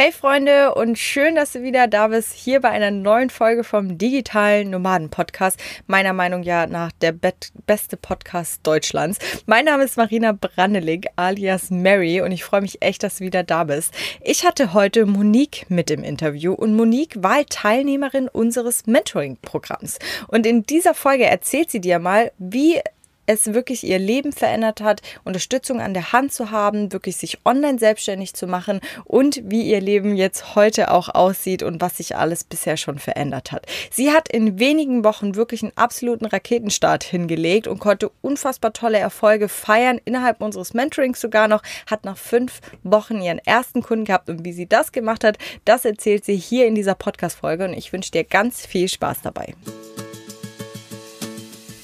Hey 0.00 0.12
Freunde 0.12 0.76
und 0.76 0.96
schön, 0.96 1.34
dass 1.34 1.54
du 1.54 1.62
wieder 1.64 1.88
da 1.88 2.06
bist, 2.06 2.32
hier 2.32 2.60
bei 2.60 2.68
einer 2.68 2.92
neuen 2.92 3.30
Folge 3.30 3.64
vom 3.64 3.98
digitalen 3.98 4.70
Nomaden 4.70 5.10
Podcast. 5.10 5.58
Meiner 5.88 6.12
Meinung 6.12 6.42
nach 6.42 6.92
der 7.00 7.10
beste 7.10 7.96
Podcast 7.96 8.64
Deutschlands. 8.64 9.18
Mein 9.46 9.64
Name 9.64 9.82
ist 9.82 9.96
Marina 9.96 10.30
Brandelig 10.30 11.08
alias 11.16 11.70
Mary 11.70 12.20
und 12.20 12.30
ich 12.30 12.44
freue 12.44 12.60
mich 12.60 12.80
echt, 12.80 13.02
dass 13.02 13.16
du 13.18 13.24
wieder 13.24 13.42
da 13.42 13.64
bist. 13.64 13.92
Ich 14.22 14.46
hatte 14.46 14.72
heute 14.72 15.04
Monique 15.04 15.66
mit 15.68 15.90
im 15.90 16.04
Interview 16.04 16.52
und 16.52 16.76
Monique 16.76 17.20
war 17.20 17.44
Teilnehmerin 17.44 18.28
unseres 18.28 18.86
Mentoring-Programms. 18.86 19.98
Und 20.28 20.46
in 20.46 20.62
dieser 20.62 20.94
Folge 20.94 21.24
erzählt 21.24 21.72
sie 21.72 21.80
dir 21.80 21.98
mal, 21.98 22.30
wie 22.38 22.80
es 23.28 23.52
wirklich 23.52 23.84
ihr 23.84 23.98
Leben 23.98 24.32
verändert 24.32 24.80
hat, 24.80 25.02
Unterstützung 25.22 25.80
an 25.80 25.94
der 25.94 26.12
Hand 26.12 26.32
zu 26.32 26.50
haben, 26.50 26.92
wirklich 26.92 27.16
sich 27.16 27.38
online 27.44 27.78
selbstständig 27.78 28.34
zu 28.34 28.46
machen 28.46 28.80
und 29.04 29.42
wie 29.44 29.62
ihr 29.62 29.80
Leben 29.80 30.16
jetzt 30.16 30.54
heute 30.54 30.90
auch 30.90 31.10
aussieht 31.10 31.62
und 31.62 31.80
was 31.80 31.98
sich 31.98 32.16
alles 32.16 32.42
bisher 32.42 32.76
schon 32.76 32.98
verändert 32.98 33.52
hat. 33.52 33.66
Sie 33.90 34.12
hat 34.12 34.28
in 34.30 34.58
wenigen 34.58 35.04
Wochen 35.04 35.34
wirklich 35.34 35.62
einen 35.62 35.76
absoluten 35.76 36.24
Raketenstart 36.24 37.04
hingelegt 37.04 37.66
und 37.66 37.78
konnte 37.78 38.10
unfassbar 38.22 38.72
tolle 38.72 38.98
Erfolge 38.98 39.48
feiern, 39.48 40.00
innerhalb 40.04 40.40
unseres 40.40 40.72
Mentorings 40.72 41.20
sogar 41.20 41.48
noch, 41.48 41.62
hat 41.86 42.04
nach 42.06 42.16
fünf 42.16 42.60
Wochen 42.82 43.20
ihren 43.20 43.38
ersten 43.38 43.82
Kunden 43.82 44.06
gehabt 44.06 44.30
und 44.30 44.44
wie 44.44 44.52
sie 44.52 44.66
das 44.66 44.90
gemacht 44.92 45.22
hat, 45.22 45.36
das 45.66 45.84
erzählt 45.84 46.24
sie 46.24 46.36
hier 46.36 46.66
in 46.66 46.74
dieser 46.74 46.94
Podcast-Folge 46.94 47.66
und 47.66 47.74
ich 47.74 47.92
wünsche 47.92 48.10
dir 48.10 48.24
ganz 48.24 48.64
viel 48.64 48.88
Spaß 48.88 49.18
dabei. 49.22 49.54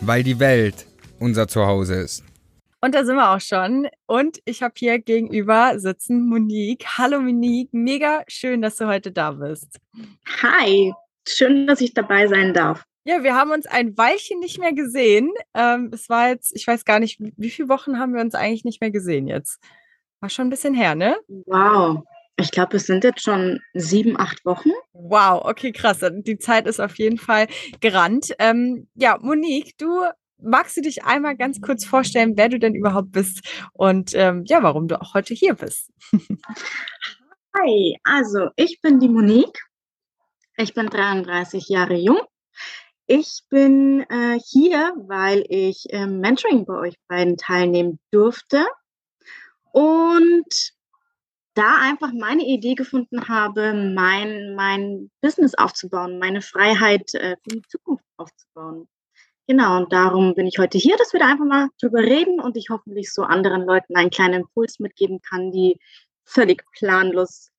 weil 0.00 0.22
die 0.22 0.38
Welt 0.38 0.86
unser 1.18 1.48
Zuhause 1.48 1.94
ist. 1.94 2.24
Und 2.80 2.94
da 2.94 3.04
sind 3.04 3.16
wir 3.16 3.30
auch 3.30 3.40
schon. 3.40 3.88
Und 4.06 4.38
ich 4.44 4.62
habe 4.62 4.74
hier 4.76 4.98
gegenüber 4.98 5.78
sitzen 5.78 6.28
Monique. 6.28 6.86
Hallo 6.98 7.20
Monique, 7.20 7.72
mega 7.72 8.22
schön, 8.28 8.62
dass 8.62 8.76
du 8.76 8.86
heute 8.86 9.10
da 9.10 9.32
bist. 9.32 9.80
Hi, 10.42 10.92
schön, 11.26 11.66
dass 11.66 11.80
ich 11.80 11.94
dabei 11.94 12.28
sein 12.28 12.54
darf. 12.54 12.84
Ja, 13.04 13.22
wir 13.22 13.34
haben 13.34 13.52
uns 13.52 13.66
ein 13.66 13.96
Weilchen 13.96 14.40
nicht 14.40 14.58
mehr 14.58 14.72
gesehen. 14.72 15.30
Ähm, 15.54 15.90
es 15.92 16.08
war 16.08 16.28
jetzt, 16.28 16.54
ich 16.54 16.66
weiß 16.66 16.84
gar 16.84 16.98
nicht, 16.98 17.18
wie 17.20 17.50
viele 17.50 17.68
Wochen 17.68 17.98
haben 17.98 18.14
wir 18.14 18.20
uns 18.20 18.34
eigentlich 18.34 18.64
nicht 18.64 18.80
mehr 18.80 18.90
gesehen 18.90 19.28
jetzt? 19.28 19.60
War 20.20 20.28
schon 20.28 20.48
ein 20.48 20.50
bisschen 20.50 20.74
her, 20.74 20.94
ne? 20.94 21.16
Wow. 21.28 22.02
Ich 22.38 22.50
glaube, 22.50 22.76
es 22.76 22.86
sind 22.86 23.02
jetzt 23.02 23.22
schon 23.22 23.60
sieben, 23.72 24.18
acht 24.20 24.44
Wochen. 24.44 24.70
Wow, 24.92 25.42
okay, 25.44 25.72
krass. 25.72 26.00
Die 26.02 26.38
Zeit 26.38 26.66
ist 26.66 26.80
auf 26.80 26.98
jeden 26.98 27.16
Fall 27.18 27.46
gerannt. 27.80 28.34
Ähm, 28.38 28.88
ja, 28.94 29.16
Monique, 29.20 29.76
du 29.78 30.04
magst 30.38 30.76
du 30.76 30.82
dich 30.82 31.04
einmal 31.04 31.36
ganz 31.36 31.62
kurz 31.62 31.86
vorstellen, 31.86 32.34
wer 32.36 32.50
du 32.50 32.58
denn 32.58 32.74
überhaupt 32.74 33.12
bist 33.12 33.40
und 33.72 34.10
ähm, 34.14 34.44
ja, 34.46 34.62
warum 34.62 34.86
du 34.86 35.00
auch 35.00 35.14
heute 35.14 35.32
hier 35.32 35.54
bist? 35.54 35.90
Hi, 37.58 37.96
also 38.04 38.50
ich 38.56 38.80
bin 38.82 39.00
die 39.00 39.08
Monique. 39.08 39.62
Ich 40.58 40.74
bin 40.74 40.88
33 40.88 41.68
Jahre 41.68 41.94
jung. 41.94 42.20
Ich 43.06 43.42
bin 43.48 44.04
äh, 44.10 44.38
hier, 44.44 44.92
weil 45.06 45.44
ich 45.48 45.86
im 45.88 46.20
Mentoring 46.20 46.66
bei 46.66 46.74
euch 46.74 46.94
beiden 47.08 47.38
teilnehmen 47.38 47.98
durfte. 48.10 48.66
Und 49.72 50.75
da 51.56 51.76
einfach 51.80 52.12
meine 52.12 52.44
Idee 52.44 52.74
gefunden 52.74 53.28
habe, 53.28 53.72
mein, 53.72 54.54
mein 54.54 55.10
Business 55.22 55.54
aufzubauen, 55.54 56.18
meine 56.18 56.42
Freiheit 56.42 57.14
äh, 57.14 57.36
für 57.42 57.56
die 57.56 57.62
Zukunft 57.62 58.04
aufzubauen. 58.16 58.88
Genau, 59.48 59.76
und 59.78 59.92
darum 59.92 60.34
bin 60.34 60.46
ich 60.46 60.58
heute 60.58 60.76
hier, 60.76 60.96
dass 60.96 61.12
wir 61.12 61.20
da 61.20 61.26
einfach 61.26 61.46
mal 61.46 61.68
drüber 61.80 62.00
reden 62.00 62.40
und 62.40 62.56
ich 62.56 62.68
hoffentlich 62.70 63.12
so 63.12 63.22
anderen 63.22 63.62
Leuten 63.62 63.96
einen 63.96 64.10
kleinen 64.10 64.42
Impuls 64.42 64.80
mitgeben 64.80 65.20
kann, 65.22 65.50
die 65.50 65.78
völlig 66.24 66.64
planlos 66.72 67.50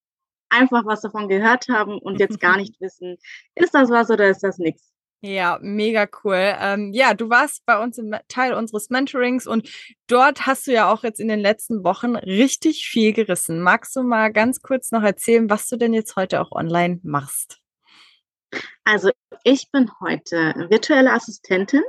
einfach 0.49 0.85
was 0.85 1.01
davon 1.01 1.27
gehört 1.27 1.67
haben 1.69 1.97
und 1.97 2.19
jetzt 2.19 2.39
gar 2.39 2.57
nicht 2.57 2.79
wissen, 2.79 3.17
ist 3.55 3.73
das 3.73 3.89
was 3.89 4.09
oder 4.11 4.29
ist 4.29 4.43
das 4.43 4.57
nichts. 4.57 4.93
Ja, 5.21 5.57
mega 5.61 6.07
cool. 6.23 6.55
Ähm, 6.59 6.93
ja, 6.93 7.15
du 7.15 7.29
warst 7.29 7.65
bei 7.65 7.81
uns 7.81 7.97
im 7.97 8.15
Teil 8.27 8.53
unseres 8.53 8.91
Mentorings 8.91 9.47
und 9.47 9.67
dort 10.05 10.45
hast 10.45 10.67
du 10.67 10.71
ja 10.73 10.91
auch 10.91 11.03
jetzt 11.03 11.19
in 11.19 11.27
den 11.27 11.39
letzten 11.39 11.83
Wochen 11.83 12.15
richtig 12.15 12.87
viel 12.87 13.13
gerissen. 13.13 13.61
Magst 13.61 13.95
du 13.95 14.03
mal 14.03 14.31
ganz 14.31 14.61
kurz 14.61 14.91
noch 14.91 15.01
erzählen, 15.01 15.49
was 15.49 15.67
du 15.67 15.77
denn 15.77 15.93
jetzt 15.93 16.15
heute 16.15 16.39
auch 16.39 16.51
online 16.51 16.99
machst? 17.03 17.57
Also 18.83 19.09
ich 19.43 19.71
bin 19.71 19.89
heute 20.01 20.53
virtuelle 20.69 21.11
Assistentin. 21.11 21.81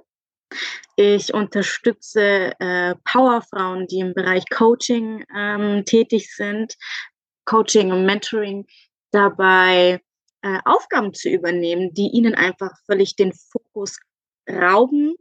Ich 0.97 1.35
unterstütze 1.35 2.53
äh, 2.59 2.95
Powerfrauen, 3.05 3.87
die 3.87 4.01
im 4.01 4.15
Bereich 4.15 4.45
Coaching 4.49 5.25
ähm, 5.37 5.85
tätig 5.85 6.35
sind, 6.35 6.77
Coaching 7.45 7.93
und 7.93 8.07
Mentoring, 8.07 8.67
dabei 9.13 10.01
äh, 10.43 10.59
Aufgaben 10.65 11.15
zu 11.15 11.29
übernehmen, 11.29 11.93
die 11.95 12.09
ihnen 12.09 12.35
einfach 12.35 12.77
völlig 12.87 13.17
den 13.17 13.33
Fokus 13.33 13.99
rauben 14.49 15.15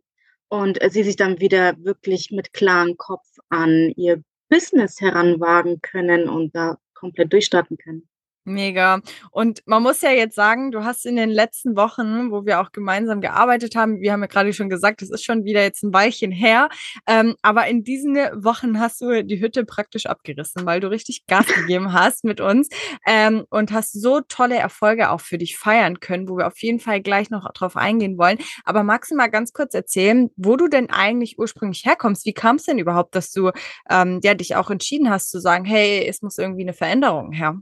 und 0.50 0.82
äh, 0.82 0.90
sie 0.90 1.04
sich 1.04 1.16
dann 1.16 1.40
wieder 1.40 1.76
wirklich 1.84 2.32
mit 2.32 2.54
klarem 2.54 2.98
Kopf 2.98 3.28
an 3.50 3.92
ihr 3.96 4.24
Business 4.50 5.02
heranwagen 5.02 5.82
können 5.82 6.30
und 6.30 6.56
da 6.56 6.78
komplett 6.94 7.34
durchstarten 7.34 7.78
können. 7.78 8.08
Mega. 8.48 9.02
Und 9.32 9.62
man 9.66 9.84
muss 9.84 10.00
ja 10.00 10.12
jetzt 10.12 10.36
sagen, 10.36 10.72
du 10.72 10.86
hast 10.86 11.06
in 11.06 11.18
den 11.18 11.30
letzten 11.30 11.76
Wochen, 11.76 12.32
wo 12.32 12.46
wir 12.46 12.62
auch 12.62 12.72
gemeinsam 12.72 13.20
gearbeitet 13.20 13.76
haben, 13.76 14.00
wir 14.00 14.14
haben 14.14 14.22
ja 14.22 14.28
gerade 14.28 14.54
schon 14.54 14.70
gesagt, 14.70 15.02
das 15.02 15.10
ist 15.10 15.26
schon 15.26 15.44
wieder 15.44 15.62
jetzt 15.62 15.84
ein 15.84 15.94
Weilchen 15.94 16.32
her, 16.32 16.70
ähm, 17.08 17.36
aber 17.42 17.68
in 17.68 17.84
diesen 17.84 18.16
Wochen 18.16 18.80
hast 18.80 19.02
du 19.02 19.22
die 19.26 19.42
Hütte 19.42 19.66
praktisch 19.66 20.06
abgerissen, 20.06 20.66
weil 20.66 20.80
du 20.80 20.90
richtig 20.90 21.26
Gas 21.28 21.46
gegeben 21.48 21.92
hast 21.92 22.24
mit 22.24 22.40
uns 22.40 22.70
ähm, 23.06 23.44
und 23.50 23.74
hast 23.74 23.92
so 23.92 24.22
tolle 24.22 24.56
Erfolge 24.56 25.10
auch 25.10 25.20
für 25.20 25.38
dich 25.38 25.58
feiern 25.58 26.00
können, 26.00 26.30
wo 26.30 26.38
wir 26.38 26.48
auf 26.48 26.58
jeden 26.60 26.80
Fall 26.80 27.02
gleich 27.02 27.30
noch 27.30 27.52
drauf 27.52 27.76
eingehen 27.76 28.18
wollen. 28.18 28.38
Aber 28.64 28.84
magst 28.84 29.12
du 29.12 29.16
mal 29.16 29.28
ganz 29.28 29.52
kurz 29.52 29.74
erzählen, 29.74 30.30
wo 30.38 30.56
du 30.56 30.70
denn 30.70 30.90
eigentlich 30.90 31.38
ursprünglich 31.38 31.84
herkommst? 31.84 32.26
Wie 32.26 32.34
kam 32.34 32.56
es 32.56 32.64
denn 32.64 32.80
überhaupt, 32.80 33.14
dass 33.14 33.32
du 33.32 33.52
ähm, 33.90 34.22
ja, 34.24 34.36
dich 34.36 34.56
auch 34.56 34.70
entschieden 34.70 35.10
hast 35.10 35.32
zu 35.32 35.42
sagen, 35.42 35.66
hey, 35.66 36.08
es 36.08 36.22
muss 36.22 36.38
irgendwie 36.38 36.64
eine 36.64 36.74
Veränderung 36.74 37.34
her? 37.34 37.58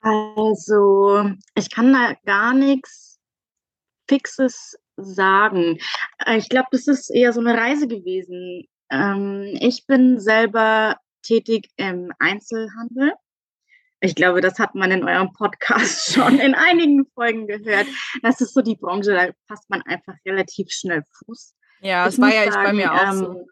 Also, 0.00 1.30
ich 1.54 1.70
kann 1.70 1.92
da 1.92 2.14
gar 2.24 2.54
nichts 2.54 3.18
Fixes 4.08 4.76
sagen. 4.96 5.78
Äh, 6.24 6.38
ich 6.38 6.48
glaube, 6.48 6.68
das 6.72 6.86
ist 6.86 7.10
eher 7.10 7.32
so 7.32 7.40
eine 7.40 7.54
Reise 7.54 7.88
gewesen. 7.88 8.66
Ähm, 8.90 9.56
ich 9.60 9.86
bin 9.86 10.18
selber 10.18 10.96
tätig 11.22 11.70
im 11.76 12.12
Einzelhandel. 12.18 13.12
Ich 14.00 14.14
glaube, 14.14 14.40
das 14.40 14.58
hat 14.58 14.74
man 14.74 14.90
in 14.92 15.04
eurem 15.04 15.32
Podcast 15.32 16.12
schon 16.14 16.38
in 16.38 16.54
einigen 16.54 17.06
Folgen 17.14 17.46
gehört. 17.46 17.86
Das 18.22 18.40
ist 18.40 18.54
so 18.54 18.62
die 18.62 18.76
Branche, 18.76 19.12
da 19.12 19.30
passt 19.48 19.68
man 19.68 19.82
einfach 19.82 20.14
relativ 20.24 20.70
schnell 20.70 21.02
Fuß. 21.18 21.54
Ja, 21.80 22.04
das 22.04 22.20
war 22.20 22.32
ja 22.32 22.50
sagen, 22.50 22.64
bei 22.64 22.72
mir 22.72 22.92
auch 22.92 23.12
ähm, 23.12 23.18
so. 23.18 23.46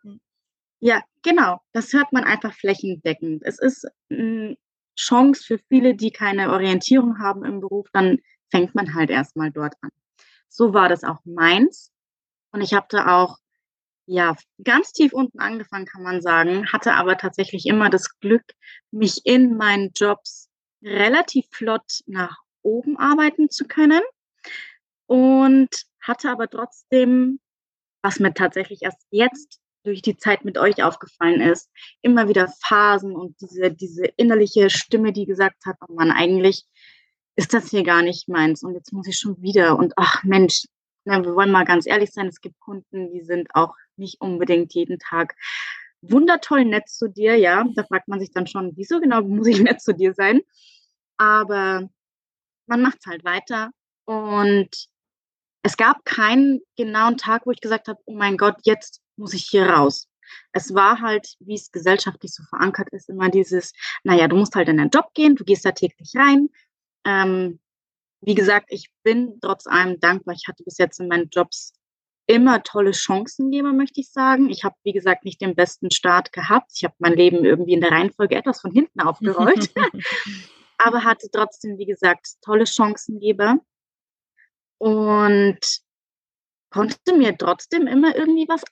Ja, 0.80 1.02
genau. 1.22 1.60
Das 1.72 1.92
hört 1.92 2.12
man 2.12 2.24
einfach 2.24 2.52
flächendeckend. 2.52 3.42
Es 3.44 3.58
ist 3.58 3.86
ein 4.10 4.56
Chance 4.96 5.42
für 5.44 5.58
viele, 5.68 5.94
die 5.94 6.10
keine 6.10 6.50
Orientierung 6.52 7.18
haben 7.18 7.44
im 7.44 7.60
Beruf, 7.60 7.86
dann 7.92 8.18
fängt 8.50 8.74
man 8.74 8.94
halt 8.94 9.10
erstmal 9.10 9.50
dort 9.50 9.74
an. 9.82 9.90
So 10.48 10.72
war 10.72 10.88
das 10.88 11.04
auch 11.04 11.20
meins. 11.24 11.92
Und 12.52 12.62
ich 12.62 12.74
habe 12.74 12.86
da 12.88 13.22
auch, 13.22 13.38
ja, 14.06 14.36
ganz 14.62 14.92
tief 14.92 15.12
unten 15.12 15.40
angefangen, 15.40 15.84
kann 15.84 16.02
man 16.02 16.22
sagen, 16.22 16.72
hatte 16.72 16.94
aber 16.94 17.18
tatsächlich 17.18 17.66
immer 17.66 17.90
das 17.90 18.18
Glück, 18.20 18.44
mich 18.90 19.20
in 19.24 19.56
meinen 19.56 19.90
Jobs 19.94 20.48
relativ 20.82 21.46
flott 21.50 22.00
nach 22.06 22.36
oben 22.62 22.96
arbeiten 22.98 23.50
zu 23.50 23.66
können 23.66 24.02
und 25.06 25.68
hatte 26.00 26.30
aber 26.30 26.48
trotzdem, 26.48 27.40
was 28.02 28.20
mir 28.20 28.32
tatsächlich 28.32 28.82
erst 28.82 29.06
jetzt 29.10 29.60
durch 29.86 30.02
die 30.02 30.16
Zeit 30.16 30.44
mit 30.44 30.58
euch 30.58 30.82
aufgefallen 30.82 31.40
ist, 31.40 31.70
immer 32.02 32.28
wieder 32.28 32.48
Phasen 32.62 33.16
und 33.16 33.40
diese, 33.40 33.70
diese 33.70 34.06
innerliche 34.16 34.70
Stimme, 34.70 35.12
die 35.12 35.26
gesagt 35.26 35.64
hat, 35.64 35.76
oh 35.88 35.94
Mann, 35.94 36.10
eigentlich 36.10 36.64
ist 37.36 37.54
das 37.54 37.70
hier 37.70 37.82
gar 37.82 38.02
nicht 38.02 38.28
meins 38.28 38.62
und 38.62 38.74
jetzt 38.74 38.92
muss 38.92 39.06
ich 39.06 39.18
schon 39.18 39.40
wieder 39.40 39.78
und 39.78 39.94
ach 39.96 40.24
Mensch, 40.24 40.64
na, 41.04 41.24
wir 41.24 41.34
wollen 41.34 41.52
mal 41.52 41.64
ganz 41.64 41.86
ehrlich 41.86 42.12
sein, 42.12 42.26
es 42.26 42.40
gibt 42.40 42.58
Kunden, 42.60 43.12
die 43.12 43.22
sind 43.22 43.48
auch 43.54 43.74
nicht 43.96 44.20
unbedingt 44.20 44.74
jeden 44.74 44.98
Tag 44.98 45.34
wundertoll 46.02 46.64
nett 46.64 46.88
zu 46.88 47.08
dir, 47.08 47.36
ja, 47.36 47.64
da 47.74 47.84
fragt 47.84 48.08
man 48.08 48.20
sich 48.20 48.30
dann 48.32 48.46
schon, 48.46 48.72
wieso 48.76 49.00
genau 49.00 49.22
muss 49.22 49.46
ich 49.46 49.60
nett 49.60 49.80
zu 49.80 49.92
dir 49.92 50.12
sein? 50.14 50.40
aber 51.16 51.88
man 52.66 52.82
macht 52.82 52.98
es 53.00 53.06
halt 53.06 53.24
weiter. 53.24 53.70
Und 54.04 54.70
es 55.62 55.76
gab 55.76 56.04
keinen 56.04 56.60
genauen 56.76 57.16
Tag, 57.16 57.46
wo 57.46 57.50
ich 57.50 57.60
gesagt 57.60 57.88
habe, 57.88 58.00
oh 58.04 58.14
mein 58.14 58.36
Gott, 58.36 58.56
jetzt 58.64 59.00
muss 59.16 59.34
ich 59.34 59.46
hier 59.48 59.66
raus. 59.66 60.08
Es 60.52 60.74
war 60.74 61.00
halt, 61.00 61.36
wie 61.38 61.54
es 61.54 61.70
gesellschaftlich 61.70 62.32
so 62.32 62.42
verankert 62.44 62.88
ist, 62.92 63.08
immer 63.08 63.30
dieses, 63.30 63.72
naja, 64.02 64.28
du 64.28 64.36
musst 64.36 64.54
halt 64.54 64.68
in 64.68 64.76
deinen 64.76 64.90
Job 64.90 65.12
gehen, 65.14 65.36
du 65.36 65.44
gehst 65.44 65.64
da 65.64 65.72
täglich 65.72 66.12
rein. 66.16 66.48
Ähm, 67.04 67.60
wie 68.20 68.34
gesagt, 68.34 68.66
ich 68.70 68.90
bin 69.02 69.38
trotz 69.40 69.66
allem 69.66 70.00
dankbar. 70.00 70.34
Ich 70.34 70.48
hatte 70.48 70.64
bis 70.64 70.78
jetzt 70.78 70.98
in 71.00 71.08
meinen 71.08 71.28
Jobs 71.30 71.74
immer 72.26 72.62
tolle 72.62 72.92
Chancengeber, 72.92 73.72
möchte 73.72 74.00
ich 74.00 74.10
sagen. 74.10 74.50
Ich 74.50 74.64
habe, 74.64 74.74
wie 74.82 74.92
gesagt, 74.92 75.24
nicht 75.24 75.40
den 75.40 75.54
besten 75.54 75.90
Start 75.90 76.32
gehabt. 76.32 76.72
Ich 76.74 76.84
habe 76.84 76.94
mein 76.98 77.14
Leben 77.14 77.44
irgendwie 77.44 77.74
in 77.74 77.80
der 77.80 77.92
Reihenfolge 77.92 78.34
etwas 78.34 78.60
von 78.60 78.72
hinten 78.72 79.00
aufgerollt, 79.00 79.72
aber 80.78 81.04
hatte 81.04 81.28
trotzdem, 81.30 81.78
wie 81.78 81.86
gesagt, 81.86 82.26
tolle 82.42 82.66
Chancengeber 82.66 83.58
und 84.78 85.58
konnte 86.70 87.16
mir 87.16 87.36
trotzdem 87.36 87.86
immer 87.86 88.16
irgendwie 88.16 88.48
was 88.48 88.64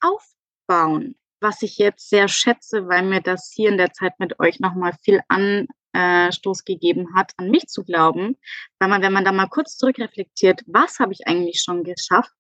aufbauen, 0.67 1.17
was 1.41 1.63
ich 1.63 1.79
jetzt 1.79 2.09
sehr 2.09 2.29
schätze, 2.29 2.89
weil 2.89 3.03
mir 3.03 3.21
das 3.21 3.53
hier 3.55 3.71
in 3.71 3.79
der 3.79 3.93
Zeit 3.93 4.19
mit 4.19 4.39
euch 4.41 4.61
nochmal 4.61 4.93
viel 5.03 5.21
Anstoß 5.29 6.65
gegeben 6.65 7.15
hat, 7.15 7.33
an 7.37 7.51
mich 7.51 7.67
zu 7.67 7.85
glauben, 7.85 8.37
weil 8.79 8.89
man, 8.89 9.03
wenn 9.03 9.13
man 9.13 9.25
da 9.25 9.33
mal 9.33 9.49
kurz 9.49 9.77
zurückreflektiert, 9.77 10.63
was 10.67 10.99
habe 10.99 11.13
ich 11.13 11.27
eigentlich 11.27 11.63
schon 11.63 11.85
geschafft, 11.85 12.33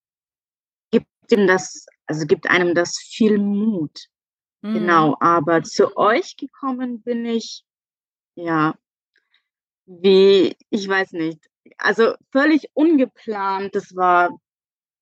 gibt 0.90 1.06
ihm 1.30 1.46
das, 1.46 1.86
also 2.06 2.26
gibt 2.26 2.48
einem 2.48 2.74
das 2.74 2.98
viel 2.98 3.38
Mut. 3.38 4.06
Mhm. 4.62 4.74
Genau, 4.74 5.16
aber 5.20 5.62
zu 5.62 5.96
euch 5.96 6.36
gekommen 6.36 7.02
bin 7.02 7.26
ich, 7.26 7.64
ja, 8.36 8.74
wie, 9.86 10.56
ich 10.70 10.88
weiß 10.88 11.12
nicht, 11.12 11.46
also 11.76 12.14
völlig 12.32 12.70
ungeplant. 12.74 13.74
Das 13.74 13.94
war, 13.94 14.30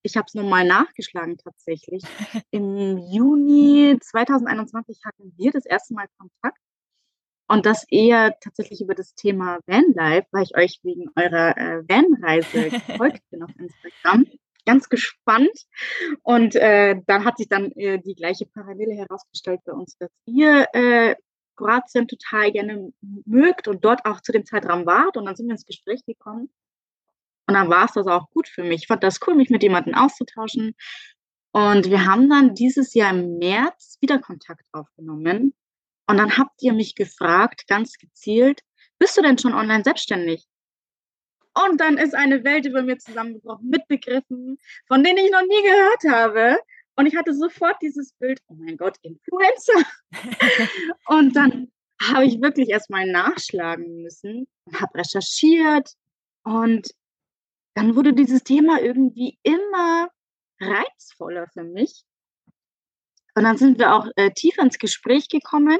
ich 0.03 0.17
habe 0.17 0.27
es 0.27 0.35
nochmal 0.35 0.67
nachgeschlagen 0.67 1.39
tatsächlich. 1.39 2.03
Im 2.51 2.99
Juni 2.99 3.99
2021 4.01 5.01
hatten 5.05 5.33
wir 5.37 5.51
das 5.53 5.67
erste 5.67 5.95
Mal 5.95 6.07
Kontakt. 6.19 6.59
Und 7.49 7.67
das 7.67 7.85
eher 7.91 8.39
tatsächlich 8.41 8.81
über 8.81 8.95
das 8.95 9.15
Thema 9.15 9.59
Vanlife, 9.67 10.27
weil 10.31 10.45
ich 10.45 10.57
euch 10.57 10.81
wegen 10.85 11.11
eurer 11.17 11.57
äh, 11.57 11.83
Vanreise 11.87 12.71
gefolgt 12.71 13.21
bin 13.31 13.43
auf 13.43 13.51
Instagram 13.59 14.27
ganz 14.65 14.89
gespannt. 14.89 15.67
Und 16.23 16.55
äh, 16.55 17.01
dann 17.07 17.25
hat 17.25 17.39
sich 17.39 17.49
dann 17.49 17.73
äh, 17.73 17.99
die 17.99 18.15
gleiche 18.15 18.47
Parallele 18.47 18.95
herausgestellt 18.95 19.61
bei 19.65 19.73
uns, 19.73 19.97
dass 19.99 20.11
ihr 20.27 20.67
äh, 20.73 21.17
Kroatien 21.57 22.09
total 22.09 22.53
gerne 22.53 22.93
mögt 23.01 23.69
und 23.69 23.85
dort 23.85 24.05
auch 24.05 24.21
zu 24.21 24.33
dem 24.33 24.47
Zeitraum 24.47 24.87
wart. 24.87 25.17
Und 25.17 25.27
dann 25.27 25.37
sind 25.37 25.47
wir 25.47 25.53
ins 25.53 25.67
Gespräch 25.67 26.05
gekommen. 26.07 26.51
Und 27.47 27.55
dann 27.55 27.69
war 27.69 27.87
es 27.87 27.93
das 27.93 28.07
auch 28.07 28.31
gut 28.31 28.49
für 28.49 28.63
mich. 28.63 28.83
Ich 28.83 28.87
fand 28.87 29.03
das 29.03 29.21
cool, 29.27 29.35
mich 29.35 29.51
mit 29.51 29.63
jemandem 29.63 29.95
auszutauschen. 29.95 30.75
Und 31.53 31.91
wir 31.91 32.07
haben 32.07 32.31
dann 32.31 32.55
dieses 32.55 32.95
Jahr 32.95 33.11
im 33.11 33.39
März 33.39 33.99
wieder 34.01 34.19
Kontakt 34.19 34.65
aufgenommen. 34.73 35.55
Und 36.07 36.17
dann 36.17 36.37
habt 36.37 36.63
ihr 36.63 36.73
mich 36.73 36.95
gefragt, 36.95 37.67
ganz 37.69 37.99
gezielt, 37.99 38.61
bist 38.99 39.17
du 39.17 39.23
denn 39.23 39.39
schon 39.39 39.55
online 39.55 39.85
selbstständig? 39.85 40.47
Und 41.55 41.81
dann 41.81 41.99
ist 41.99 42.15
eine 42.15 42.45
Welt 42.45 42.65
über 42.65 42.83
mir 42.83 42.99
zusammengebrochen 42.99 43.69
mit 43.69 43.87
Begriffen, 43.87 44.59
von 44.87 45.05
denen 45.05 45.19
ich 45.19 45.31
noch 45.31 45.43
nie 45.43 45.63
gehört 45.63 46.05
habe. 46.09 46.59
Und 46.97 47.07
ich 47.07 47.17
hatte 47.17 47.35
sofort 47.35 47.77
dieses 47.83 48.13
Bild, 48.15 48.41
oh 48.49 48.55
mein 48.55 48.77
Gott, 48.77 48.97
Influencer. 49.03 49.83
und 51.07 51.37
dann 51.37 51.71
habe 52.03 52.25
ich 52.25 52.41
wirklich 52.41 52.71
erstmal 52.71 53.07
nachschlagen 53.07 54.03
müssen 54.03 54.47
habe 54.73 54.99
recherchiert. 54.99 55.91
Und 56.45 56.89
dann 57.75 57.97
wurde 57.97 58.13
dieses 58.13 58.43
Thema 58.43 58.81
irgendwie 58.81 59.39
immer 59.43 60.09
reizvoller 60.61 61.47
für 61.53 61.65
mich. 61.65 62.05
Und 63.35 63.45
dann 63.45 63.57
sind 63.57 63.79
wir 63.79 63.95
auch 63.95 64.07
äh, 64.17 64.31
tiefer 64.31 64.63
ins 64.63 64.79
Gespräch 64.79 65.29
gekommen. 65.29 65.79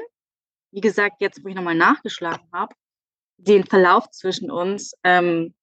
Wie 0.71 0.81
gesagt, 0.81 1.17
jetzt, 1.19 1.43
wo 1.43 1.49
ich 1.49 1.55
nochmal 1.55 1.75
nachgeschlagen 1.75 2.47
habe, 2.51 2.75
den 3.37 3.63
Verlauf 3.63 4.09
zwischen 4.09 4.49
uns, 4.49 4.93
ähm, 5.03 5.53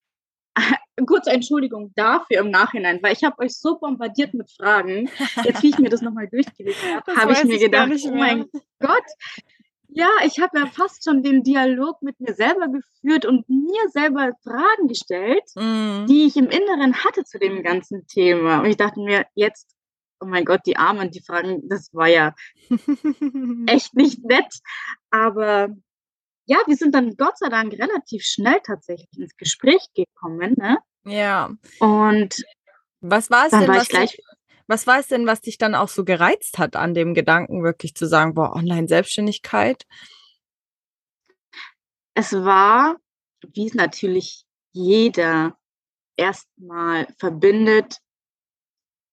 kurze 1.06 1.30
Entschuldigung 1.30 1.92
dafür 1.96 2.38
im 2.38 2.50
Nachhinein, 2.50 3.02
weil 3.02 3.14
ich 3.14 3.24
habe 3.24 3.38
euch 3.38 3.56
so 3.56 3.78
bombardiert 3.78 4.34
mit 4.34 4.50
Fragen. 4.50 5.10
Jetzt, 5.44 5.62
wie 5.62 5.70
ich 5.70 5.78
mir 5.78 5.88
das 5.88 6.02
nochmal 6.02 6.28
durchgelesen 6.28 6.94
habe, 6.94 7.16
habe 7.16 7.32
ich 7.32 7.44
mir 7.44 7.58
gedacht, 7.58 7.90
oh 8.04 8.14
mein 8.14 8.46
Gott, 8.78 9.04
ja, 9.92 10.08
ich 10.24 10.40
habe 10.40 10.58
ja 10.58 10.66
fast 10.66 11.04
schon 11.04 11.22
den 11.22 11.42
Dialog 11.42 12.00
mit 12.02 12.18
mir 12.20 12.34
selber 12.34 12.68
geführt 12.68 13.26
und 13.26 13.48
mir 13.48 13.88
selber 13.92 14.32
Fragen 14.42 14.88
gestellt, 14.88 15.42
mm. 15.54 16.06
die 16.06 16.26
ich 16.26 16.36
im 16.36 16.48
Inneren 16.48 16.94
hatte 17.04 17.24
zu 17.24 17.38
dem 17.38 17.62
ganzen 17.62 18.06
Thema. 18.06 18.60
Und 18.60 18.66
ich 18.66 18.76
dachte 18.76 19.00
mir, 19.00 19.26
jetzt, 19.34 19.74
oh 20.20 20.26
mein 20.26 20.44
Gott, 20.44 20.60
die 20.66 20.76
Armen, 20.76 21.10
die 21.10 21.22
Fragen, 21.22 21.68
das 21.68 21.92
war 21.92 22.08
ja 22.08 22.34
echt 23.66 23.94
nicht 23.94 24.24
nett. 24.24 24.52
Aber 25.10 25.68
ja, 26.46 26.58
wir 26.66 26.76
sind 26.76 26.94
dann 26.94 27.16
Gott 27.16 27.38
sei 27.38 27.48
Dank 27.48 27.72
relativ 27.72 28.22
schnell 28.24 28.60
tatsächlich 28.64 29.10
ins 29.16 29.36
Gespräch 29.36 29.86
gekommen. 29.94 30.54
Ne? 30.56 30.78
Ja. 31.04 31.50
Und 31.78 32.42
was 33.00 33.30
war 33.30 33.46
es 33.46 33.50
denn, 33.50 33.66
was, 33.66 33.88
gleich, 33.88 34.10
dich, 34.10 34.24
was 34.70 34.86
war 34.86 35.00
es 35.00 35.08
denn, 35.08 35.26
was 35.26 35.40
dich 35.40 35.58
dann 35.58 35.74
auch 35.74 35.88
so 35.88 36.04
gereizt 36.04 36.58
hat 36.58 36.76
an 36.76 36.94
dem 36.94 37.12
Gedanken, 37.12 37.64
wirklich 37.64 37.94
zu 37.94 38.06
sagen, 38.06 38.34
boah, 38.34 38.54
Online-Selbstständigkeit? 38.54 39.84
Es 42.14 42.32
war, 42.32 42.96
wie 43.52 43.66
es 43.66 43.74
natürlich 43.74 44.44
jeder 44.72 45.58
erstmal 46.16 47.08
verbindet, 47.18 47.98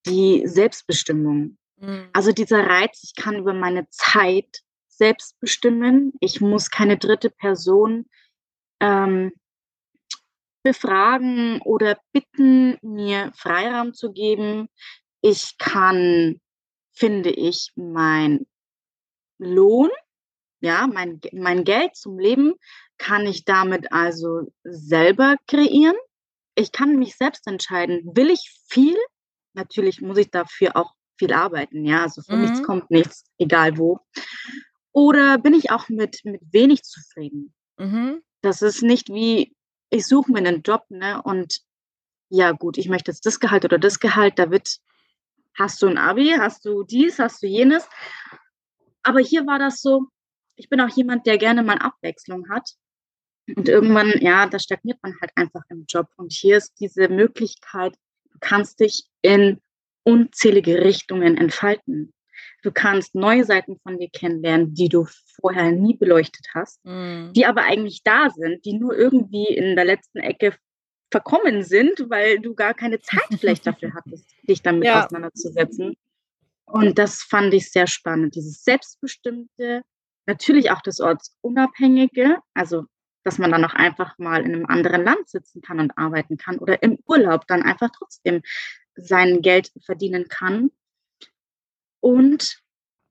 die 0.06 0.44
Selbstbestimmung. 0.45 1.57
Mhm. 1.77 2.09
Also 2.13 2.31
dieser 2.31 2.65
Reiz, 2.68 3.01
ich 3.04 3.15
kann 3.15 3.36
über 3.36 3.54
meine 3.54 3.89
Zeit 3.89 4.62
selbst 4.88 5.39
bestimmen. 5.39 6.13
Ich 6.19 6.39
muss 6.39 6.69
keine 6.69 6.98
dritte 6.98 7.31
Person 7.31 8.06
ähm, 8.80 9.31
befragen 10.63 11.62
oder 11.62 12.00
bitten, 12.12 12.77
mir 12.81 13.31
Freiraum 13.36 13.94
zu 13.94 14.12
geben. 14.12 14.69
Ich 15.30 15.58
kann, 15.58 16.40
finde 16.94 17.32
ich, 17.32 17.74
mein 17.76 18.48
Lohn, 19.38 19.90
ja, 20.62 20.88
mein, 20.88 21.20
mein 21.34 21.66
Geld 21.66 21.98
zum 21.98 22.18
Leben 22.18 22.54
kann 22.98 23.28
ich 23.28 23.44
damit 23.44 23.92
also 23.92 24.54
selber 24.64 25.36
kreieren. 25.46 25.98
Ich 26.56 26.72
kann 26.72 26.98
mich 26.98 27.18
selbst 27.18 27.46
entscheiden, 27.46 28.16
will 28.16 28.30
ich 28.30 28.57
viel? 28.69 28.96
Natürlich 29.52 30.00
muss 30.00 30.18
ich 30.18 30.31
dafür 30.31 30.78
auch 30.78 30.94
viel 31.19 31.34
arbeiten, 31.34 31.84
ja, 31.84 32.04
also 32.04 32.22
von 32.22 32.38
mhm. 32.38 32.46
nichts 32.46 32.64
kommt 32.64 32.90
nichts, 32.90 33.26
egal 33.38 33.78
wo. 33.78 34.00
Oder 34.94 35.40
bin 35.40 35.54
ich 35.54 35.72
auch 35.72 35.90
mit, 35.90 36.22
mit 36.24 36.42
wenig 36.54 36.84
zufrieden? 36.84 37.54
Mhm. 37.78 38.22
Das 38.42 38.62
ist 38.62 38.81
nicht 38.81 39.10
wie, 39.10 39.54
ich 39.90 40.06
suche 40.06 40.31
mir 40.31 40.38
einen 40.38 40.62
Job, 40.62 40.86
ne? 40.88 41.22
Und 41.22 41.60
ja, 42.30 42.54
gut, 42.54 42.78
ich 42.78 42.88
möchte 42.88 43.12
jetzt 43.12 43.26
das 43.26 43.42
Gehalt 43.42 43.66
oder 43.66 43.78
das 43.78 44.00
Gehalt, 44.00 44.40
da 44.40 44.52
wird, 44.52 44.78
hast 45.57 45.81
du 45.81 45.87
ein 45.87 45.97
Abi, 45.97 46.35
hast 46.37 46.66
du 46.66 46.83
dies, 46.83 47.19
hast 47.19 47.42
du 47.42 47.47
jenes. 47.47 47.87
Aber 49.04 49.19
hier 49.19 49.45
war 49.47 49.59
das 49.59 49.81
so, 49.81 50.07
ich 50.56 50.69
bin 50.69 50.81
auch 50.81 50.90
jemand, 50.90 51.26
der 51.26 51.37
gerne 51.37 51.64
mal 51.64 51.78
Abwechslung 51.78 52.49
hat. 52.49 52.69
Und 53.56 53.69
irgendwann, 53.69 54.14
ja, 54.19 54.45
da 54.45 54.59
stagniert 54.59 54.99
man 55.02 55.16
halt 55.21 55.31
einfach 55.35 55.64
im 55.69 55.85
Job. 55.87 56.07
Und 56.18 56.33
hier 56.33 56.57
ist 56.57 56.73
diese 56.80 57.07
Möglichkeit, 57.07 57.95
du 58.31 58.37
kannst 58.42 58.81
dich 58.81 59.06
in 59.21 59.61
unzählige 60.04 60.83
Richtungen 60.83 61.37
entfalten. 61.37 62.14
Du 62.64 62.71
kannst 62.71 63.16
neue 63.16 63.45
Seiten 63.45 63.80
von 63.81 63.97
dir 63.97 64.09
kennenlernen, 64.09 64.73
die 64.73 64.90
du 64.90 65.07
vorher 65.40 65.71
nie 65.71 65.95
beleuchtet 65.95 66.47
hast, 66.54 66.83
mhm. 66.85 67.31
die 67.33 67.45
aber 67.45 67.64
eigentlich 67.64 68.04
da 68.04 68.30
sind, 68.30 68.66
die 68.66 68.73
nur 68.73 68.97
irgendwie 68.97 69.47
in 69.47 69.76
der 69.76 69.85
letzten 69.85 70.19
Ecke 70.19 70.56
verkommen 71.11 71.64
sind, 71.64 72.09
weil 72.09 72.40
du 72.40 72.54
gar 72.54 72.73
keine 72.73 72.99
Zeit 73.02 73.40
vielleicht 73.40 73.66
dafür 73.68 73.94
hattest, 73.94 74.26
dich 74.47 74.61
damit 74.61 74.85
ja. 74.85 75.06
auseinanderzusetzen. 75.06 75.95
Und 76.66 76.99
das 76.99 77.23
fand 77.23 77.54
ich 77.54 77.71
sehr 77.71 77.87
spannend, 77.87 78.35
dieses 78.35 78.64
Selbstbestimmte, 78.64 79.83
natürlich 80.26 80.71
auch 80.71 80.81
das 80.81 80.99
Ortsunabhängige, 80.99 82.40
also 82.54 82.85
dass 83.23 83.37
man 83.37 83.52
dann 83.52 83.66
auch 83.66 83.73
einfach 83.73 84.18
mal 84.18 84.42
in 84.45 84.54
einem 84.54 84.66
anderen 84.66 85.04
Land 85.04 85.28
sitzen 85.28 85.61
kann 85.61 85.80
und 85.80 85.97
arbeiten 85.97 86.37
kann 86.37 86.59
oder 86.59 86.81
im 86.81 86.97
Urlaub 87.06 87.45
dann 87.47 87.61
einfach 87.61 87.90
trotzdem 87.97 88.42
sein 88.95 89.42
Geld 89.42 89.71
verdienen 89.85 90.28
kann 90.28 90.71
und 91.99 92.61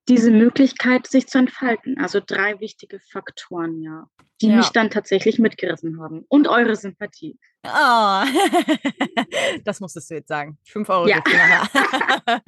diese 0.08 0.30
Möglichkeit, 0.30 1.06
sich 1.06 1.26
zu 1.26 1.38
entfalten. 1.38 1.98
Also 1.98 2.20
drei 2.24 2.60
wichtige 2.60 3.00
Faktoren, 3.00 3.82
ja. 3.82 4.08
Die 4.40 4.48
ja. 4.48 4.56
mich 4.56 4.70
dann 4.70 4.90
tatsächlich 4.90 5.38
mitgerissen 5.38 6.00
haben. 6.00 6.24
Und 6.28 6.48
eure 6.48 6.76
Sympathie. 6.76 7.38
Oh, 7.66 8.22
das 9.64 9.80
musstest 9.80 10.10
du 10.10 10.14
jetzt 10.14 10.28
sagen. 10.28 10.58
Fünf 10.64 10.88
Euro. 10.88 11.08
Ja. 11.08 11.22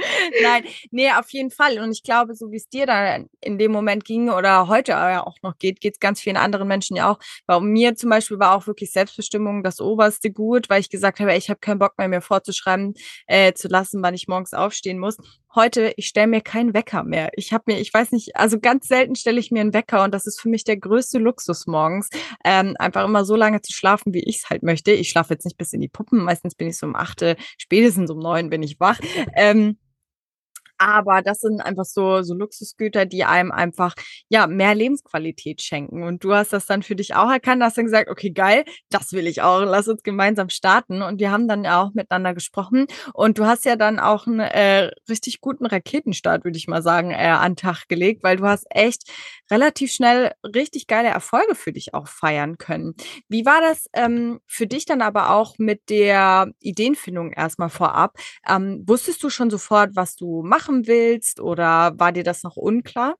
Nein, 0.42 0.64
nee, 0.90 1.10
auf 1.10 1.30
jeden 1.30 1.50
Fall. 1.50 1.78
Und 1.78 1.90
ich 1.90 2.02
glaube, 2.02 2.34
so 2.34 2.50
wie 2.50 2.56
es 2.56 2.68
dir 2.68 2.86
da 2.86 3.18
in 3.40 3.58
dem 3.58 3.72
Moment 3.72 4.04
ging 4.04 4.30
oder 4.30 4.68
heute 4.68 4.96
auch 5.26 5.36
noch 5.42 5.58
geht, 5.58 5.80
geht 5.80 5.94
es 5.94 6.00
ganz 6.00 6.20
vielen 6.20 6.36
anderen 6.36 6.68
Menschen 6.68 6.96
ja 6.96 7.10
auch. 7.10 7.18
Bei 7.46 7.58
mir 7.60 7.96
zum 7.96 8.10
Beispiel 8.10 8.38
war 8.38 8.54
auch 8.54 8.66
wirklich 8.66 8.92
Selbstbestimmung 8.92 9.62
das 9.62 9.80
oberste 9.80 10.30
Gut, 10.30 10.70
weil 10.70 10.80
ich 10.80 10.90
gesagt 10.90 11.20
habe, 11.20 11.34
ich 11.34 11.50
habe 11.50 11.60
keinen 11.60 11.78
Bock 11.78 11.98
mehr, 11.98 12.08
mir 12.08 12.20
vorzuschreiben, 12.20 12.94
äh, 13.26 13.52
zu 13.54 13.68
lassen, 13.68 14.02
wann 14.02 14.14
ich 14.14 14.28
morgens 14.28 14.54
aufstehen 14.54 14.98
muss. 14.98 15.16
Heute, 15.54 15.94
ich 15.96 16.06
stelle 16.06 16.26
mir 16.26 16.42
keinen 16.42 16.74
Wecker 16.74 17.02
mehr. 17.02 17.30
Ich 17.34 17.52
habe 17.52 17.64
mir, 17.66 17.80
ich 17.80 17.92
weiß 17.92 18.12
nicht, 18.12 18.36
also 18.36 18.60
ganz 18.60 18.86
selten 18.86 19.16
stelle 19.16 19.40
ich 19.40 19.50
mir 19.50 19.60
einen 19.60 19.72
Wecker 19.72 20.04
und 20.04 20.12
das 20.12 20.26
ist 20.26 20.40
für 20.40 20.48
mich 20.48 20.62
der 20.62 20.76
größte 20.76 21.18
Luxus 21.18 21.66
morgens, 21.66 21.77
ähm, 22.44 22.74
einfach 22.78 23.04
immer 23.04 23.24
so 23.24 23.36
lange 23.36 23.60
zu 23.62 23.72
schlafen, 23.72 24.12
wie 24.12 24.24
ich 24.24 24.38
es 24.38 24.50
halt 24.50 24.62
möchte. 24.62 24.92
Ich 24.92 25.10
schlafe 25.10 25.34
jetzt 25.34 25.44
nicht 25.44 25.58
bis 25.58 25.72
in 25.72 25.80
die 25.80 25.88
Puppen. 25.88 26.22
Meistens 26.22 26.54
bin 26.54 26.68
ich 26.68 26.78
so 26.78 26.86
um 26.86 26.96
acht, 26.96 27.24
spätestens 27.58 28.10
um 28.10 28.18
neun 28.18 28.50
bin 28.50 28.62
ich 28.62 28.78
wach. 28.80 28.98
Ähm, 29.34 29.76
aber 30.78 31.22
das 31.22 31.40
sind 31.40 31.60
einfach 31.60 31.84
so, 31.84 32.22
so 32.22 32.34
Luxusgüter, 32.34 33.04
die 33.06 33.24
einem 33.24 33.52
einfach, 33.52 33.94
ja, 34.28 34.46
mehr 34.46 34.74
Lebensqualität 34.74 35.60
schenken. 35.62 36.02
Und 36.04 36.24
du 36.24 36.34
hast 36.34 36.52
das 36.52 36.66
dann 36.66 36.82
für 36.82 36.96
dich 36.96 37.14
auch 37.14 37.30
erkannt, 37.30 37.62
hast 37.62 37.76
dann 37.78 37.84
gesagt, 37.84 38.08
okay, 38.08 38.30
geil, 38.30 38.64
das 38.90 39.12
will 39.12 39.26
ich 39.26 39.42
auch, 39.42 39.60
lass 39.60 39.88
uns 39.88 40.02
gemeinsam 40.02 40.48
starten. 40.48 41.02
Und 41.02 41.20
wir 41.20 41.30
haben 41.30 41.48
dann 41.48 41.64
ja 41.64 41.82
auch 41.82 41.92
miteinander 41.94 42.34
gesprochen. 42.34 42.86
Und 43.12 43.38
du 43.38 43.46
hast 43.46 43.64
ja 43.64 43.76
dann 43.76 43.98
auch 43.98 44.26
einen 44.26 44.40
äh, 44.40 44.90
richtig 45.08 45.40
guten 45.40 45.66
Raketenstart, 45.66 46.44
würde 46.44 46.58
ich 46.58 46.68
mal 46.68 46.82
sagen, 46.82 47.10
äh, 47.10 47.28
an 47.28 47.52
den 47.52 47.56
Tag 47.56 47.88
gelegt, 47.88 48.22
weil 48.22 48.36
du 48.36 48.44
hast 48.44 48.66
echt 48.70 49.02
relativ 49.50 49.92
schnell 49.92 50.32
richtig 50.44 50.86
geile 50.86 51.08
Erfolge 51.08 51.54
für 51.54 51.72
dich 51.72 51.94
auch 51.94 52.08
feiern 52.08 52.58
können. 52.58 52.94
Wie 53.28 53.44
war 53.44 53.60
das 53.60 53.86
ähm, 53.94 54.40
für 54.46 54.66
dich 54.66 54.84
dann 54.84 55.02
aber 55.02 55.30
auch 55.30 55.56
mit 55.58 55.88
der 55.90 56.52
Ideenfindung 56.60 57.32
erstmal 57.32 57.70
vorab? 57.70 58.16
Ähm, 58.48 58.84
wusstest 58.86 59.22
du 59.22 59.30
schon 59.30 59.50
sofort, 59.50 59.96
was 59.96 60.16
du 60.16 60.42
machen 60.42 60.67
machen 60.68 60.86
willst 60.86 61.40
oder 61.40 61.98
war 61.98 62.12
dir 62.12 62.24
das 62.24 62.42
noch 62.42 62.56
unklar? 62.56 63.16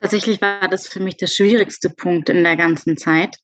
Tatsächlich 0.00 0.40
war 0.40 0.68
das 0.68 0.88
für 0.88 1.00
mich 1.00 1.16
der 1.16 1.26
schwierigste 1.26 1.90
Punkt 1.90 2.28
in 2.30 2.42
der 2.42 2.56
ganzen 2.56 2.96
Zeit. 2.96 3.36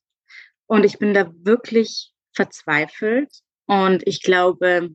Und 0.65 0.83
ich 0.83 0.97
bin 0.97 1.13
da 1.13 1.31
wirklich 1.43 2.11
verzweifelt. 2.33 3.31
Und 3.67 4.05
ich 4.07 4.23
glaube, 4.23 4.89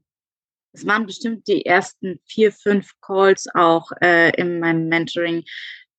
es 0.73 0.87
waren 0.87 1.07
bestimmt 1.07 1.47
die 1.47 1.65
ersten 1.65 2.21
vier, 2.27 2.53
fünf 2.53 2.91
Calls 3.01 3.47
auch 3.55 3.91
äh, 4.01 4.31
in 4.37 4.59
meinem 4.59 4.89
Mentoring, 4.89 5.45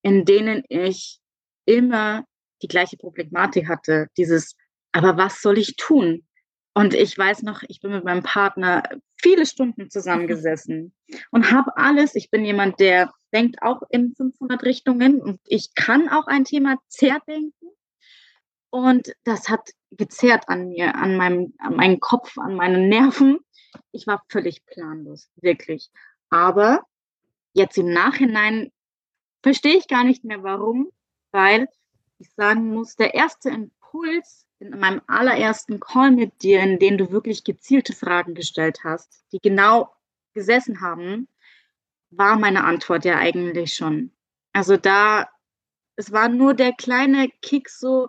in 0.02 0.26
denen 0.26 0.64
ich 0.68 1.20
immer 1.66 2.26
die 2.62 2.68
gleiche 2.68 2.98
Problematik 2.98 3.70
hatte. 3.70 4.08
Dieses, 4.18 4.58
aber 4.92 5.16
was 5.18 5.42
soll 5.42 5.58
ich 5.58 5.76
tun? 5.78 6.26
Und 6.74 6.96
ich 6.96 7.16
weiß 7.18 7.44
noch, 7.44 7.62
ich 7.68 7.82
bin 7.82 7.92
mit 7.92 8.04
meinem 8.04 8.24
Partner 8.24 8.84
viele 9.22 9.46
Stunden 9.46 9.90
zusammengesessen 9.90 10.94
und 11.30 11.52
habe 11.52 11.78
alles. 11.78 12.16
Ich 12.16 12.32
bin 12.32 12.44
jemand, 12.44 12.80
der 12.80 13.12
denkt 13.32 13.62
auch 13.62 13.84
in 13.90 14.14
500 14.16 14.64
Richtungen 14.64 15.22
und 15.22 15.40
ich 15.46 15.76
kann 15.76 16.10
auch 16.10 16.28
ein 16.28 16.46
Thema 16.46 16.78
zerdenken. 16.88 17.70
Und 18.72 19.14
das 19.24 19.50
hat 19.50 19.70
gezerrt 19.92 20.50
an 20.50 20.70
mir, 20.70 20.96
an 20.96 21.16
meinem, 21.16 21.54
an 21.60 21.76
meinem 21.76 22.00
Kopf, 22.00 22.38
an 22.40 22.56
meinen 22.56 22.90
Nerven. 22.90 23.38
Ich 23.92 24.08
war 24.08 24.24
völlig 24.30 24.66
planlos, 24.66 25.30
wirklich. 25.36 25.92
Aber 26.30 26.82
jetzt 27.54 27.78
im 27.78 27.94
Nachhinein 27.94 28.72
verstehe 29.44 29.78
ich 29.78 29.88
gar 29.88 30.04
nicht 30.04 30.24
mehr 30.24 30.42
warum, 30.42 30.90
weil 31.32 31.68
ich 32.18 32.32
sagen 32.32 32.74
muss, 32.74 32.96
der 32.96 33.14
erste 33.14 33.50
Impuls 33.50 34.48
in 34.64 34.80
meinem 34.80 35.02
allerersten 35.08 35.80
Call 35.80 36.12
mit 36.12 36.42
dir, 36.42 36.62
in 36.62 36.80
dem 36.80 36.98
du 36.98 37.12
wirklich 37.12 37.44
gezielte 37.44 37.94
Fragen 37.94 38.34
gestellt 38.34 38.84
hast, 38.84 39.24
die 39.32 39.40
genau 39.40 39.94
gesessen 40.34 40.82
haben, 40.82 41.28
war 42.12 42.38
meine 42.38 42.64
Antwort 42.64 43.06
ja 43.06 43.18
eigentlich 43.18 43.74
schon. 43.74 44.12
Also 44.54 44.78
da, 44.78 45.30
es 45.96 46.12
war 46.12 46.30
nur 46.30 46.54
der 46.54 46.74
kleine 46.74 47.30
Kick 47.42 47.70
so, 47.70 48.08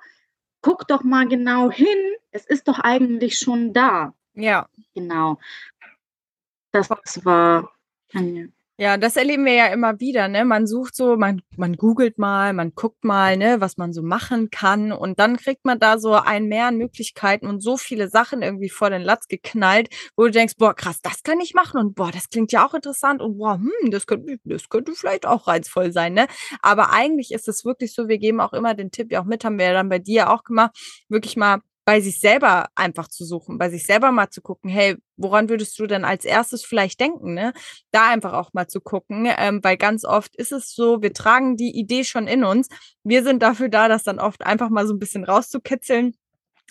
guck 0.61 0.87
doch 0.89 1.03
mal 1.03 1.27
genau 1.27 1.71
hin, 1.71 1.99
es 2.31 2.47
ist 2.47 2.69
doch 2.69 2.79
eigentlich 2.79 3.39
schon 3.39 3.73
da. 3.73 4.15
Ja. 4.35 4.69
Genau. 4.95 5.39
Das 6.73 6.91
war. 7.25 7.71
Ja, 8.76 8.97
das 8.97 9.14
erleben 9.16 9.45
wir 9.45 9.52
ja 9.54 9.66
immer 9.69 10.00
wieder, 10.00 10.26
ne? 10.26 10.45
Man 10.45 10.66
sucht 10.66 10.97
so, 10.97 11.16
man, 11.16 11.43
man 11.57 11.76
googelt 11.76 12.19
mal, 12.19 12.52
man 12.52 12.73
guckt 12.75 13.04
mal, 13.04 13.37
ne, 13.37 13.61
was 13.61 13.76
man 13.76 13.93
so 13.93 14.02
machen 14.02 14.50
kann 14.50 14.90
und 14.90 15.21
dann 15.21 15.37
kriegt 15.37 15.64
man 15.64 15.78
da 15.78 15.97
so 15.97 16.14
ein 16.14 16.47
mehr 16.49 16.66
an 16.66 16.76
Möglichkeiten 16.78 17.47
und 17.47 17.61
so 17.61 17.76
viele 17.76 18.09
Sachen 18.09 18.43
irgendwie 18.43 18.69
vor 18.71 18.90
den 18.90 19.02
Latz 19.02 19.28
geknallt, 19.28 19.90
wo 20.16 20.25
du 20.25 20.33
denkst, 20.33 20.54
boah, 20.59 20.75
krass, 20.75 21.00
das 21.02 21.23
kann 21.23 21.40
ich 21.40 21.54
machen 21.54 21.78
und 21.78 21.95
boah, 21.95 22.11
das 22.11 22.28
klingt 22.31 22.50
ja 22.50 22.66
auch 22.66 22.75
interessant 22.75 23.23
und 23.23 23.38
boah, 23.38 23.54
hm, 23.59 23.93
das 23.93 24.09
könnte, 24.09 24.38
das 24.43 24.69
könnte 24.69 24.93
vielleicht 24.97 25.25
auch 25.25 25.47
reizvoll 25.47 25.93
sein, 25.93 26.12
ne? 26.14 26.26
Aber 26.61 26.90
eigentlich 26.93 27.31
ist 27.31 27.47
es 27.47 27.64
wirklich 27.64 27.95
so, 27.95 28.09
wir 28.09 28.19
geben 28.19 28.40
auch 28.40 28.52
immer 28.52 28.75
den 28.75 28.90
Tipp 28.90 29.12
ja 29.12 29.21
auch 29.21 29.25
mit, 29.25 29.45
haben 29.45 29.57
wir 29.59 29.66
ja 29.66 29.73
dann 29.75 29.88
bei 29.88 30.00
dir 30.00 30.31
auch 30.31 30.43
gemacht, 30.43 30.73
wirklich 31.09 31.37
mal 31.37 31.61
bei 31.85 32.00
sich 32.00 32.21
selber 32.21 32.69
einfach 32.75 33.09
zu 33.09 33.25
suchen, 33.25 33.59
bei 33.59 33.69
sich 33.69 33.85
selber 33.85 34.11
mal 34.11 34.31
zu 34.31 34.41
gucken, 34.41 34.71
hey, 34.71 34.97
woran 35.17 35.49
würdest 35.49 35.79
du 35.79 35.87
denn 35.87 36.05
als 36.05 36.25
erstes 36.25 36.64
vielleicht 36.64 37.00
denken, 37.00 37.35
ne? 37.35 37.53
Da 37.91 38.09
einfach 38.11 38.33
auch 38.33 38.53
mal 38.53 38.67
zu 38.69 38.81
gucken, 38.81 39.29
ähm, 39.37 39.61
weil 39.62 39.76
ganz 39.76 40.05
oft 40.05 40.35
ist 40.37 40.53
es 40.53 40.75
so, 40.75 41.03
wir 41.03 41.12
tragen 41.12 41.57
die 41.57 41.76
Idee 41.79 42.05
schon 42.05 42.26
in 42.26 42.45
uns. 42.45 42.69
Wir 43.03 43.23
sind 43.23 43.43
dafür 43.43 43.69
da, 43.69 43.88
das 43.88 44.03
dann 44.03 44.19
oft 44.19 44.45
einfach 44.45 44.71
mal 44.71 44.87
so 44.87 44.95
ein 44.95 44.99
bisschen 44.99 45.25
rauszukitzeln. 45.25 46.14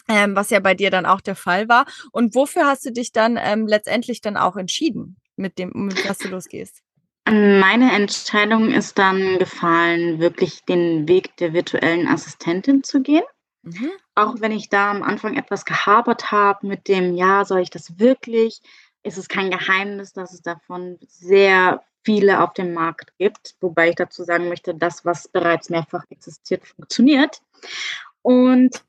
Ähm, 0.09 0.35
was 0.35 0.49
ja 0.49 0.59
bei 0.59 0.73
dir 0.73 0.89
dann 0.89 1.05
auch 1.05 1.21
der 1.21 1.35
Fall 1.35 1.69
war. 1.69 1.85
Und 2.11 2.35
wofür 2.35 2.65
hast 2.65 2.85
du 2.85 2.91
dich 2.91 3.13
dann 3.13 3.39
ähm, 3.41 3.67
letztendlich 3.67 4.19
dann 4.19 4.35
auch 4.35 4.57
entschieden, 4.57 5.15
mit 5.37 5.57
dem, 5.57 5.71
mit 5.73 6.09
was 6.09 6.17
du 6.17 6.27
losgehst? 6.27 6.81
Meine 7.25 7.93
Entscheidung 7.93 8.71
ist 8.71 8.99
dann 8.99 9.39
gefallen, 9.39 10.19
wirklich 10.19 10.65
den 10.65 11.07
Weg 11.07 11.37
der 11.37 11.53
virtuellen 11.53 12.05
Assistentin 12.05 12.83
zu 12.83 13.01
gehen. 13.01 13.23
Mhm. 13.63 13.91
Auch 14.15 14.35
wenn 14.39 14.51
ich 14.51 14.69
da 14.69 14.91
am 14.91 15.03
Anfang 15.03 15.35
etwas 15.35 15.65
gehabert 15.65 16.31
habe 16.31 16.67
mit 16.67 16.87
dem, 16.87 17.15
ja, 17.15 17.45
soll 17.45 17.61
ich 17.61 17.69
das 17.69 17.97
wirklich? 17.99 18.61
Ist 19.03 19.17
es 19.17 19.27
kein 19.27 19.51
Geheimnis, 19.51 20.13
dass 20.13 20.33
es 20.33 20.41
davon 20.41 20.97
sehr 21.07 21.83
viele 22.03 22.41
auf 22.41 22.53
dem 22.53 22.73
Markt 22.73 23.13
gibt, 23.17 23.55
wobei 23.61 23.89
ich 23.89 23.95
dazu 23.95 24.23
sagen 24.23 24.49
möchte, 24.49 24.75
das, 24.75 25.05
was 25.05 25.27
bereits 25.27 25.69
mehrfach 25.69 26.03
existiert, 26.09 26.67
funktioniert. 26.67 27.41
Und 28.21 28.83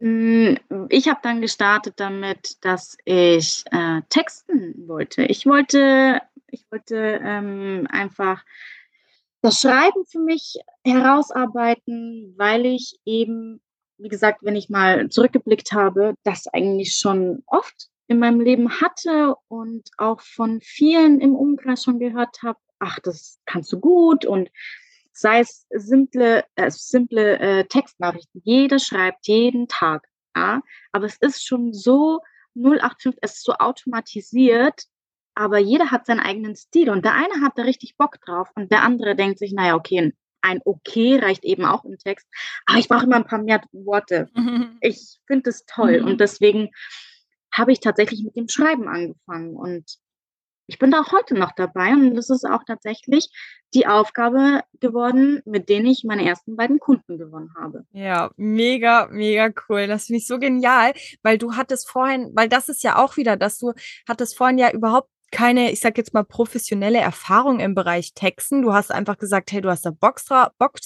hm, 0.00 0.58
ich 0.88 1.08
habe 1.08 1.20
dann 1.22 1.40
gestartet 1.40 1.94
damit, 1.98 2.64
dass 2.64 2.96
ich 3.04 3.64
äh, 3.70 4.02
texten 4.08 4.88
wollte. 4.88 5.22
Ich 5.22 5.46
wollte, 5.46 6.20
ich 6.48 6.64
wollte 6.72 7.20
ähm, 7.22 7.86
einfach 7.88 8.44
das 9.42 9.60
Schreiben 9.60 10.06
für 10.06 10.20
mich 10.20 10.56
herausarbeiten, 10.84 12.34
weil 12.38 12.64
ich 12.64 12.98
eben, 13.04 13.60
wie 13.98 14.08
gesagt, 14.08 14.42
wenn 14.42 14.56
ich 14.56 14.70
mal 14.70 15.08
zurückgeblickt 15.08 15.72
habe, 15.72 16.14
das 16.22 16.46
eigentlich 16.46 16.94
schon 16.94 17.42
oft 17.46 17.88
in 18.06 18.20
meinem 18.20 18.40
Leben 18.40 18.80
hatte 18.80 19.34
und 19.48 19.90
auch 19.98 20.20
von 20.20 20.60
vielen 20.60 21.20
im 21.20 21.34
Umkreis 21.34 21.82
schon 21.82 21.98
gehört 21.98 22.42
habe, 22.42 22.58
ach, 22.78 23.00
das 23.00 23.40
kannst 23.44 23.72
du 23.72 23.80
gut 23.80 24.24
und 24.24 24.48
sei 25.12 25.40
es 25.40 25.66
simple, 25.70 26.44
äh, 26.54 26.70
simple 26.70 27.38
äh, 27.38 27.64
Textnachrichten. 27.64 28.40
Jeder 28.44 28.78
schreibt 28.78 29.26
jeden 29.26 29.66
Tag, 29.68 30.06
ja, 30.36 30.62
aber 30.92 31.06
es 31.06 31.16
ist 31.20 31.44
schon 31.44 31.72
so 31.72 32.20
085, 32.54 33.18
es 33.22 33.34
ist 33.34 33.44
so 33.44 33.54
automatisiert, 33.54 34.84
aber 35.34 35.58
jeder 35.58 35.90
hat 35.90 36.06
seinen 36.06 36.20
eigenen 36.20 36.56
Stil 36.56 36.90
und 36.90 37.04
der 37.04 37.14
eine 37.14 37.40
hat 37.42 37.52
da 37.56 37.62
richtig 37.62 37.96
Bock 37.96 38.20
drauf 38.20 38.48
und 38.54 38.70
der 38.70 38.82
andere 38.82 39.16
denkt 39.16 39.38
sich, 39.38 39.52
naja, 39.52 39.74
okay, 39.74 40.12
ein 40.42 40.60
Okay 40.64 41.18
reicht 41.18 41.44
eben 41.44 41.64
auch 41.64 41.84
im 41.84 41.98
Text, 41.98 42.26
aber 42.66 42.78
ich 42.78 42.88
brauche 42.88 43.04
immer 43.04 43.16
ein 43.16 43.26
paar 43.26 43.42
mehr 43.42 43.62
Worte. 43.72 44.28
Mhm. 44.34 44.78
Ich 44.80 45.18
finde 45.26 45.50
es 45.50 45.64
toll 45.66 46.00
mhm. 46.00 46.08
und 46.08 46.20
deswegen 46.20 46.70
habe 47.52 47.72
ich 47.72 47.80
tatsächlich 47.80 48.24
mit 48.24 48.36
dem 48.36 48.48
Schreiben 48.48 48.88
angefangen 48.88 49.54
und 49.54 49.98
ich 50.66 50.78
bin 50.78 50.90
da 50.90 51.00
auch 51.00 51.12
heute 51.12 51.34
noch 51.34 51.52
dabei 51.52 51.92
und 51.92 52.14
das 52.14 52.30
ist 52.30 52.44
auch 52.44 52.62
tatsächlich 52.66 53.28
die 53.74 53.86
Aufgabe 53.86 54.62
geworden, 54.80 55.42
mit 55.44 55.68
denen 55.68 55.86
ich 55.86 56.04
meine 56.04 56.24
ersten 56.26 56.56
beiden 56.56 56.78
Kunden 56.78 57.18
gewonnen 57.18 57.50
habe. 57.58 57.84
Ja, 57.92 58.30
mega, 58.36 59.08
mega 59.10 59.50
cool. 59.68 59.86
Das 59.86 60.06
finde 60.06 60.18
ich 60.18 60.26
so 60.26 60.38
genial, 60.38 60.92
weil 61.22 61.36
du 61.36 61.56
hattest 61.56 61.90
vorhin, 61.90 62.30
weil 62.34 62.48
das 62.48 62.68
ist 62.68 62.82
ja 62.82 62.96
auch 62.96 63.16
wieder, 63.16 63.36
dass 63.36 63.58
du 63.58 63.72
hattest 64.08 64.36
vorhin 64.36 64.58
ja 64.58 64.70
überhaupt 64.70 65.10
keine, 65.32 65.72
ich 65.72 65.80
sag 65.80 65.98
jetzt 65.98 66.14
mal, 66.14 66.22
professionelle 66.22 67.00
Erfahrung 67.00 67.58
im 67.58 67.74
Bereich 67.74 68.14
Texten. 68.14 68.62
Du 68.62 68.72
hast 68.72 68.92
einfach 68.92 69.18
gesagt, 69.18 69.50
hey, 69.50 69.60
du 69.60 69.70
hast 69.70 69.84
da 69.84 69.90
Bock, 69.90 70.20
Bock, 70.58 70.78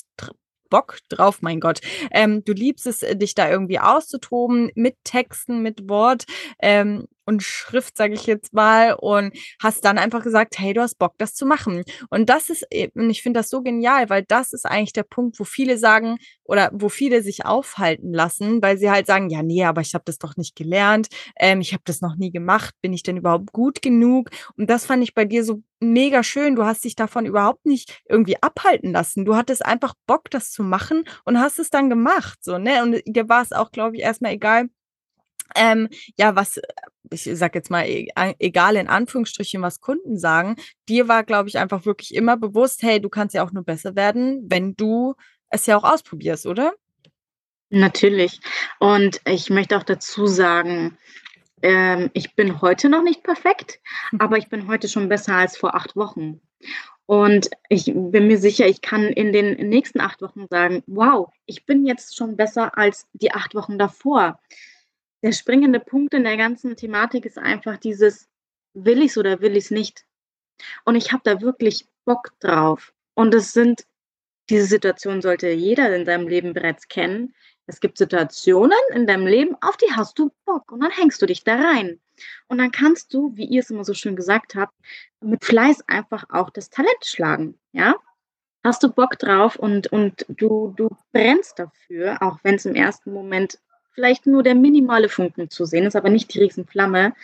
Bock 0.71 0.99
drauf, 1.11 1.43
mein 1.43 1.61
Gott. 1.61 1.81
Ähm, 2.11 2.43
du 2.45 2.53
liebst 2.53 2.87
es, 2.87 3.01
dich 3.01 3.35
da 3.35 3.51
irgendwie 3.51 3.79
auszutoben 3.79 4.71
mit 4.75 4.97
Texten, 5.05 5.61
mit 5.61 5.89
Wort. 5.89 6.25
Ähm, 6.61 7.07
und 7.27 7.43
Schrift, 7.43 7.97
sage 7.97 8.15
ich 8.15 8.27
jetzt 8.27 8.55
mal, 8.55 8.95
und 8.95 9.33
hast 9.63 9.85
dann 9.85 9.99
einfach 9.99 10.23
gesagt, 10.23 10.59
hey, 10.59 10.73
du 10.73 10.81
hast 10.81 10.99
Bock, 10.99 11.15
das 11.19 11.35
zu 11.35 11.45
machen. 11.47 11.83
Und 12.11 12.31
das 12.31 12.49
ist 12.51 12.67
eben, 12.71 13.11
ich 13.11 13.23
finde 13.23 13.41
das 13.41 13.51
so 13.51 13.63
genial, 13.63 14.09
weil 14.09 14.25
das 14.27 14.53
ist 14.53 14.65
eigentlich 14.67 14.93
der 14.93 15.03
Punkt, 15.03 15.39
wo 15.39 15.45
viele 15.45 15.77
sagen 15.79 16.17
oder 16.45 16.71
wo 16.73 16.89
viele 16.89 17.23
sich 17.23 17.45
aufhalten 17.45 18.13
lassen, 18.13 18.63
weil 18.63 18.79
sie 18.79 18.91
halt 18.91 19.07
sagen, 19.07 19.29
ja, 19.31 19.43
nee, 19.43 19.65
aber 19.65 19.81
ich 19.81 19.95
habe 19.95 20.05
das 20.07 20.19
doch 20.19 20.37
nicht 20.37 20.57
gelernt, 20.57 21.09
ähm, 21.39 21.61
ich 21.61 21.73
habe 21.73 21.83
das 21.85 22.01
noch 22.01 22.17
nie 22.17 22.31
gemacht, 22.31 22.75
bin 22.81 22.93
ich 22.93 23.03
denn 23.03 23.17
überhaupt 23.17 23.53
gut 23.53 23.83
genug? 23.83 24.31
Und 24.57 24.71
das 24.71 24.87
fand 24.87 25.03
ich 25.03 25.15
bei 25.15 25.25
dir 25.25 25.45
so 25.45 25.63
mega 25.81 26.23
schön. 26.23 26.57
Du 26.57 26.65
hast 26.65 26.85
dich 26.85 26.97
davon 26.97 27.27
überhaupt 27.27 27.67
nicht 27.67 28.01
irgendwie 28.09 28.41
abhalten 28.43 28.93
lassen. 28.93 29.25
Du 29.25 29.37
hattest 29.37 29.65
einfach 29.65 29.95
Bock, 30.07 30.31
das 30.31 30.51
zu 30.51 30.63
machen 30.63 31.05
und 31.25 31.39
hast 31.39 31.59
es 31.59 31.71
dann 31.71 31.91
gemacht, 31.91 32.39
so, 32.43 32.59
ne? 32.59 32.83
Und 32.83 33.03
dir 33.07 33.29
war 33.29 33.43
es 33.43 33.53
auch, 33.53 33.71
glaube 33.73 33.97
ich, 33.97 34.03
erstmal 34.03 34.33
egal, 34.33 34.69
ähm, 35.55 35.89
ja, 36.19 36.37
was, 36.37 36.61
ich 37.11 37.29
sag 37.35 37.55
jetzt 37.55 37.71
mal, 37.71 37.87
e 37.87 38.09
egal 38.39 38.77
in 38.77 38.89
Anführungsstrichen, 38.89 39.63
was 39.63 39.81
Kunden 39.81 40.19
sagen, 40.19 40.57
dir 40.89 41.09
war, 41.09 41.25
glaube 41.25 41.49
ich, 41.49 41.59
einfach 41.59 41.85
wirklich 41.87 42.15
immer 42.15 42.37
bewusst, 42.37 42.83
hey, 42.83 43.01
du 43.01 43.09
kannst 43.09 43.35
ja 43.35 43.45
auch 43.45 43.53
nur 43.53 43.65
besser 43.65 43.97
werden, 43.97 44.45
wenn 44.49 44.75
du 44.75 45.15
es 45.51 45.67
ja 45.67 45.77
auch 45.77 45.85
ausprobierst, 45.85 46.47
oder? 46.47 46.75
Natürlich. 47.71 48.41
Und 48.79 49.21
ich 49.27 49.51
möchte 49.51 49.77
auch 49.77 49.83
dazu 49.83 50.27
sagen, 50.27 50.97
ähm, 51.63 52.11
ich 52.13 52.35
bin 52.35 52.61
heute 52.61 52.89
noch 52.89 53.03
nicht 53.03 53.23
perfekt, 53.23 53.81
mhm. 54.13 54.21
aber 54.21 54.39
ich 54.39 54.49
bin 54.49 54.69
heute 54.69 54.89
schon 54.89 55.09
besser 55.09 55.35
als 55.35 55.57
vor 55.57 55.75
acht 55.75 55.97
Wochen. 55.97 56.41
Und 57.07 57.51
ich 57.69 57.85
bin 57.95 58.27
mir 58.27 58.39
sicher, 58.39 58.67
ich 58.67 58.83
kann 58.83 59.05
in 59.05 59.33
den 59.33 59.69
nächsten 59.69 60.01
acht 60.01 60.23
Wochen 60.23 60.47
sagen, 60.49 60.83
wow, 60.87 61.29
ich 61.47 61.65
bin 61.65 61.87
jetzt 61.87 62.17
schon 62.17 62.37
besser 62.37 62.77
als 62.77 63.07
die 63.13 63.33
acht 63.33 63.55
Wochen 63.55 63.79
davor 63.79 64.41
der 65.23 65.33
springende 65.33 65.81
Punkt 65.81 66.15
in 66.15 66.25
der 66.25 66.37
ganzen 66.37 66.77
Thematik 66.77 67.25
ist 67.25 67.39
einfach 67.39 67.77
dieses, 67.79 68.29
will 68.75 69.03
ich 69.03 69.13
es 69.13 69.19
oder 69.19 69.41
will 69.41 69.57
ich 69.57 69.65
es 69.65 69.71
nicht? 69.71 70.05
Und 70.85 70.95
ich 70.95 71.13
habe 71.13 71.23
da 71.25 71.41
wirklich 71.41 71.87
Bock 72.05 72.33
drauf. 72.41 72.93
Und 73.15 73.35
es 73.35 73.53
sind, 73.53 73.87
diese 74.51 74.67
Situation 74.67 75.23
sollte 75.23 75.51
jeder 75.51 75.95
in 75.95 76.07
seinem 76.07 76.29
Leben 76.29 76.53
bereits 76.53 76.89
kennen. 76.89 77.35
Es 77.67 77.81
gibt 77.81 77.99
Situationen 77.99 78.79
in 78.95 79.07
deinem 79.07 79.27
Leben, 79.27 79.57
auf 79.61 79.77
die 79.77 79.93
hast 79.93 80.19
du 80.19 80.31
Bock 80.45 80.71
und 80.71 80.81
dann 80.81 80.93
hängst 80.93 81.21
du 81.21 81.27
dich 81.27 81.43
da 81.43 81.57
rein. 81.57 82.01
Und 82.47 82.59
dann 82.59 82.71
kannst 82.71 83.13
du, 83.13 83.37
wie 83.37 83.45
ihr 83.45 83.61
es 83.61 83.71
immer 83.71 83.85
so 83.85 83.93
schön 83.93 84.17
gesagt 84.17 84.55
habt, 84.55 84.73
mit 85.21 85.45
Fleiß 85.45 85.89
einfach 85.89 86.25
auch 86.31 86.51
das 86.51 86.71
Talent 86.71 87.05
schlagen. 87.05 87.59
Ja? 87.73 87.97
Hast 88.63 88.83
du 88.83 88.89
Bock 88.89 89.19
drauf 89.19 89.57
und, 89.57 89.89
und 89.89 90.25
du, 90.29 90.75
du 90.77 90.89
brennst 91.13 91.59
dafür, 91.59 92.23
auch 92.23 92.39
wenn 92.43 92.55
es 92.55 92.67
im 92.67 92.75
ersten 92.75 93.13
Moment 93.13 93.59
vielleicht 93.97 94.27
nur 94.27 94.45
der 94.45 94.55
minimale 94.55 95.09
Funken 95.09 95.51
zu 95.51 95.65
sehen 95.65 95.87
ist, 95.87 95.97
aber 95.97 96.11
nicht 96.11 96.33
die 96.33 96.39
Riesenflamme, 96.39 97.15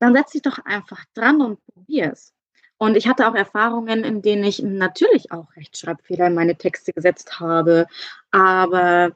dann 0.00 0.14
setz 0.14 0.32
dich 0.32 0.42
doch 0.42 0.58
einfach 0.64 1.04
dran 1.14 1.40
und 1.40 1.64
probier 1.64 2.12
es. 2.12 2.34
Und 2.76 2.96
ich 2.96 3.06
hatte 3.06 3.28
auch 3.28 3.36
Erfahrungen, 3.36 4.02
in 4.02 4.20
denen 4.20 4.42
ich 4.42 4.60
natürlich 4.60 5.30
auch 5.30 5.54
Rechtschreibfehler 5.56 6.26
in 6.26 6.34
meine 6.34 6.56
Texte 6.56 6.92
gesetzt 6.92 7.38
habe. 7.38 7.86
Aber 8.32 9.12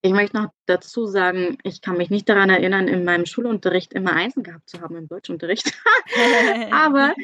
ich 0.00 0.12
möchte 0.12 0.38
noch 0.38 0.48
dazu 0.64 1.06
sagen, 1.06 1.58
ich 1.62 1.82
kann 1.82 1.98
mich 1.98 2.08
nicht 2.08 2.30
daran 2.30 2.48
erinnern, 2.48 2.88
in 2.88 3.04
meinem 3.04 3.26
Schulunterricht 3.26 3.92
immer 3.92 4.14
Einsen 4.14 4.42
gehabt 4.42 4.70
zu 4.70 4.80
haben 4.80 4.96
im 4.96 5.08
Deutschunterricht. 5.08 5.74
aber 6.72 7.14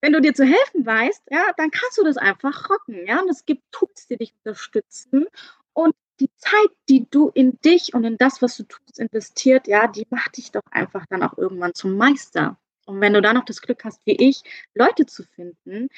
wenn 0.00 0.12
du 0.12 0.20
dir 0.20 0.34
zu 0.34 0.44
helfen 0.44 0.86
weißt, 0.86 1.22
ja, 1.30 1.42
dann 1.56 1.72
kannst 1.72 1.98
du 1.98 2.04
das 2.04 2.16
einfach 2.16 2.70
rocken. 2.70 3.04
Ja? 3.04 3.20
Und 3.20 3.28
es 3.28 3.44
gibt 3.44 3.64
Tools, 3.72 4.06
die 4.06 4.18
dich 4.18 4.32
unterstützen. 4.44 5.26
Und 5.72 5.96
die 6.20 6.30
Zeit, 6.36 6.70
die 6.88 7.06
du 7.10 7.30
in 7.30 7.58
dich 7.60 7.94
und 7.94 8.04
in 8.04 8.16
das, 8.16 8.42
was 8.42 8.56
du 8.56 8.64
tust, 8.64 8.98
investiert, 8.98 9.66
ja, 9.66 9.86
die 9.88 10.06
macht 10.10 10.36
dich 10.36 10.52
doch 10.52 10.62
einfach 10.70 11.06
dann 11.06 11.22
auch 11.22 11.36
irgendwann 11.36 11.74
zum 11.74 11.96
Meister. 11.96 12.58
Und 12.86 13.00
wenn 13.00 13.12
du 13.12 13.22
dann 13.22 13.36
noch 13.36 13.44
das 13.44 13.62
Glück 13.62 13.84
hast, 13.84 14.04
wie 14.06 14.16
ich, 14.16 14.42
Leute 14.74 15.06
zu 15.06 15.24
finden, 15.24 15.88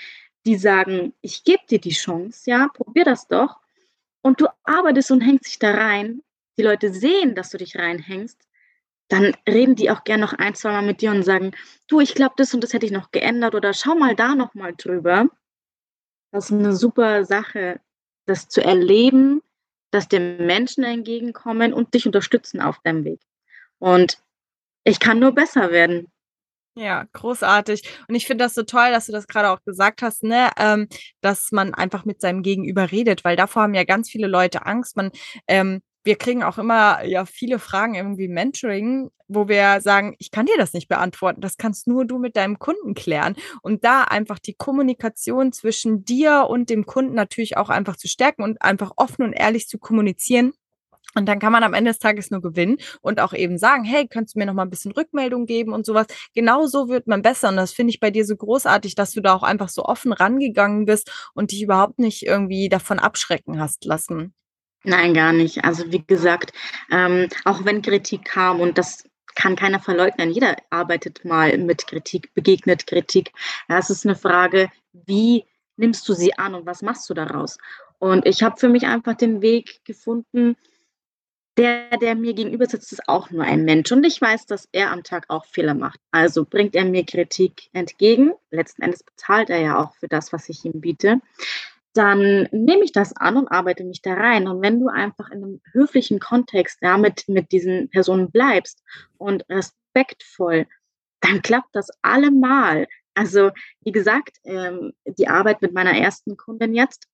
die 0.46 0.56
sagen, 0.56 1.14
ich 1.20 1.44
gebe 1.44 1.62
dir 1.68 1.80
die 1.80 1.90
Chance, 1.90 2.50
ja, 2.50 2.68
probier 2.68 3.04
das 3.04 3.28
doch. 3.28 3.60
Und 4.22 4.40
du 4.40 4.46
arbeitest 4.64 5.10
und 5.10 5.20
hängst 5.20 5.46
dich 5.46 5.58
da 5.58 5.72
rein. 5.72 6.22
Die 6.56 6.62
Leute 6.62 6.92
sehen, 6.92 7.34
dass 7.34 7.50
du 7.50 7.58
dich 7.58 7.76
reinhängst. 7.76 8.38
Dann 9.08 9.34
reden 9.48 9.74
die 9.74 9.90
auch 9.90 10.04
gern 10.04 10.20
noch 10.20 10.32
ein, 10.32 10.54
zwei 10.54 10.72
Mal 10.72 10.82
mit 10.82 11.00
dir 11.00 11.10
und 11.10 11.24
sagen, 11.24 11.52
du, 11.88 12.00
ich 12.00 12.14
glaube, 12.14 12.34
das 12.36 12.54
und 12.54 12.62
das 12.62 12.72
hätte 12.72 12.86
ich 12.86 12.92
noch 12.92 13.10
geändert 13.10 13.54
oder 13.54 13.74
schau 13.74 13.94
mal 13.94 14.14
da 14.14 14.34
noch 14.34 14.54
mal 14.54 14.74
drüber. 14.76 15.28
Das 16.30 16.46
ist 16.46 16.52
eine 16.52 16.74
super 16.74 17.24
Sache, 17.24 17.80
das 18.26 18.48
zu 18.48 18.62
erleben, 18.62 19.42
dass 19.94 20.08
dir 20.08 20.20
Menschen 20.20 20.84
entgegenkommen 20.84 21.72
und 21.72 21.94
dich 21.94 22.06
unterstützen 22.06 22.60
auf 22.60 22.78
deinem 22.82 23.04
Weg. 23.04 23.20
Und 23.78 24.18
ich 24.84 25.00
kann 25.00 25.18
nur 25.18 25.32
besser 25.32 25.70
werden. 25.70 26.08
Ja, 26.76 27.04
großartig. 27.12 27.88
Und 28.08 28.16
ich 28.16 28.26
finde 28.26 28.44
das 28.44 28.54
so 28.54 28.64
toll, 28.64 28.90
dass 28.90 29.06
du 29.06 29.12
das 29.12 29.28
gerade 29.28 29.50
auch 29.50 29.62
gesagt 29.64 30.02
hast, 30.02 30.24
ne, 30.24 30.50
ähm, 30.58 30.88
dass 31.20 31.52
man 31.52 31.72
einfach 31.72 32.04
mit 32.04 32.20
seinem 32.20 32.42
Gegenüber 32.42 32.90
redet, 32.90 33.24
weil 33.24 33.36
davor 33.36 33.62
haben 33.62 33.74
ja 33.74 33.84
ganz 33.84 34.10
viele 34.10 34.26
Leute 34.26 34.66
Angst. 34.66 34.96
Man 34.96 35.12
ähm, 35.46 35.82
wir 36.04 36.16
kriegen 36.16 36.42
auch 36.42 36.58
immer 36.58 37.02
ja 37.04 37.24
viele 37.24 37.58
Fragen 37.58 37.94
irgendwie 37.94 38.28
Mentoring, 38.28 39.10
wo 39.26 39.48
wir 39.48 39.80
sagen, 39.80 40.14
ich 40.18 40.30
kann 40.30 40.46
dir 40.46 40.56
das 40.58 40.74
nicht 40.74 40.88
beantworten, 40.88 41.40
das 41.40 41.56
kannst 41.56 41.88
nur 41.88 42.04
du 42.04 42.18
mit 42.18 42.36
deinem 42.36 42.58
Kunden 42.58 42.94
klären. 42.94 43.36
Und 43.62 43.84
da 43.84 44.02
einfach 44.02 44.38
die 44.38 44.54
Kommunikation 44.54 45.52
zwischen 45.52 46.04
dir 46.04 46.46
und 46.48 46.68
dem 46.70 46.86
Kunden 46.86 47.14
natürlich 47.14 47.56
auch 47.56 47.70
einfach 47.70 47.96
zu 47.96 48.06
stärken 48.06 48.42
und 48.42 48.60
einfach 48.62 48.92
offen 48.96 49.22
und 49.22 49.32
ehrlich 49.32 49.66
zu 49.66 49.78
kommunizieren. 49.78 50.52
Und 51.16 51.26
dann 51.26 51.38
kann 51.38 51.52
man 51.52 51.62
am 51.62 51.74
Ende 51.74 51.92
des 51.92 52.00
Tages 52.00 52.30
nur 52.30 52.42
gewinnen 52.42 52.78
und 53.00 53.20
auch 53.20 53.32
eben 53.32 53.56
sagen, 53.56 53.84
hey, 53.84 54.08
könntest 54.08 54.34
du 54.34 54.40
mir 54.40 54.46
noch 54.46 54.54
mal 54.54 54.62
ein 54.62 54.70
bisschen 54.70 54.92
Rückmeldung 54.92 55.46
geben 55.46 55.72
und 55.72 55.86
sowas. 55.86 56.06
Genau 56.34 56.66
so 56.66 56.88
wird 56.88 57.06
man 57.06 57.22
besser. 57.22 57.50
Und 57.50 57.56
das 57.56 57.72
finde 57.72 57.92
ich 57.92 58.00
bei 58.00 58.10
dir 58.10 58.24
so 58.24 58.36
großartig, 58.36 58.96
dass 58.96 59.12
du 59.12 59.20
da 59.20 59.34
auch 59.34 59.44
einfach 59.44 59.68
so 59.68 59.84
offen 59.84 60.12
rangegangen 60.12 60.86
bist 60.86 61.30
und 61.34 61.52
dich 61.52 61.62
überhaupt 61.62 61.98
nicht 62.00 62.26
irgendwie 62.26 62.68
davon 62.68 62.98
abschrecken 62.98 63.60
hast 63.60 63.84
lassen. 63.84 64.34
Nein, 64.84 65.14
gar 65.14 65.32
nicht. 65.32 65.64
Also 65.64 65.90
wie 65.90 66.04
gesagt, 66.06 66.52
ähm, 66.90 67.28
auch 67.44 67.64
wenn 67.64 67.82
Kritik 67.82 68.24
kam 68.26 68.60
und 68.60 68.76
das 68.76 69.04
kann 69.34 69.56
keiner 69.56 69.80
verleugnen, 69.80 70.30
jeder 70.30 70.56
arbeitet 70.70 71.24
mal 71.24 71.56
mit 71.58 71.86
Kritik, 71.86 72.32
begegnet 72.34 72.86
Kritik. 72.86 73.32
Ja, 73.68 73.78
es 73.78 73.90
ist 73.90 74.06
eine 74.06 74.14
Frage, 74.14 74.70
wie 74.92 75.44
nimmst 75.76 76.08
du 76.08 76.12
sie 76.12 76.38
an 76.38 76.54
und 76.54 76.66
was 76.66 76.82
machst 76.82 77.08
du 77.10 77.14
daraus? 77.14 77.58
Und 77.98 78.26
ich 78.26 78.42
habe 78.42 78.58
für 78.58 78.68
mich 78.68 78.86
einfach 78.86 79.14
den 79.14 79.40
Weg 79.40 79.80
gefunden, 79.84 80.56
der, 81.56 81.96
der 81.98 82.14
mir 82.14 82.34
gegenüber 82.34 82.66
sitzt, 82.66 82.92
ist 82.92 83.08
auch 83.08 83.30
nur 83.30 83.44
ein 83.44 83.64
Mensch. 83.64 83.90
Und 83.92 84.04
ich 84.04 84.20
weiß, 84.20 84.46
dass 84.46 84.68
er 84.72 84.90
am 84.90 85.02
Tag 85.04 85.26
auch 85.28 85.46
Fehler 85.46 85.74
macht. 85.74 86.00
Also 86.10 86.44
bringt 86.44 86.74
er 86.74 86.84
mir 86.84 87.06
Kritik 87.06 87.70
entgegen. 87.72 88.32
Letzten 88.50 88.82
Endes 88.82 89.04
bezahlt 89.04 89.50
er 89.50 89.60
ja 89.60 89.78
auch 89.78 89.94
für 89.94 90.08
das, 90.08 90.32
was 90.32 90.48
ich 90.48 90.64
ihm 90.64 90.80
biete 90.80 91.20
dann 91.94 92.48
nehme 92.50 92.84
ich 92.84 92.92
das 92.92 93.16
an 93.16 93.36
und 93.36 93.48
arbeite 93.48 93.84
mich 93.84 94.02
da 94.02 94.14
rein. 94.14 94.48
Und 94.48 94.60
wenn 94.62 94.80
du 94.80 94.88
einfach 94.88 95.30
in 95.30 95.44
einem 95.44 95.60
höflichen 95.72 96.18
Kontext 96.18 96.78
ja, 96.82 96.98
mit, 96.98 97.28
mit 97.28 97.52
diesen 97.52 97.88
Personen 97.88 98.30
bleibst 98.30 98.82
und 99.16 99.44
respektvoll, 99.48 100.66
dann 101.20 101.40
klappt 101.40 101.70
das 101.72 101.88
allemal. 102.02 102.88
Also, 103.14 103.52
wie 103.80 103.92
gesagt, 103.92 104.38
ähm, 104.44 104.92
die 105.06 105.28
Arbeit 105.28 105.62
mit 105.62 105.72
meiner 105.72 105.96
ersten 105.96 106.36
Kundin 106.36 106.74
jetzt, 106.74 107.06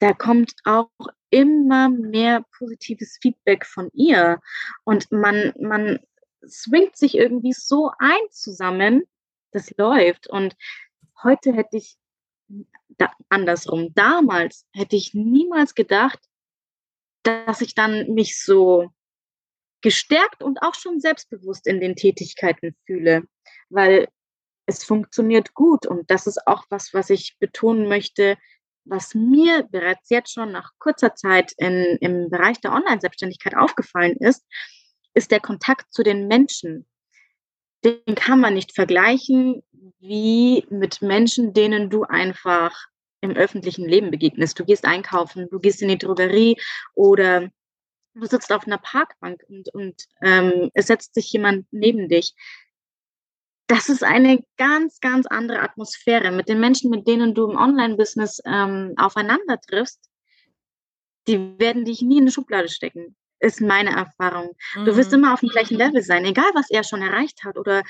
da 0.00 0.12
kommt 0.12 0.54
auch 0.64 0.90
immer 1.30 1.88
mehr 1.88 2.44
positives 2.58 3.18
Feedback 3.22 3.64
von 3.64 3.88
ihr. 3.94 4.40
Und 4.82 5.12
man, 5.12 5.52
man 5.60 6.00
swingt 6.44 6.96
sich 6.96 7.16
irgendwie 7.16 7.52
so 7.52 7.92
ein 8.00 8.20
zusammen, 8.30 9.04
das 9.52 9.72
läuft. 9.78 10.26
Und 10.26 10.56
heute 11.22 11.52
hätte 11.52 11.76
ich 11.76 11.96
da, 12.98 13.12
andersrum. 13.28 13.92
Damals 13.94 14.66
hätte 14.72 14.96
ich 14.96 15.14
niemals 15.14 15.74
gedacht, 15.74 16.18
dass 17.22 17.60
ich 17.60 17.74
dann 17.74 18.12
mich 18.14 18.42
so 18.42 18.90
gestärkt 19.80 20.42
und 20.42 20.62
auch 20.62 20.74
schon 20.74 21.00
selbstbewusst 21.00 21.66
in 21.66 21.80
den 21.80 21.96
Tätigkeiten 21.96 22.76
fühle, 22.86 23.24
weil 23.68 24.08
es 24.66 24.84
funktioniert 24.84 25.54
gut 25.54 25.86
und 25.86 26.10
das 26.10 26.26
ist 26.26 26.46
auch 26.46 26.64
was, 26.70 26.94
was 26.94 27.10
ich 27.10 27.36
betonen 27.38 27.88
möchte, 27.88 28.38
was 28.84 29.14
mir 29.14 29.64
bereits 29.70 30.08
jetzt 30.10 30.32
schon 30.32 30.52
nach 30.52 30.70
kurzer 30.78 31.14
Zeit 31.14 31.52
in, 31.56 31.98
im 32.00 32.30
Bereich 32.30 32.60
der 32.60 32.72
Online-Selbstständigkeit 32.72 33.56
aufgefallen 33.56 34.16
ist, 34.18 34.44
ist 35.14 35.30
der 35.30 35.40
Kontakt 35.40 35.92
zu 35.92 36.02
den 36.02 36.26
Menschen. 36.26 36.86
Den 37.84 38.14
kann 38.14 38.40
man 38.40 38.54
nicht 38.54 38.74
vergleichen 38.74 39.62
wie 39.98 40.66
mit 40.70 41.02
Menschen, 41.02 41.52
denen 41.52 41.90
du 41.90 42.04
einfach 42.04 42.72
im 43.20 43.32
öffentlichen 43.32 43.88
Leben 43.88 44.10
begegnest. 44.10 44.58
Du 44.58 44.64
gehst 44.64 44.84
einkaufen, 44.84 45.48
du 45.50 45.58
gehst 45.58 45.80
in 45.82 45.88
die 45.88 45.98
Drogerie 45.98 46.56
oder 46.94 47.50
du 48.14 48.26
sitzt 48.26 48.52
auf 48.52 48.66
einer 48.66 48.78
Parkbank 48.78 49.42
und, 49.48 49.72
und 49.74 50.04
ähm, 50.20 50.70
es 50.74 50.88
setzt 50.88 51.14
sich 51.14 51.32
jemand 51.32 51.66
neben 51.70 52.08
dich. 52.08 52.34
Das 53.68 53.88
ist 53.88 54.04
eine 54.04 54.44
ganz, 54.58 55.00
ganz 55.00 55.26
andere 55.26 55.60
Atmosphäre. 55.60 56.30
Mit 56.30 56.48
den 56.48 56.60
Menschen, 56.60 56.90
mit 56.90 57.06
denen 57.08 57.34
du 57.34 57.50
im 57.50 57.56
Online-Business 57.56 58.42
ähm, 58.44 58.92
aufeinander 58.96 59.60
triffst, 59.60 60.10
die 61.28 61.58
werden 61.58 61.84
dich 61.84 62.02
nie 62.02 62.16
in 62.16 62.24
eine 62.24 62.32
Schublade 62.32 62.68
stecken. 62.68 63.16
Ist 63.42 63.60
meine 63.60 63.90
Erfahrung. 63.90 64.56
Mhm. 64.74 64.84
Du 64.84 64.96
wirst 64.96 65.10
mhm. 65.10 65.18
immer 65.18 65.34
auf 65.34 65.40
dem 65.40 65.48
gleichen 65.48 65.76
Level 65.76 66.02
sein, 66.02 66.24
egal 66.24 66.50
was 66.54 66.70
er 66.70 66.84
schon 66.84 67.02
erreicht 67.02 67.44
hat 67.44 67.58
oder 67.58 67.82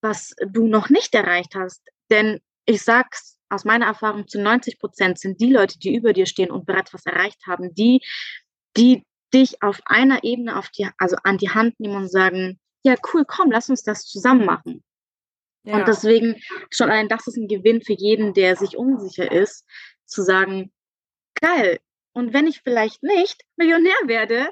was 0.00 0.34
du 0.48 0.66
noch 0.66 0.88
nicht 0.88 1.14
erreicht 1.14 1.54
hast. 1.54 1.82
Denn 2.10 2.40
ich 2.66 2.82
sag's 2.82 3.38
aus 3.50 3.64
meiner 3.64 3.86
Erfahrung, 3.86 4.26
zu 4.26 4.40
90 4.40 4.78
Prozent 4.78 5.18
sind 5.18 5.40
die 5.40 5.52
Leute, 5.52 5.78
die 5.78 5.94
über 5.94 6.12
dir 6.12 6.26
stehen 6.26 6.50
und 6.50 6.66
bereits 6.66 6.92
was 6.92 7.06
erreicht 7.06 7.46
haben, 7.46 7.74
die, 7.74 8.00
die 8.76 9.04
dich 9.32 9.62
auf 9.62 9.80
einer 9.84 10.24
Ebene 10.24 10.58
auf 10.58 10.70
die, 10.70 10.88
also 10.98 11.16
an 11.22 11.38
die 11.38 11.50
Hand 11.50 11.78
nehmen 11.78 11.96
und 11.96 12.10
sagen, 12.10 12.58
ja, 12.84 12.94
cool, 13.12 13.24
komm, 13.26 13.50
lass 13.50 13.68
uns 13.68 13.82
das 13.82 14.04
zusammen 14.06 14.44
machen. 14.46 14.82
Ja. 15.64 15.76
Und 15.76 15.88
deswegen 15.88 16.36
schon 16.70 16.90
allein 16.90 17.08
das 17.08 17.26
ist 17.26 17.36
ein 17.36 17.48
Gewinn 17.48 17.82
für 17.82 17.94
jeden, 17.94 18.34
der 18.34 18.56
sich 18.56 18.76
unsicher 18.76 19.30
ist, 19.30 19.66
zu 20.06 20.22
sagen, 20.22 20.72
geil. 21.40 21.80
Und 22.12 22.32
wenn 22.32 22.46
ich 22.46 22.60
vielleicht 22.62 23.02
nicht 23.02 23.42
Millionär 23.56 23.96
werde, 24.06 24.50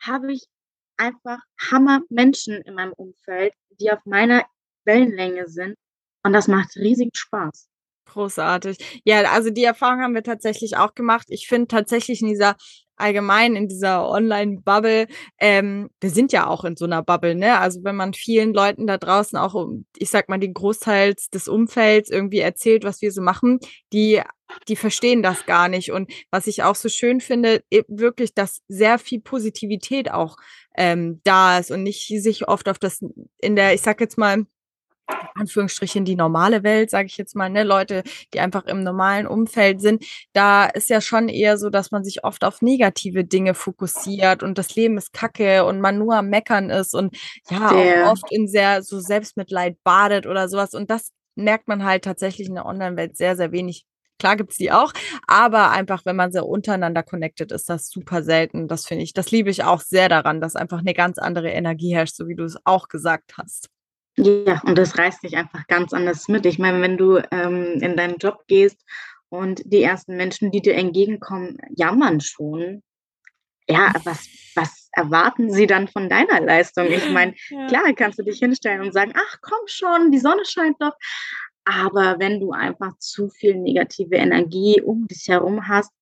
habe 0.00 0.32
ich 0.32 0.46
einfach 0.96 1.38
Hammer 1.70 2.00
Menschen 2.08 2.60
in 2.62 2.74
meinem 2.74 2.92
Umfeld, 2.92 3.52
die 3.80 3.90
auf 3.90 4.00
meiner 4.04 4.44
Wellenlänge 4.84 5.48
sind. 5.48 5.76
Und 6.24 6.32
das 6.32 6.48
macht 6.48 6.76
riesigen 6.76 7.14
Spaß. 7.14 7.68
Großartig. 8.06 9.00
Ja, 9.04 9.22
also 9.32 9.50
die 9.50 9.64
Erfahrung 9.64 10.00
haben 10.00 10.14
wir 10.14 10.22
tatsächlich 10.22 10.76
auch 10.76 10.94
gemacht. 10.94 11.26
Ich 11.28 11.46
finde 11.46 11.68
tatsächlich 11.68 12.22
in 12.22 12.28
dieser 12.28 12.56
allgemein 13.00 13.56
in 13.56 13.68
dieser 13.68 14.08
Online-Bubble, 14.08 15.06
ähm, 15.38 15.90
wir 16.00 16.10
sind 16.10 16.32
ja 16.32 16.46
auch 16.46 16.64
in 16.64 16.76
so 16.76 16.84
einer 16.84 17.02
Bubble, 17.02 17.34
ne? 17.34 17.58
Also 17.58 17.84
wenn 17.84 17.96
man 17.96 18.14
vielen 18.14 18.52
Leuten 18.54 18.86
da 18.86 18.98
draußen 18.98 19.38
auch, 19.38 19.68
ich 19.96 20.10
sag 20.10 20.28
mal, 20.28 20.38
den 20.38 20.54
Großteil 20.54 21.14
des 21.32 21.48
Umfelds 21.48 22.10
irgendwie 22.10 22.40
erzählt, 22.40 22.84
was 22.84 23.02
wir 23.02 23.12
so 23.12 23.22
machen, 23.22 23.58
die, 23.92 24.20
die 24.68 24.76
verstehen 24.76 25.22
das 25.22 25.46
gar 25.46 25.68
nicht. 25.68 25.92
Und 25.92 26.10
was 26.30 26.46
ich 26.46 26.62
auch 26.62 26.74
so 26.74 26.88
schön 26.88 27.20
finde, 27.20 27.62
wirklich, 27.88 28.34
dass 28.34 28.62
sehr 28.68 28.98
viel 28.98 29.20
Positivität 29.20 30.10
auch 30.10 30.36
ähm, 30.76 31.20
da 31.24 31.58
ist 31.58 31.70
und 31.70 31.82
nicht 31.82 32.06
sich 32.22 32.48
oft 32.48 32.68
auf 32.68 32.78
das 32.78 33.00
in 33.40 33.56
der, 33.56 33.74
ich 33.74 33.82
sag 33.82 34.00
jetzt 34.00 34.18
mal, 34.18 34.44
Anführungsstrichen 35.34 36.04
die 36.04 36.16
normale 36.16 36.62
Welt, 36.62 36.90
sage 36.90 37.06
ich 37.06 37.16
jetzt 37.16 37.36
mal, 37.36 37.48
ne, 37.48 37.62
Leute, 37.62 38.02
die 38.34 38.40
einfach 38.40 38.64
im 38.66 38.82
normalen 38.82 39.26
Umfeld 39.26 39.80
sind, 39.80 40.04
da 40.32 40.66
ist 40.66 40.90
ja 40.90 41.00
schon 41.00 41.28
eher 41.28 41.58
so, 41.58 41.70
dass 41.70 41.90
man 41.90 42.04
sich 42.04 42.24
oft 42.24 42.44
auf 42.44 42.62
negative 42.62 43.24
Dinge 43.24 43.54
fokussiert 43.54 44.42
und 44.42 44.58
das 44.58 44.74
Leben 44.74 44.98
ist 44.98 45.12
kacke 45.12 45.64
und 45.64 45.80
man 45.80 45.98
nur 45.98 46.16
am 46.16 46.28
Meckern 46.28 46.70
ist 46.70 46.94
und 46.94 47.16
ja, 47.50 47.70
auch 48.06 48.12
oft 48.12 48.30
in 48.30 48.48
sehr 48.48 48.82
so 48.82 49.00
Selbstmitleid 49.00 49.76
badet 49.84 50.26
oder 50.26 50.48
sowas. 50.48 50.74
Und 50.74 50.90
das 50.90 51.12
merkt 51.36 51.68
man 51.68 51.84
halt 51.84 52.04
tatsächlich 52.04 52.48
in 52.48 52.54
der 52.54 52.66
Online-Welt 52.66 53.16
sehr, 53.16 53.36
sehr 53.36 53.52
wenig. 53.52 53.84
Klar 54.18 54.36
gibt's 54.36 54.56
die 54.56 54.72
auch, 54.72 54.92
aber 55.28 55.70
einfach, 55.70 56.04
wenn 56.04 56.16
man 56.16 56.32
sehr 56.32 56.44
untereinander 56.46 57.04
connected 57.04 57.52
ist, 57.52 57.70
das 57.70 57.88
super 57.88 58.24
selten. 58.24 58.66
Das 58.66 58.84
finde 58.84 59.04
ich, 59.04 59.12
das 59.12 59.30
liebe 59.30 59.48
ich 59.48 59.62
auch 59.62 59.80
sehr 59.80 60.08
daran, 60.08 60.40
dass 60.40 60.56
einfach 60.56 60.80
eine 60.80 60.94
ganz 60.94 61.18
andere 61.18 61.50
Energie 61.50 61.94
herrscht, 61.94 62.16
so 62.16 62.26
wie 62.26 62.34
du 62.34 62.42
es 62.44 62.56
auch 62.64 62.88
gesagt 62.88 63.34
hast. 63.38 63.68
Ja, 64.18 64.60
und 64.64 64.76
das 64.76 64.98
reißt 64.98 65.22
dich 65.22 65.36
einfach 65.36 65.66
ganz 65.68 65.92
anders 65.92 66.28
mit. 66.28 66.44
Ich 66.44 66.58
meine, 66.58 66.80
wenn 66.82 66.96
du 66.96 67.18
ähm, 67.30 67.78
in 67.80 67.96
deinen 67.96 68.18
Job 68.18 68.44
gehst 68.48 68.84
und 69.28 69.62
die 69.64 69.82
ersten 69.82 70.16
Menschen, 70.16 70.50
die 70.50 70.60
dir 70.60 70.74
entgegenkommen, 70.74 71.58
jammern 71.76 72.20
schon. 72.20 72.82
Ja, 73.68 73.92
was, 74.04 74.28
was 74.54 74.88
erwarten 74.92 75.52
sie 75.52 75.66
dann 75.66 75.88
von 75.88 76.08
deiner 76.08 76.40
Leistung? 76.40 76.86
Ich 76.86 77.08
meine, 77.10 77.34
ja. 77.50 77.66
klar 77.68 77.92
kannst 77.94 78.18
du 78.18 78.24
dich 78.24 78.40
hinstellen 78.40 78.80
und 78.80 78.92
sagen, 78.92 79.12
ach 79.14 79.36
komm 79.40 79.66
schon, 79.66 80.10
die 80.10 80.18
Sonne 80.18 80.44
scheint 80.44 80.76
doch. 80.80 80.94
Aber 81.64 82.18
wenn 82.18 82.40
du 82.40 82.52
einfach 82.52 82.98
zu 82.98 83.28
viel 83.28 83.54
negative 83.54 84.16
Energie 84.16 84.80
um 84.80 85.06
dich 85.06 85.28
herum 85.28 85.68
hast, 85.68 85.92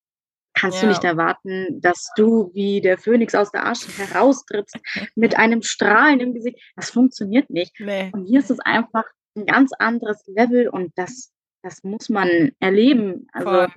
kannst 0.57 0.77
ja. 0.77 0.83
du 0.83 0.87
nicht 0.89 1.03
erwarten, 1.03 1.79
dass 1.81 2.09
du 2.15 2.51
wie 2.53 2.81
der 2.81 2.97
Phönix 2.97 3.35
aus 3.35 3.51
der 3.51 3.65
Asche 3.65 3.89
heraustrittst 3.91 4.77
mit 5.15 5.37
einem 5.37 5.61
Strahlen 5.61 6.19
im 6.19 6.33
Gesicht. 6.33 6.59
Das 6.75 6.89
funktioniert 6.89 7.49
nicht. 7.49 7.79
Nee. 7.79 8.09
Und 8.13 8.25
hier 8.25 8.39
ist 8.39 8.51
es 8.51 8.59
einfach 8.59 9.05
ein 9.35 9.45
ganz 9.45 9.71
anderes 9.73 10.23
Level 10.27 10.67
und 10.67 10.91
das, 10.95 11.31
das 11.61 11.83
muss 11.83 12.09
man 12.09 12.51
erleben. 12.59 13.27
Also 13.33 13.49
Voll. 13.49 13.67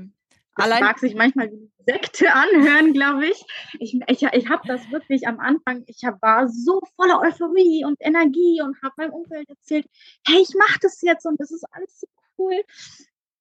das 0.57 0.67
Allein 0.67 0.85
mag 0.85 0.99
sich 0.99 1.15
manchmal 1.15 1.51
wie 1.51 1.71
Sekte 1.85 2.27
anhören, 2.33 2.93
glaube 2.95 3.27
ich. 3.27 3.45
Ich, 3.79 3.99
ich, 4.07 4.23
ich 4.23 4.49
habe 4.49 4.67
das 4.67 4.91
wirklich 4.91 5.27
am 5.27 5.39
Anfang, 5.39 5.85
ich 5.87 6.05
hab, 6.05 6.21
war 6.23 6.49
so 6.49 6.81
voller 6.97 7.21
Euphorie 7.21 7.85
und 7.85 7.97
Energie 8.01 8.63
und 8.63 8.81
habe 8.83 8.95
meinem 8.97 9.13
Umfeld 9.13 9.49
erzählt, 9.49 9.87
hey, 10.27 10.41
ich 10.41 10.55
mache 10.57 10.79
das 10.81 11.01
jetzt 11.03 11.27
und 11.27 11.39
das 11.39 11.51
ist 11.51 11.65
alles 11.73 12.01
so 12.01 12.07
cool. 12.39 12.63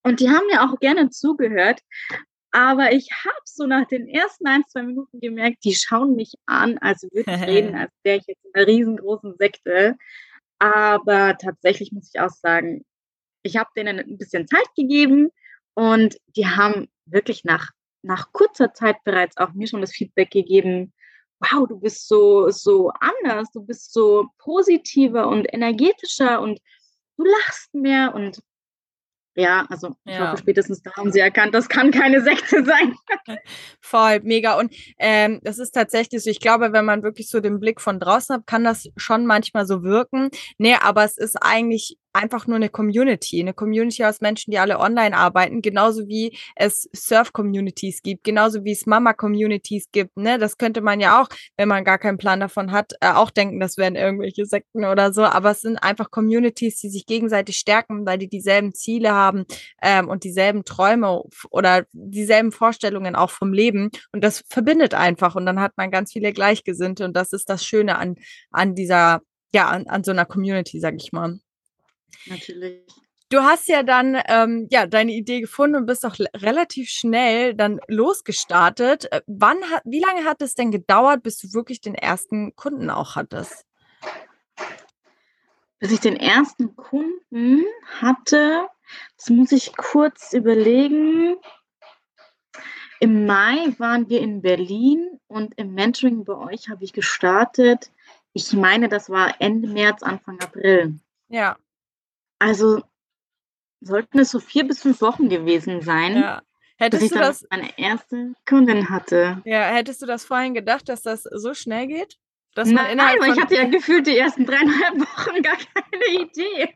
Und 0.04 0.20
die 0.20 0.30
haben 0.30 0.46
mir 0.48 0.64
auch 0.64 0.80
gerne 0.80 1.10
zugehört. 1.10 1.82
Aber 2.52 2.92
ich 2.92 3.12
habe 3.12 3.42
so 3.46 3.66
nach 3.68 3.88
den 3.88 4.08
ersten 4.08 4.48
ein, 4.48 4.64
zwei 4.68 4.82
Minuten 4.82 5.20
gemerkt, 5.20 5.64
die 5.64 5.76
schauen 5.76 6.16
mich 6.16 6.34
an, 6.46 6.78
als 6.80 7.04
würde 7.04 7.32
ich 7.32 7.48
reden, 7.48 7.76
als 7.76 7.92
wäre 8.04 8.18
ich 8.18 8.28
jetzt 8.28 8.44
in 8.44 8.52
einer 8.54 8.68
riesengroßen 8.68 9.36
Sekte. 9.38 9.98
Aber 10.58 11.38
tatsächlich 11.38 11.92
muss 11.92 12.12
ich 12.14 12.20
auch 12.20 12.32
sagen, 12.32 12.86
ich 13.44 13.58
habe 13.58 13.70
denen 13.76 14.00
ein 14.00 14.18
bisschen 14.18 14.48
Zeit 14.48 14.68
gegeben 14.76 15.30
und 15.74 16.18
die 16.36 16.48
haben 16.48 16.90
wirklich 17.06 17.44
nach, 17.46 17.72
nach 18.02 18.32
kurzer 18.34 18.74
Zeit 18.74 18.98
bereits 19.04 19.38
auch 19.38 19.54
mir 19.54 19.68
schon 19.68 19.82
das 19.82 19.94
Feedback 19.94 20.32
gegeben, 20.32 20.94
wow, 21.40 21.68
du 21.68 21.80
bist 21.80 22.08
so, 22.08 22.50
so 22.50 22.92
anders, 23.00 23.50
du 23.52 23.62
bist 23.62 23.94
so 23.94 24.28
positiver 24.40 25.28
und 25.28 25.54
energetischer 25.54 26.42
und 26.42 26.60
du 27.18 27.24
lachst 27.24 27.74
mehr 27.74 28.14
und 28.14 28.42
ja, 29.36 29.66
also 29.70 29.96
ich 30.06 30.14
ja. 30.14 30.32
hoffe, 30.32 30.42
spätestens 30.42 30.82
da 30.82 30.92
haben 30.96 31.12
sie 31.12 31.20
erkannt, 31.20 31.54
das 31.54 31.70
kann 31.70 31.92
keine 31.92 32.22
Sekte 32.24 32.64
sein. 32.66 32.96
Voll, 33.80 34.20
mega. 34.24 34.58
Und 34.58 34.74
ähm, 34.98 35.40
das 35.44 35.60
ist 35.60 35.72
tatsächlich 35.72 36.24
so, 36.24 36.30
ich 36.30 36.40
glaube, 36.40 36.74
wenn 36.74 36.86
man 36.86 37.04
wirklich 37.04 37.30
so 37.30 37.40
den 37.40 37.60
Blick 37.60 37.80
von 37.80 38.00
draußen 38.00 38.36
hat, 38.36 38.48
kann 38.48 38.64
das 38.64 38.90
schon 38.98 39.26
manchmal 39.26 39.66
so 39.66 39.84
wirken. 39.84 40.30
Nee, 40.58 40.76
aber 40.82 41.04
es 41.04 41.18
ist 41.18 41.36
eigentlich 41.42 41.98
einfach 42.14 42.48
nur 42.48 42.56
eine 42.56 42.70
Community, 42.70 43.40
eine 43.40 43.54
Community 43.54 44.04
aus 44.04 44.22
Menschen, 44.22 44.52
die 44.52 44.60
alle 44.60 44.80
online 44.80 45.16
arbeiten, 45.16 45.62
genauso 45.62 46.08
wie 46.08 46.38
es 46.56 46.90
Surf-Communities 46.94 48.02
gibt, 48.02 48.24
genauso 48.24 48.64
wie 48.64 48.72
es 48.72 48.86
Mama-Communities 48.86 49.90
gibt. 49.92 50.18
Ne? 50.18 50.40
Das 50.40 50.58
könnte 50.58 50.82
man 50.82 51.00
ja 51.00 51.22
auch, 51.22 51.30
wenn 51.58 51.68
man 51.68 51.84
gar 51.84 51.98
keinen 51.98 52.18
Plan 52.18 52.40
davon 52.40 52.72
hat, 52.72 52.94
äh, 53.02 53.12
auch 53.12 53.30
denken, 53.30 53.60
das 53.60 53.78
wären 53.78 53.96
irgendwelche 53.96 54.46
Sekten 54.46 54.86
oder 54.86 55.14
so. 55.14 55.24
Aber 55.24 55.52
es 55.52 55.62
sind 55.62 55.78
einfach 55.78 56.12
Communities, 56.12 56.80
die 56.80 56.90
sich 56.90 57.06
gegenseitig 57.06 57.58
stärken, 57.58 58.06
weil 58.06 58.18
die 58.18 58.30
dieselben 58.30 58.74
Ziele 58.74 59.14
haben 59.14 59.46
ähm, 59.82 60.08
und 60.08 60.24
dieselben 60.24 60.66
Träume 60.66 61.24
oder 61.52 61.86
dieselben 61.94 62.52
Vorstellungen 62.52 63.16
auch 63.16 63.30
vom 63.30 63.54
Leben. 63.54 63.92
Und 64.12 64.24
das 64.24 64.44
verbindet 64.50 64.94
einfach. 64.94 65.36
Und 65.36 65.46
dann 65.46 65.60
hat 65.60 65.74
man 65.78 65.92
ganz 65.92 66.14
viele 66.14 66.34
Gleichgesinnte. 66.34 67.06
Und 67.06 67.16
das 67.16 67.34
ist 67.34 67.50
das 67.50 67.66
Schöne 67.66 67.98
an, 67.98 68.16
an 68.52 68.76
dieser, 68.76 69.22
ja, 69.54 69.68
an, 69.68 69.88
an 69.88 70.04
so 70.04 70.12
einer 70.12 70.26
Community, 70.26 70.80
sag 70.80 70.96
ich 70.96 71.12
mal. 71.12 71.40
Natürlich. 72.26 72.86
Du 73.32 73.44
hast 73.44 73.68
ja 73.68 73.84
dann 73.84 74.20
ähm, 74.28 74.68
ja 74.72 74.88
deine 74.88 75.12
Idee 75.12 75.42
gefunden 75.42 75.76
und 75.76 75.86
bist 75.86 76.04
auch 76.04 76.16
relativ 76.36 76.90
schnell 76.90 77.54
dann 77.54 77.80
losgestartet. 77.88 79.12
Äh, 79.12 79.22
wann 79.28 79.58
hat, 79.70 79.84
wie 79.86 80.00
lange 80.00 80.26
hat 80.26 80.42
es 80.42 80.56
denn 80.56 80.72
gedauert, 80.72 81.22
bis 81.22 81.38
du 81.38 81.54
wirklich 81.54 81.80
den 81.80 81.94
ersten 81.94 82.56
Kunden 82.56 82.90
auch 82.90 83.16
hattest? 83.16 83.66
Bis 85.78 85.92
ich 85.92 86.00
den 86.00 86.16
ersten 86.16 86.76
Kunden 86.76 87.64
hatte, 88.02 88.68
das 89.16 89.30
muss 89.30 89.52
ich 89.52 89.78
kurz 89.78 90.34
überlegen. 90.34 91.36
Im 93.00 93.28
Mai 93.28 93.74
waren 93.78 94.10
wir 94.10 94.22
in 94.22 94.42
Berlin 94.42 95.20
und 95.28 95.54
im 95.58 95.74
Mentoring 95.76 96.26
bei 96.26 96.34
euch 96.34 96.68
habe 96.68 96.84
ich 96.84 96.94
gestartet. 96.94 97.92
Ich 98.34 98.54
meine, 98.54 98.90
das 98.90 99.10
war 99.10 99.36
Ende 99.40 99.70
März, 99.70 100.02
Anfang 100.02 100.40
April. 100.42 101.00
Ja. 101.30 101.58
Also 102.40 102.82
sollten 103.82 104.20
es 104.20 104.32
so 104.32 104.40
vier 104.40 104.68
bis 104.68 104.82
fünf 104.82 105.02
Wochen 105.02 105.30
gewesen 105.30 105.82
sein, 105.82 106.16
ja. 106.18 106.42
Hättest 106.80 107.02
bis 107.02 107.12
ich 107.12 107.18
du 107.18 107.20
das 107.20 107.46
meine 107.50 107.78
erste 107.78 108.34
Kundin 108.48 108.90
hatte. 108.90 109.42
Ja, 109.44 109.64
hättest 109.66 110.02
du 110.02 110.06
das 110.06 110.24
vorhin 110.24 110.54
gedacht, 110.54 110.88
dass 110.88 111.02
das 111.02 111.24
so 111.24 111.54
schnell 111.54 111.88
geht? 111.88 112.18
Dass 112.56 112.70
man 112.70 112.84
Nein, 112.84 112.94
innerhalb 112.94 113.20
von 113.22 113.34
ich 113.34 113.42
hatte 113.42 113.56
ja 113.56 113.66
gefühlt 113.66 114.08
die 114.08 114.18
ersten 114.18 114.46
dreieinhalb 114.46 114.98
Wochen 115.00 115.42
gar 115.42 115.58
keine 115.58 116.22
Idee. 116.22 116.74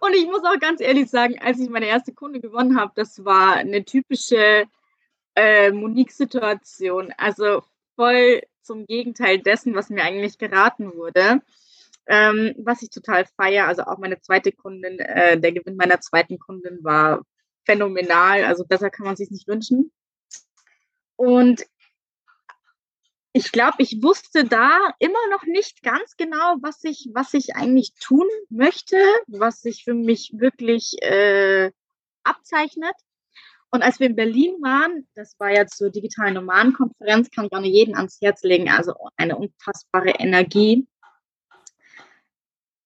Und 0.00 0.14
ich 0.14 0.26
muss 0.26 0.44
auch 0.44 0.58
ganz 0.58 0.82
ehrlich 0.82 1.08
sagen, 1.08 1.38
als 1.40 1.58
ich 1.58 1.70
meine 1.70 1.86
erste 1.86 2.12
Kunde 2.12 2.40
gewonnen 2.40 2.78
habe, 2.78 2.92
das 2.94 3.24
war 3.24 3.54
eine 3.54 3.82
typische 3.84 4.66
äh, 5.34 5.70
Monique-Situation. 5.70 7.14
Also 7.16 7.62
voll 7.94 8.42
zum 8.60 8.84
Gegenteil 8.86 9.38
dessen, 9.38 9.74
was 9.74 9.88
mir 9.88 10.04
eigentlich 10.04 10.36
geraten 10.36 10.94
wurde. 10.94 11.40
Ähm, 12.08 12.54
was 12.58 12.82
ich 12.82 12.90
total 12.90 13.26
feiere, 13.36 13.66
also 13.66 13.82
auch 13.82 13.98
meine 13.98 14.20
zweite 14.20 14.52
Kundin, 14.52 14.98
äh, 15.00 15.40
der 15.40 15.52
Gewinn 15.52 15.76
meiner 15.76 16.00
zweiten 16.00 16.38
Kundin 16.38 16.78
war 16.82 17.22
phänomenal, 17.64 18.44
also 18.44 18.64
besser 18.64 18.90
kann 18.90 19.06
man 19.06 19.16
sich 19.16 19.30
nicht 19.30 19.48
wünschen. 19.48 19.92
Und 21.16 21.66
ich 23.32 23.52
glaube, 23.52 23.76
ich 23.80 24.02
wusste 24.02 24.44
da 24.44 24.78
immer 24.98 25.18
noch 25.30 25.44
nicht 25.44 25.82
ganz 25.82 26.16
genau, 26.16 26.56
was 26.62 26.82
ich, 26.84 27.10
was 27.12 27.34
ich 27.34 27.54
eigentlich 27.54 27.92
tun 28.00 28.26
möchte, 28.48 28.96
was 29.26 29.60
sich 29.60 29.84
für 29.84 29.92
mich 29.92 30.32
wirklich 30.34 30.94
äh, 31.02 31.70
abzeichnet. 32.22 32.94
Und 33.70 33.82
als 33.82 34.00
wir 34.00 34.06
in 34.06 34.16
Berlin 34.16 34.54
waren, 34.62 35.06
das 35.14 35.38
war 35.38 35.50
jetzt 35.50 35.76
zur 35.76 35.90
digitalen 35.90 36.32
Nomadenkonferenz, 36.32 37.30
kann 37.30 37.48
nur 37.50 37.60
jeden 37.64 37.94
ans 37.94 38.18
Herz 38.22 38.42
legen, 38.42 38.70
also 38.70 38.94
eine 39.18 39.36
unfassbare 39.36 40.12
Energie. 40.18 40.86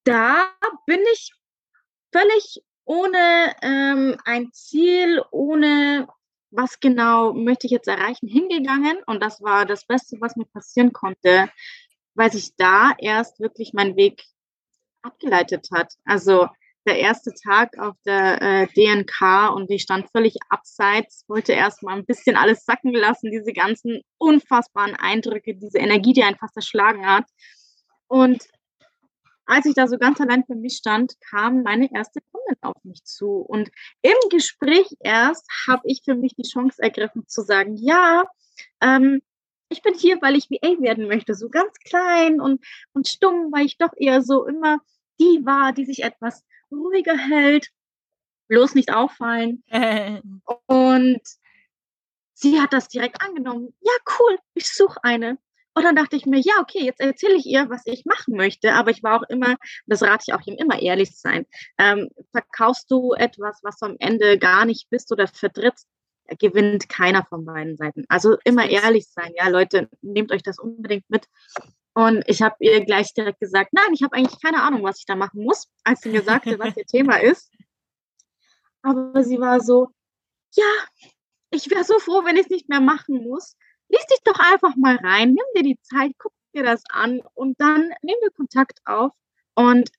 Da 0.04 0.50
bin 0.86 1.00
ich 1.12 1.32
völlig 2.12 2.62
ohne 2.84 3.54
ähm, 3.62 4.16
ein 4.24 4.52
Ziel, 4.52 5.22
ohne 5.30 6.08
was 6.50 6.80
genau 6.80 7.32
möchte 7.32 7.66
ich 7.66 7.72
jetzt 7.72 7.88
erreichen, 7.88 8.26
hingegangen. 8.26 9.02
Und 9.06 9.22
das 9.22 9.40
war 9.40 9.66
das 9.66 9.86
Beste, 9.86 10.16
was 10.20 10.36
mir 10.36 10.46
passieren 10.46 10.92
konnte, 10.92 11.48
weil 12.14 12.32
sich 12.32 12.56
da 12.56 12.92
erst 12.98 13.38
wirklich 13.40 13.72
mein 13.72 13.96
Weg 13.96 14.24
abgeleitet 15.02 15.68
hat. 15.72 15.94
Also 16.04 16.48
der 16.86 16.98
erste 16.98 17.32
Tag 17.34 17.78
auf 17.78 17.94
der 18.04 18.42
äh, 18.42 18.66
DNK 18.68 19.54
und 19.54 19.70
ich 19.70 19.82
stand 19.82 20.10
völlig 20.10 20.36
abseits, 20.48 21.24
wollte 21.28 21.52
erst 21.52 21.82
mal 21.82 21.96
ein 21.96 22.06
bisschen 22.06 22.36
alles 22.36 22.64
sacken 22.64 22.92
lassen, 22.92 23.30
diese 23.30 23.52
ganzen 23.52 24.00
unfassbaren 24.18 24.96
Eindrücke, 24.96 25.54
diese 25.54 25.78
Energie, 25.78 26.14
die 26.14 26.24
einen 26.24 26.38
fast 26.38 26.56
erschlagen 26.56 27.06
hat. 27.06 27.26
Und 28.08 28.48
als 29.50 29.66
ich 29.66 29.74
da 29.74 29.88
so 29.88 29.98
ganz 29.98 30.20
allein 30.20 30.44
für 30.44 30.54
mich 30.54 30.76
stand, 30.76 31.20
kam 31.28 31.62
meine 31.62 31.92
erste 31.92 32.20
Kundin 32.30 32.56
auf 32.62 32.76
mich 32.84 33.04
zu. 33.04 33.38
Und 33.38 33.70
im 34.00 34.16
Gespräch 34.30 34.94
erst 35.00 35.44
habe 35.68 35.82
ich 35.84 36.02
für 36.04 36.14
mich 36.14 36.34
die 36.36 36.48
Chance 36.48 36.80
ergriffen 36.80 37.26
zu 37.26 37.42
sagen, 37.42 37.76
ja, 37.76 38.24
ähm, 38.80 39.20
ich 39.68 39.82
bin 39.82 39.94
hier, 39.94 40.22
weil 40.22 40.36
ich 40.36 40.50
VA 40.50 40.80
werden 40.80 41.08
möchte, 41.08 41.34
so 41.34 41.48
ganz 41.48 41.72
klein 41.84 42.40
und, 42.40 42.64
und 42.92 43.08
stumm, 43.08 43.50
weil 43.50 43.66
ich 43.66 43.76
doch 43.76 43.92
eher 43.96 44.22
so 44.22 44.46
immer 44.46 44.78
die 45.18 45.44
war, 45.44 45.72
die 45.72 45.84
sich 45.84 46.04
etwas 46.04 46.44
ruhiger 46.70 47.16
hält, 47.16 47.70
bloß 48.48 48.76
nicht 48.76 48.92
auffallen. 48.92 49.64
und 50.66 51.20
sie 52.34 52.60
hat 52.60 52.72
das 52.72 52.88
direkt 52.88 53.20
angenommen. 53.20 53.74
Ja, 53.80 53.92
cool, 54.18 54.38
ich 54.54 54.72
suche 54.72 55.02
eine. 55.02 55.38
Und 55.74 55.84
dann 55.84 55.94
dachte 55.94 56.16
ich 56.16 56.26
mir, 56.26 56.40
ja, 56.40 56.54
okay, 56.60 56.84
jetzt 56.84 57.00
erzähle 57.00 57.36
ich 57.36 57.46
ihr, 57.46 57.70
was 57.70 57.82
ich 57.84 58.04
machen 58.04 58.36
möchte. 58.36 58.74
Aber 58.74 58.90
ich 58.90 59.02
war 59.02 59.20
auch 59.20 59.28
immer, 59.28 59.56
das 59.86 60.02
rate 60.02 60.24
ich 60.26 60.34
auch 60.34 60.44
ihm 60.46 60.56
immer, 60.56 60.80
ehrlich 60.80 61.12
zu 61.12 61.20
sein. 61.20 61.46
Ähm, 61.78 62.08
verkaufst 62.32 62.90
du 62.90 63.12
etwas, 63.12 63.60
was 63.62 63.78
du 63.78 63.86
am 63.86 63.96
Ende 64.00 64.38
gar 64.38 64.64
nicht 64.64 64.90
bist 64.90 65.12
oder 65.12 65.28
vertrittst, 65.28 65.86
gewinnt 66.38 66.88
keiner 66.88 67.24
von 67.24 67.44
beiden 67.44 67.76
Seiten. 67.76 68.04
Also 68.08 68.36
immer 68.44 68.68
ehrlich 68.68 69.06
sein. 69.08 69.32
Ja, 69.36 69.48
Leute, 69.48 69.88
nehmt 70.02 70.32
euch 70.32 70.42
das 70.42 70.58
unbedingt 70.58 71.08
mit. 71.08 71.26
Und 71.94 72.22
ich 72.28 72.42
habe 72.42 72.56
ihr 72.60 72.84
gleich 72.84 73.12
direkt 73.14 73.40
gesagt, 73.40 73.72
nein, 73.72 73.92
ich 73.92 74.02
habe 74.02 74.16
eigentlich 74.16 74.40
keine 74.40 74.62
Ahnung, 74.62 74.82
was 74.82 74.98
ich 74.98 75.06
da 75.06 75.16
machen 75.16 75.42
muss, 75.42 75.68
als 75.84 76.00
sie 76.00 76.10
mir 76.10 76.22
sagte, 76.22 76.58
was 76.58 76.76
ihr 76.76 76.86
Thema 76.86 77.16
ist. 77.22 77.52
Aber 78.82 79.22
sie 79.24 79.38
war 79.38 79.60
so, 79.60 79.88
ja, 80.54 80.72
ich 81.50 81.70
wäre 81.70 81.84
so 81.84 81.98
froh, 81.98 82.24
wenn 82.24 82.36
ich 82.36 82.42
es 82.42 82.50
nicht 82.50 82.68
mehr 82.68 82.80
machen 82.80 83.22
muss. 83.22 83.56
Lies 83.90 84.06
dich 84.06 84.20
doch 84.24 84.38
einfach 84.38 84.76
mal 84.76 84.96
rein, 84.96 85.34
nimm 85.34 85.44
dir 85.56 85.62
die 85.62 85.80
Zeit, 85.82 86.12
guck 86.18 86.32
dir 86.54 86.62
das 86.62 86.82
an 86.90 87.20
und 87.34 87.60
dann 87.60 87.90
nehmen 88.02 88.20
wir 88.22 88.30
Kontakt 88.30 88.80
auf. 88.84 89.12
Und 89.54 89.90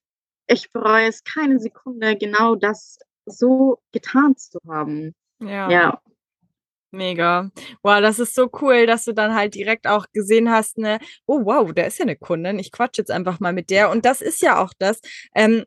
ich 0.47 0.71
bereue 0.71 1.07
es 1.07 1.23
keine 1.23 1.59
Sekunde, 1.59 2.17
genau 2.17 2.55
das 2.55 2.99
so 3.25 3.79
getan 3.91 4.35
zu 4.35 4.59
haben. 4.67 5.13
Ja. 5.39 5.69
ja. 5.69 6.01
Mega. 6.93 7.51
Wow, 7.83 8.01
das 8.01 8.19
ist 8.19 8.35
so 8.35 8.49
cool, 8.61 8.85
dass 8.85 9.05
du 9.05 9.13
dann 9.13 9.33
halt 9.33 9.55
direkt 9.55 9.87
auch 9.87 10.07
gesehen 10.11 10.51
hast, 10.51 10.77
ne, 10.77 10.99
oh 11.25 11.45
wow, 11.45 11.71
da 11.73 11.83
ist 11.83 11.99
ja 11.99 12.03
eine 12.03 12.17
Kundin. 12.17 12.59
Ich 12.59 12.71
quatsch 12.73 12.97
jetzt 12.97 13.11
einfach 13.11 13.39
mal 13.39 13.53
mit 13.53 13.69
der. 13.69 13.89
Und 13.91 14.03
das 14.03 14.21
ist 14.21 14.41
ja 14.41 14.61
auch 14.61 14.73
das. 14.77 14.99
Ähm, 15.33 15.63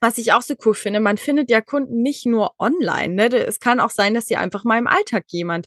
was 0.00 0.18
ich 0.18 0.32
auch 0.32 0.42
so 0.42 0.54
cool 0.64 0.74
finde, 0.74 0.98
man 0.98 1.18
findet 1.18 1.50
ja 1.50 1.60
Kunden 1.60 2.02
nicht 2.02 2.26
nur 2.26 2.54
online. 2.58 3.14
Ne? 3.14 3.26
Es 3.26 3.60
kann 3.60 3.80
auch 3.80 3.90
sein, 3.90 4.14
dass 4.14 4.26
dir 4.26 4.40
einfach 4.40 4.64
mal 4.64 4.78
im 4.78 4.86
Alltag 4.86 5.24
jemand 5.28 5.66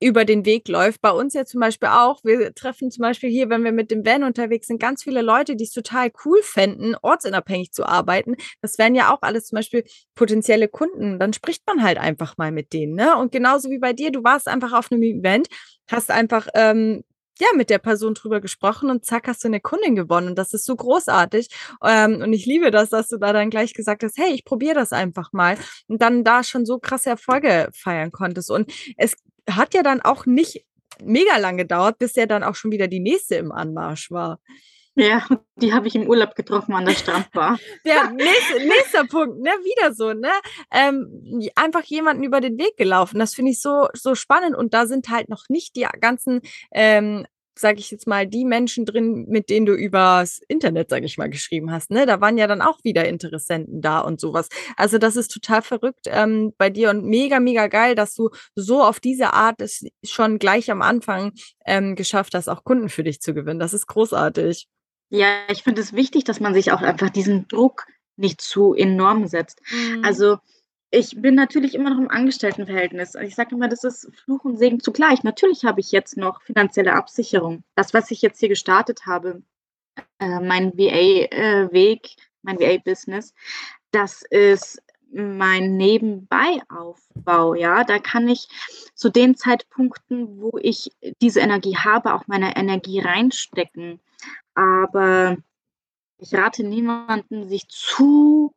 über 0.00 0.24
den 0.24 0.44
Weg 0.44 0.68
läuft. 0.68 1.00
Bei 1.00 1.10
uns 1.10 1.34
ja 1.34 1.44
zum 1.44 1.60
Beispiel 1.60 1.88
auch. 1.88 2.20
Wir 2.24 2.54
treffen 2.54 2.90
zum 2.90 3.02
Beispiel 3.02 3.30
hier, 3.30 3.50
wenn 3.50 3.64
wir 3.64 3.72
mit 3.72 3.90
dem 3.90 4.04
Van 4.04 4.24
unterwegs 4.24 4.66
sind, 4.66 4.80
ganz 4.80 5.02
viele 5.02 5.22
Leute, 5.22 5.56
die 5.56 5.64
es 5.64 5.72
total 5.72 6.10
cool 6.24 6.40
fänden, 6.42 6.96
ortsunabhängig 7.02 7.72
zu 7.72 7.84
arbeiten. 7.86 8.36
Das 8.62 8.78
wären 8.78 8.94
ja 8.94 9.12
auch 9.12 9.22
alles 9.22 9.46
zum 9.46 9.56
Beispiel 9.56 9.84
potenzielle 10.14 10.68
Kunden. 10.68 11.18
Dann 11.18 11.32
spricht 11.32 11.66
man 11.66 11.82
halt 11.82 11.98
einfach 11.98 12.36
mal 12.36 12.52
mit 12.52 12.72
denen. 12.72 12.94
Ne? 12.94 13.16
Und 13.16 13.32
genauso 13.32 13.70
wie 13.70 13.78
bei 13.78 13.92
dir, 13.92 14.10
du 14.10 14.24
warst 14.24 14.48
einfach 14.48 14.72
auf 14.72 14.90
einem 14.90 15.02
Event, 15.02 15.48
hast 15.90 16.10
einfach 16.10 16.48
ähm, 16.54 17.02
ja, 17.40 17.48
mit 17.56 17.70
der 17.70 17.78
Person 17.78 18.14
drüber 18.14 18.40
gesprochen 18.40 18.90
und 18.90 19.04
zack, 19.04 19.26
hast 19.26 19.42
du 19.42 19.48
eine 19.48 19.60
Kundin 19.60 19.96
gewonnen. 19.96 20.28
Und 20.28 20.38
das 20.38 20.54
ist 20.54 20.64
so 20.64 20.76
großartig. 20.76 21.48
Ähm, 21.84 22.22
und 22.22 22.32
ich 22.32 22.46
liebe 22.46 22.70
das, 22.70 22.90
dass 22.90 23.08
du 23.08 23.18
da 23.18 23.32
dann 23.32 23.50
gleich 23.50 23.74
gesagt 23.74 24.04
hast, 24.04 24.16
hey, 24.18 24.32
ich 24.32 24.44
probiere 24.44 24.74
das 24.74 24.92
einfach 24.92 25.32
mal. 25.32 25.56
Und 25.88 26.00
dann 26.00 26.22
da 26.24 26.44
schon 26.44 26.64
so 26.64 26.78
krasse 26.78 27.10
Erfolge 27.10 27.70
feiern 27.74 28.12
konntest. 28.12 28.50
Und 28.50 28.72
es 28.96 29.16
hat 29.50 29.74
ja 29.74 29.82
dann 29.82 30.00
auch 30.00 30.26
nicht 30.26 30.64
mega 31.02 31.36
lang 31.38 31.56
gedauert, 31.56 31.98
bis 31.98 32.14
ja 32.16 32.26
dann 32.26 32.44
auch 32.44 32.54
schon 32.54 32.70
wieder 32.70 32.88
die 32.88 33.00
nächste 33.00 33.36
im 33.36 33.52
Anmarsch 33.52 34.10
war. 34.10 34.38
Ja, 34.96 35.26
die 35.56 35.72
habe 35.72 35.88
ich 35.88 35.94
im 35.94 36.08
Urlaub 36.08 36.34
getroffen 36.34 36.74
an 36.74 36.84
der 36.84 36.94
Strandbar. 36.94 37.58
der 37.84 38.10
nächste, 38.10 38.66
nächster 38.66 39.04
Punkt, 39.04 39.40
ne, 39.40 39.50
wieder 39.50 39.94
so, 39.94 40.12
ne, 40.12 40.30
ähm, 40.70 41.40
einfach 41.54 41.82
jemanden 41.84 42.22
über 42.22 42.40
den 42.40 42.58
Weg 42.58 42.76
gelaufen. 42.76 43.18
Das 43.18 43.34
finde 43.34 43.52
ich 43.52 43.60
so 43.60 43.88
so 43.92 44.14
spannend 44.14 44.56
und 44.56 44.74
da 44.74 44.86
sind 44.86 45.08
halt 45.08 45.28
noch 45.28 45.44
nicht 45.48 45.76
die 45.76 45.86
ganzen 46.00 46.40
ähm, 46.72 47.26
sage 47.56 47.78
ich 47.78 47.90
jetzt 47.90 48.06
mal, 48.06 48.26
die 48.26 48.44
Menschen 48.44 48.84
drin, 48.84 49.26
mit 49.28 49.50
denen 49.50 49.66
du 49.66 49.74
übers 49.74 50.40
Internet, 50.48 50.90
sage 50.90 51.06
ich 51.06 51.18
mal, 51.18 51.30
geschrieben 51.30 51.70
hast. 51.70 51.90
Ne? 51.90 52.06
Da 52.06 52.20
waren 52.20 52.38
ja 52.38 52.46
dann 52.46 52.62
auch 52.62 52.78
wieder 52.82 53.06
Interessenten 53.08 53.80
da 53.80 54.00
und 54.00 54.20
sowas. 54.20 54.48
Also 54.76 54.98
das 54.98 55.16
ist 55.16 55.28
total 55.28 55.62
verrückt 55.62 56.06
ähm, 56.06 56.52
bei 56.58 56.70
dir 56.70 56.90
und 56.90 57.04
mega, 57.04 57.40
mega 57.40 57.66
geil, 57.68 57.94
dass 57.94 58.14
du 58.14 58.30
so 58.54 58.82
auf 58.82 59.00
diese 59.00 59.32
Art 59.32 59.60
es 59.60 59.84
schon 60.04 60.38
gleich 60.38 60.70
am 60.70 60.82
Anfang 60.82 61.32
ähm, 61.66 61.94
geschafft 61.94 62.34
hast, 62.34 62.48
auch 62.48 62.64
Kunden 62.64 62.88
für 62.88 63.04
dich 63.04 63.20
zu 63.20 63.34
gewinnen. 63.34 63.60
Das 63.60 63.74
ist 63.74 63.86
großartig. 63.86 64.66
Ja, 65.10 65.28
ich 65.48 65.62
finde 65.62 65.80
es 65.80 65.92
wichtig, 65.92 66.24
dass 66.24 66.40
man 66.40 66.54
sich 66.54 66.72
auch 66.72 66.82
einfach 66.82 67.10
diesen 67.10 67.46
Druck 67.48 67.86
nicht 68.16 68.40
zu 68.40 68.74
enorm 68.74 69.26
setzt. 69.26 69.60
Mhm. 69.70 70.04
Also 70.04 70.38
ich 70.94 71.20
bin 71.20 71.34
natürlich 71.34 71.74
immer 71.74 71.90
noch 71.90 71.98
im 71.98 72.10
Angestelltenverhältnis. 72.10 73.16
Ich 73.16 73.34
sage 73.34 73.54
immer, 73.54 73.68
das 73.68 73.84
ist 73.84 74.10
Fluch 74.24 74.44
und 74.44 74.56
Segen 74.58 74.80
zugleich. 74.80 75.24
Natürlich 75.24 75.64
habe 75.64 75.80
ich 75.80 75.90
jetzt 75.90 76.16
noch 76.16 76.42
finanzielle 76.42 76.94
Absicherung. 76.94 77.64
Das, 77.74 77.92
was 77.94 78.10
ich 78.10 78.22
jetzt 78.22 78.38
hier 78.38 78.48
gestartet 78.48 79.06
habe, 79.06 79.42
äh, 80.20 80.40
mein 80.40 80.72
VA-Weg, 80.78 82.06
äh, 82.06 82.22
mein 82.42 82.60
VA-Business, 82.60 83.34
das 83.90 84.22
ist 84.22 84.82
mein 85.12 85.76
Nebenbei-Aufbau. 85.76 87.54
Ja, 87.54 87.84
da 87.84 87.98
kann 87.98 88.28
ich 88.28 88.48
zu 88.94 89.10
den 89.10 89.36
Zeitpunkten, 89.36 90.40
wo 90.40 90.58
ich 90.60 90.90
diese 91.20 91.40
Energie 91.40 91.76
habe, 91.76 92.14
auch 92.14 92.26
meine 92.26 92.56
Energie 92.56 93.00
reinstecken. 93.00 94.00
Aber 94.54 95.36
ich 96.18 96.34
rate 96.34 96.64
niemanden, 96.64 97.48
sich 97.48 97.68
zu 97.68 98.54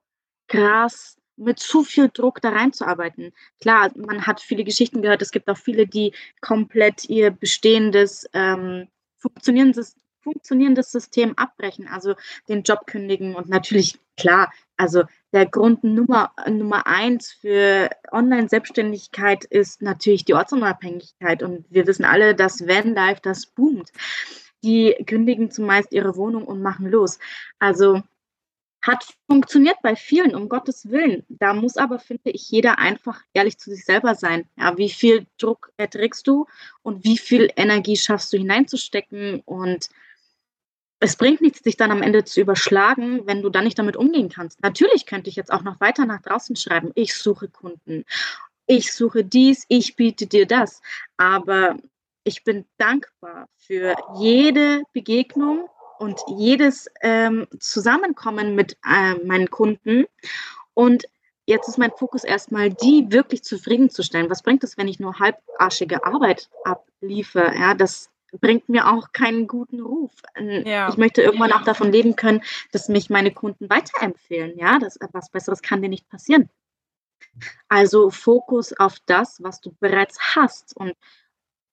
krass 0.48 1.17
mit 1.38 1.60
zu 1.60 1.84
viel 1.84 2.10
Druck 2.10 2.42
da 2.42 2.50
reinzuarbeiten. 2.50 3.32
Klar, 3.62 3.92
man 3.96 4.26
hat 4.26 4.42
viele 4.42 4.64
Geschichten 4.64 5.02
gehört, 5.02 5.22
es 5.22 5.32
gibt 5.32 5.50
auch 5.50 5.58
viele, 5.58 5.88
die 5.88 6.14
komplett 6.42 7.06
ihr 7.06 7.32
bestehendes, 7.32 8.28
ähm, 8.34 8.88
funktionierendes, 9.18 9.96
funktionierendes 10.22 10.92
System 10.92 11.38
abbrechen, 11.38 11.88
also 11.88 12.16
den 12.50 12.64
Job 12.64 12.86
kündigen 12.88 13.36
und 13.36 13.48
natürlich, 13.48 13.98
klar, 14.18 14.52
also 14.76 15.04
der 15.32 15.46
Grund 15.46 15.84
Nummer, 15.84 16.34
Nummer 16.50 16.86
eins 16.86 17.32
für 17.32 17.90
Online-Selbstständigkeit 18.12 19.46
ist 19.46 19.82
natürlich 19.82 20.26
die 20.26 20.34
Ortsunabhängigkeit 20.34 21.44
und 21.44 21.66
wir 21.70 21.88
wissen 21.88 22.06
alle, 22.06 22.36
dass 22.36 22.68
Vanlife 22.68 23.22
das 23.22 23.46
boomt. 23.46 23.92
Die 24.64 24.96
kündigen 25.06 25.52
zumeist 25.52 25.92
ihre 25.92 26.16
Wohnung 26.16 26.46
und 26.46 26.62
machen 26.62 26.88
los. 26.88 27.20
Also 27.60 28.02
hat 28.88 29.06
funktioniert 29.28 29.78
bei 29.84 29.96
vielen, 29.96 30.34
um 30.34 30.50
Gottes 30.50 30.90
Willen. 30.90 31.26
Da 31.28 31.54
muss 31.54 31.78
aber, 31.78 32.00
finde 32.00 32.32
ich, 32.32 32.50
jeder 32.50 32.80
einfach 32.80 33.22
ehrlich 33.34 33.58
zu 33.58 33.70
sich 33.70 33.84
selber 33.86 34.16
sein. 34.16 34.48
Ja, 34.58 34.78
wie 34.78 34.90
viel 34.90 35.28
Druck 35.38 35.72
erträgst 35.78 36.26
du 36.26 36.48
und 36.82 37.04
wie 37.04 37.18
viel 37.18 37.52
Energie 37.56 37.98
schaffst 37.98 38.32
du 38.32 38.38
hineinzustecken? 38.38 39.42
Und 39.46 39.90
es 41.00 41.16
bringt 41.18 41.42
nichts, 41.42 41.62
dich 41.62 41.78
dann 41.78 41.92
am 41.92 42.02
Ende 42.02 42.24
zu 42.24 42.42
überschlagen, 42.42 43.28
wenn 43.28 43.42
du 43.42 43.50
dann 43.50 43.66
nicht 43.66 43.78
damit 43.78 43.98
umgehen 43.98 44.30
kannst. 44.30 44.64
Natürlich 44.64 45.06
könnte 45.06 45.30
ich 45.30 45.36
jetzt 45.36 45.52
auch 45.52 45.64
noch 45.64 45.80
weiter 45.80 46.06
nach 46.06 46.22
draußen 46.22 46.56
schreiben, 46.56 46.92
ich 46.96 47.14
suche 47.14 47.50
Kunden, 47.50 48.06
ich 48.66 48.94
suche 48.94 49.24
dies, 49.24 49.66
ich 49.68 49.96
biete 49.96 50.26
dir 50.26 50.48
das. 50.48 50.82
Aber 51.18 51.78
ich 52.24 52.44
bin 52.44 52.66
dankbar 52.78 53.48
für 53.58 53.96
jede 54.20 54.84
Begegnung, 54.92 55.70
und 56.00 56.20
jedes 56.38 56.88
ähm, 57.02 57.48
Zusammenkommen 57.60 58.56
mit 58.56 58.78
äh, 58.88 59.16
meinen 59.26 59.50
Kunden. 59.50 60.06
Und 60.74 61.06
jetzt 61.46 61.68
ist 61.68 61.78
mein 61.78 61.92
Fokus 61.92 62.24
erstmal, 62.24 62.70
die 62.70 63.08
wirklich 63.10 63.44
zufriedenzustellen. 63.44 64.30
Was 64.30 64.44
bringt 64.44 64.64
es, 64.64 64.78
wenn 64.78 64.88
ich 64.88 65.00
nur 65.00 65.20
halbarschige 65.20 66.06
Arbeit 66.06 66.50
abliefe? 66.64 67.52
Ja, 67.56 67.74
das 67.74 68.10
bringt 68.40 68.70
mir 68.70 68.88
auch 68.88 69.12
keinen 69.12 69.48
guten 69.48 69.82
Ruf. 69.82 70.12
Ja. 70.38 70.90
Ich 70.90 70.98
möchte 70.98 71.22
irgendwann 71.22 71.54
auch 71.54 71.64
davon 71.64 71.92
leben 71.92 72.16
können, 72.16 72.44
dass 72.72 72.90
mich 72.90 73.10
meine 73.10 73.32
Kunden 73.32 73.70
weiterempfehlen. 73.70 74.58
Ja, 74.58 74.80
das, 74.80 75.00
was 75.12 75.30
Besseres 75.30 75.62
kann 75.62 75.82
dir 75.82 75.90
nicht 75.90 76.10
passieren. 76.10 76.50
Also 77.68 78.10
Fokus 78.10 78.74
auf 78.74 78.98
das, 79.06 79.42
was 79.42 79.62
du 79.62 79.74
bereits 79.80 80.36
hast 80.36 80.76
und 80.76 80.94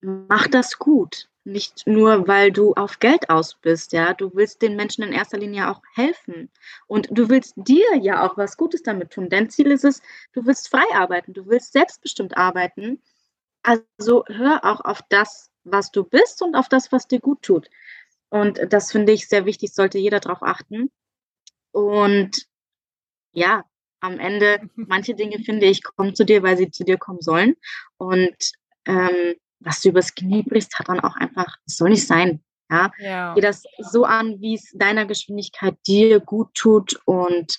mach 0.01 0.47
das 0.47 0.79
gut. 0.79 1.29
Nicht 1.47 1.87
nur, 1.87 2.27
weil 2.27 2.51
du 2.53 2.73
auf 2.73 3.01
Geld 3.01 3.29
aus 3.29 3.55
bist, 3.55 3.93
ja. 3.93 4.15
Du 4.15 4.35
willst 4.35 4.63
den 4.63 4.77
Menschen 4.77 5.05
in 5.05 5.13
erster 5.13 5.37
Linie 5.39 5.71
auch 5.71 5.83
helfen. 5.95 6.51
Und 6.87 7.09
du 7.11 7.29
willst 7.29 7.53
dir 7.57 7.97
ja 8.01 8.27
auch 8.27 8.39
was 8.39 8.57
Gutes 8.57 8.83
damit 8.83 9.11
tun. 9.11 9.29
Dein 9.29 9.51
Ziel 9.51 9.71
ist 9.71 9.85
es, 9.85 10.01
du 10.33 10.47
willst 10.47 10.71
frei 10.71 10.85
arbeiten, 10.95 11.35
du 11.35 11.47
willst 11.47 11.75
selbstbestimmt 11.75 12.37
arbeiten. 12.39 13.03
Also 13.63 14.25
hör 14.29 14.65
auch 14.65 14.81
auf 14.81 15.03
das, 15.11 15.51
was 15.65 15.91
du 15.91 16.05
bist 16.05 16.43
und 16.43 16.55
auf 16.55 16.69
das, 16.71 16.93
was 16.93 17.09
dir 17.09 17.21
gut 17.21 17.43
tut. 17.43 17.69
Und 18.31 18.61
das 18.71 18.91
finde 18.91 19.13
ich 19.13 19.29
sehr 19.29 19.45
wichtig, 19.45 19.75
sollte 19.75 19.99
jeder 19.99 20.21
darauf 20.21 20.43
achten. 20.43 20.91
Und 21.73 22.47
ja, 23.33 23.65
am 24.01 24.19
Ende, 24.19 24.61
manche 24.77 25.15
Dinge 25.15 25.41
finde 25.41 25.67
ich, 25.67 25.83
kommen 25.83 26.15
zu 26.15 26.25
dir, 26.25 26.43
weil 26.43 26.57
sie 26.57 26.71
zu 26.71 26.85
dir 26.85 26.99
kommen 26.99 27.21
sollen. 27.21 27.57
Und 27.99 28.53
ähm, 28.87 29.35
was 29.65 29.81
du 29.81 29.89
übers 29.89 30.15
Knie 30.15 30.43
brichst, 30.43 30.79
hat 30.79 30.89
dann 30.89 31.01
auch 31.01 31.17
einfach, 31.17 31.57
es 31.67 31.77
soll 31.77 31.91
nicht 31.91 32.07
sein. 32.07 32.43
Ja? 32.71 32.91
ja. 32.99 33.35
Geh 33.35 33.41
das 33.41 33.63
so 33.79 34.05
an, 34.05 34.41
wie 34.41 34.55
es 34.55 34.73
deiner 34.75 35.07
Geschwindigkeit 35.07 35.77
dir 35.87 36.21
gut 36.21 36.55
tut 36.55 37.01
und 37.05 37.59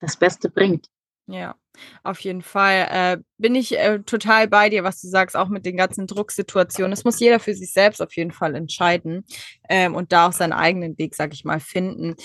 das 0.00 0.16
Beste 0.16 0.50
bringt. 0.50 0.88
Ja, 1.26 1.54
auf 2.02 2.20
jeden 2.20 2.42
Fall. 2.42 2.88
Äh, 2.90 3.22
bin 3.38 3.54
ich 3.54 3.78
äh, 3.78 4.00
total 4.00 4.48
bei 4.48 4.68
dir, 4.68 4.82
was 4.82 5.00
du 5.00 5.08
sagst, 5.08 5.36
auch 5.36 5.48
mit 5.48 5.64
den 5.64 5.76
ganzen 5.76 6.06
Drucksituationen. 6.06 6.90
Das 6.90 7.04
muss 7.04 7.20
jeder 7.20 7.38
für 7.38 7.54
sich 7.54 7.72
selbst 7.72 8.02
auf 8.02 8.14
jeden 8.16 8.32
Fall 8.32 8.56
entscheiden 8.56 9.24
ähm, 9.68 9.94
und 9.94 10.12
da 10.12 10.28
auch 10.28 10.32
seinen 10.32 10.52
eigenen 10.52 10.98
Weg, 10.98 11.14
sag 11.14 11.32
ich 11.32 11.44
mal, 11.44 11.60
finden. 11.60 12.16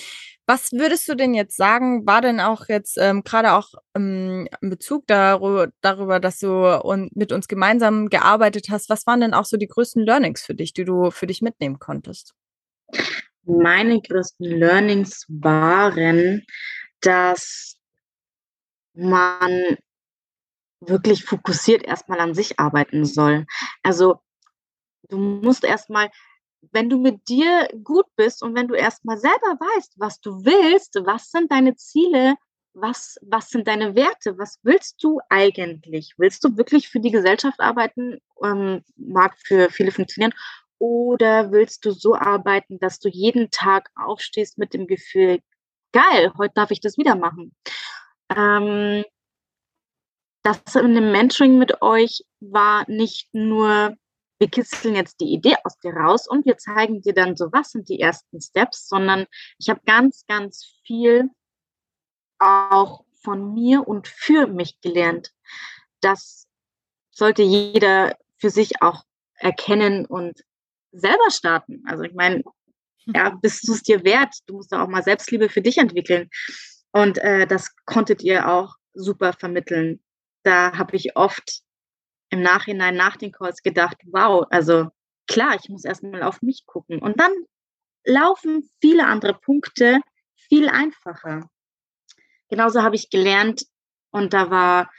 Was 0.50 0.72
würdest 0.72 1.10
du 1.10 1.16
denn 1.16 1.34
jetzt 1.34 1.58
sagen, 1.58 2.08
war 2.08 2.22
denn 2.22 2.40
auch 2.40 2.70
jetzt 2.70 2.98
ähm, 2.98 3.24
gerade 3.26 3.52
auch 3.52 3.74
ähm, 3.94 4.48
in 4.62 4.70
Bezug 4.70 5.06
darüber, 5.06 5.68
darüber, 5.82 6.22
dass 6.22 6.40
du 6.40 6.82
und 6.84 7.14
mit 7.18 7.34
uns 7.34 7.50
gemeinsam 7.50 8.08
gearbeitet 8.08 8.68
hast, 8.70 8.90
was 8.90 9.06
waren 9.06 9.20
denn 9.20 9.34
auch 9.34 9.44
so 9.44 9.58
die 9.58 9.68
größten 9.68 10.04
Learnings 10.06 10.42
für 10.44 10.56
dich, 10.56 10.74
die 10.74 10.86
du 10.86 11.12
für 11.12 11.28
dich 11.28 11.42
mitnehmen 11.42 11.80
konntest? 11.80 12.34
Meine 13.44 14.00
größten 14.00 14.46
Learnings 14.46 15.26
waren, 15.28 16.46
dass 17.02 17.76
man 18.94 19.78
wirklich 20.80 21.26
fokussiert 21.26 21.84
erstmal 21.84 22.22
an 22.22 22.34
sich 22.34 22.58
arbeiten 22.58 23.04
soll. 23.04 23.46
Also 23.84 24.22
du 25.10 25.18
musst 25.18 25.66
erstmal 25.66 26.10
wenn 26.72 26.90
du 26.90 26.98
mit 26.98 27.28
dir 27.28 27.68
gut 27.84 28.06
bist 28.16 28.44
und 28.44 28.56
wenn 28.56 28.68
du 28.68 28.76
erstmal 28.76 29.18
selber 29.18 29.58
weißt, 29.60 29.94
was 29.98 30.20
du 30.22 30.46
willst, 30.46 30.96
was 31.06 31.32
sind 31.32 31.52
deine 31.52 31.76
Ziele, 31.76 32.36
was, 32.74 33.18
was 33.22 33.50
sind 33.50 33.68
deine 33.68 33.96
Werte, 33.96 34.38
was 34.38 34.60
willst 34.64 35.04
du 35.04 35.20
eigentlich? 35.30 36.14
Willst 36.18 36.44
du 36.44 36.58
wirklich 36.58 36.90
für 36.90 37.00
die 37.00 37.12
Gesellschaft 37.12 37.60
arbeiten? 37.60 38.20
Ähm, 38.44 38.84
mag 38.96 39.36
für 39.44 39.70
viele 39.70 39.92
funktionieren. 39.92 40.34
Oder 40.80 41.52
willst 41.52 41.86
du 41.86 41.92
so 41.92 42.16
arbeiten, 42.16 42.80
dass 42.80 43.00
du 43.00 43.10
jeden 43.10 43.50
Tag 43.50 43.90
aufstehst 43.96 44.58
mit 44.58 44.74
dem 44.74 44.86
Gefühl, 44.86 45.40
geil, 45.92 46.32
heute 46.38 46.54
darf 46.54 46.72
ich 46.72 46.80
das 46.80 46.98
wieder 46.98 47.16
machen? 47.16 47.56
Ähm, 48.36 49.04
das 50.44 50.76
in 50.76 50.94
dem 50.94 51.12
Mentoring 51.12 51.58
mit 51.58 51.82
euch 51.82 52.24
war 52.40 52.86
nicht 52.88 53.34
nur 53.34 53.98
wir 54.40 54.50
kitzeln 54.50 54.96
jetzt 54.96 55.20
die 55.20 55.34
Idee 55.34 55.56
aus 55.64 55.78
dir 55.80 55.94
raus 55.94 56.28
und 56.28 56.46
wir 56.46 56.58
zeigen 56.58 57.02
dir 57.02 57.14
dann 57.14 57.36
so, 57.36 57.52
was 57.52 57.72
sind 57.72 57.90
die 57.90 58.00
ersten 58.00 58.42
Steps, 58.42 58.88
sondern 58.88 59.26
ich 59.58 59.70
habe 59.70 59.82
ganz, 59.86 60.26
ganz 60.28 60.80
viel 60.86 61.30
auch 62.40 63.04
von 63.22 63.54
mir 63.54 63.88
und 63.88 64.08
für 64.08 64.48
mich 64.48 64.80
gelernt. 64.82 65.32
Das 66.02 66.48
sollte 67.12 67.42
jeder 67.42 68.16
für 68.38 68.50
sich 68.50 68.82
auch 68.82 69.04
erkennen 69.36 70.06
und 70.06 70.44
selber 70.92 71.30
starten. 71.30 71.84
Also 71.88 72.04
ich 72.04 72.14
meine, 72.14 72.44
ja, 73.06 73.30
bist 73.42 73.68
du 73.68 73.74
es 73.74 73.84
dir 73.84 74.04
wert? 74.04 74.36
Du 74.46 74.56
musst 74.56 74.74
auch 74.74 74.88
mal 74.88 75.04
Selbstliebe 75.04 75.50
für 75.50 75.62
dich 75.62 75.78
entwickeln. 75.78 76.30
Und 76.92 77.18
äh, 77.20 77.48
das 77.48 77.76
konntet 77.86 78.22
ihr 78.22 78.48
auch 78.48 78.76
super 78.94 79.34
vermitteln. 79.34 80.00
Da 80.44 80.78
habe 80.78 80.96
ich 80.96 81.16
oft 81.16 81.64
im 82.30 82.42
Nachhinein 82.42 82.96
nach 82.96 83.18
den 83.18 83.32
Calls 83.32 83.62
gedacht, 83.62 83.98
wow, 84.06 84.46
also 84.50 84.90
klar, 85.28 85.58
ich 85.62 85.70
muss 85.70 85.86
erstmal 85.86 86.24
auf 86.24 86.42
mich 86.42 86.66
gucken. 86.66 87.00
Und 87.00 87.20
dann 87.20 87.32
laufen 88.04 88.70
viele 88.82 89.06
andere 89.06 89.34
Punkte 89.34 90.00
viel 90.36 90.70
einfacher. 90.70 91.50
Genauso 92.50 92.82
habe 92.82 92.96
ich 92.96 93.10
gelernt 93.10 93.66
und 94.12 94.34
da 94.34 94.50
war 94.50 94.90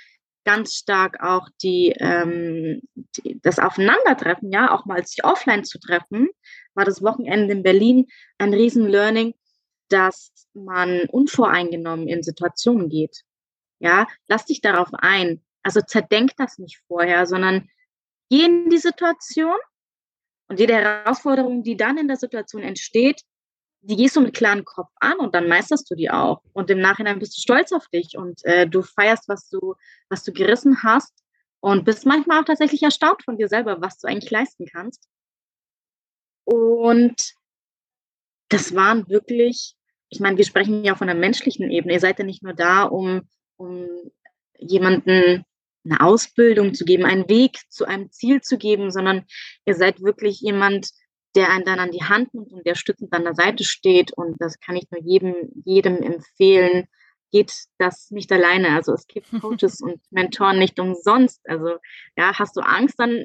ganz 0.45 0.75
stark 0.75 1.23
auch 1.23 1.49
die, 1.63 1.95
ähm, 1.99 2.81
die, 2.95 3.39
das 3.43 3.59
Aufeinandertreffen, 3.59 4.51
ja, 4.51 4.71
auch 4.71 4.87
mal 4.87 5.05
sich 5.07 5.25
offline 5.25 5.65
zu 5.65 5.79
treffen, 5.79 6.29
war 6.75 6.85
das 6.85 7.03
Wochenende 7.03 7.53
in 7.53 7.63
Berlin 7.63 8.07
ein 8.39 8.55
Riesen-Learning, 8.55 9.35
dass 9.89 10.33
man 10.55 11.03
unvoreingenommen 11.11 12.09
in 12.09 12.23
Situationen 12.23 12.89
geht. 12.89 13.25
Ja, 13.79 14.07
lass 14.27 14.45
dich 14.45 14.61
darauf 14.61 14.89
ein. 14.93 15.43
Also 15.69 15.83
zerdenk 15.83 16.31
das 16.39 16.57
nicht 16.57 16.81
vorher, 16.89 17.27
sondern 17.27 17.69
geh 18.31 18.47
in 18.47 18.71
die 18.71 18.79
Situation 18.79 19.59
und 20.49 20.59
jede 20.59 20.73
Herausforderung, 20.73 21.63
die 21.63 21.77
dann 21.77 21.99
in 21.99 22.09
der 22.09 22.17
Situation 22.17 22.63
entsteht, 22.63 23.21
die 23.83 23.97
gehst 23.97 24.17
du 24.17 24.23
mit 24.23 24.35
klarem 24.35 24.65
Kopf 24.65 24.89
an 24.97 25.19
und 25.19 25.35
dann 25.35 25.47
meisterst 25.47 25.91
du 25.91 25.95
die 25.95 26.11
auch. 26.11 26.41
Und 26.55 26.71
im 26.71 26.81
Nachhinein 26.81 27.19
bist 27.19 27.37
du 27.37 27.43
stolz 27.43 27.71
auf 27.73 27.87
dich 27.89 28.17
und 28.17 28.43
äh, 28.47 28.67
du 28.67 28.81
feierst, 28.81 29.29
was 29.29 29.51
du, 29.51 29.75
was 30.09 30.25
du 30.25 30.33
gerissen 30.33 30.83
hast 30.83 31.13
und 31.61 31.85
bist 31.85 32.07
manchmal 32.07 32.41
auch 32.41 32.47
tatsächlich 32.47 32.83
erstaunt 32.83 33.23
von 33.23 33.37
dir 33.37 33.49
selber, 33.49 33.83
was 33.83 33.99
du 33.99 34.09
eigentlich 34.09 34.31
leisten 34.31 34.65
kannst. 34.65 35.07
Und 36.45 37.35
das 38.49 38.75
waren 38.75 39.07
wirklich, 39.11 39.77
ich 40.09 40.21
meine, 40.21 40.39
wir 40.39 40.47
sprechen 40.47 40.83
ja 40.83 40.95
von 40.95 41.09
der 41.09 41.17
menschlichen 41.17 41.71
Ebene. 41.71 41.93
Ihr 41.93 42.01
seid 42.01 42.19
ja 42.19 42.25
nicht 42.25 42.43
nur 42.43 42.55
da, 42.55 42.85
um, 42.85 43.29
um 43.59 43.87
jemanden 44.59 45.45
eine 45.89 46.01
Ausbildung 46.01 46.75
zu 46.75 46.85
geben, 46.85 47.05
einen 47.05 47.29
Weg 47.29 47.59
zu 47.69 47.85
einem 47.85 48.11
Ziel 48.11 48.41
zu 48.41 48.59
geben, 48.59 48.91
sondern 48.91 49.25
ihr 49.65 49.75
seid 49.75 50.01
wirklich 50.01 50.41
jemand, 50.41 50.91
der 51.35 51.51
einen 51.51 51.65
dann 51.65 51.79
an 51.79 51.91
die 51.91 52.05
Hand 52.05 52.35
nimmt 52.35 52.53
und 52.53 52.67
der 52.67 52.75
stützend 52.75 53.13
an 53.13 53.25
der 53.25 53.35
Seite 53.35 53.65
steht. 53.65 54.13
Und 54.13 54.37
das 54.41 54.59
kann 54.61 54.77
ich 54.77 54.91
nur 54.91 55.01
jedem, 55.03 55.35
jedem 55.65 56.03
empfehlen. 56.03 56.87
Geht 57.31 57.53
das 57.79 58.11
nicht 58.11 58.33
alleine. 58.33 58.75
Also 58.75 58.93
es 58.93 59.07
gibt 59.07 59.31
Coaches 59.41 59.81
und 59.81 60.01
Mentoren 60.11 60.59
nicht 60.59 60.81
umsonst. 60.81 61.41
Also 61.49 61.77
ja, 62.17 62.39
hast 62.39 62.57
du 62.57 62.61
Angst, 62.61 62.99
dann 62.99 63.25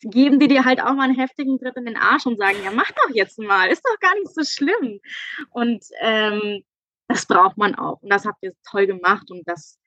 geben 0.00 0.38
die 0.38 0.48
dir 0.48 0.64
halt 0.64 0.80
auch 0.80 0.94
mal 0.94 1.04
einen 1.04 1.18
heftigen 1.18 1.58
Tritt 1.58 1.76
in 1.76 1.86
den 1.86 1.96
Arsch 1.96 2.26
und 2.26 2.38
sagen, 2.38 2.58
ja, 2.64 2.70
mach 2.70 2.90
doch 2.90 3.14
jetzt 3.14 3.38
mal, 3.38 3.68
ist 3.68 3.84
doch 3.84 3.98
gar 4.00 4.14
nicht 4.14 4.34
so 4.34 4.42
schlimm. 4.44 5.00
Und 5.50 5.84
ähm, 6.00 6.62
das 7.08 7.26
braucht 7.26 7.56
man 7.56 7.74
auch. 7.74 8.02
Und 8.02 8.12
das 8.12 8.24
habt 8.24 8.42
ihr 8.42 8.52
toll 8.68 8.86
gemacht 8.86 9.30
und 9.30 9.42
das 9.46 9.78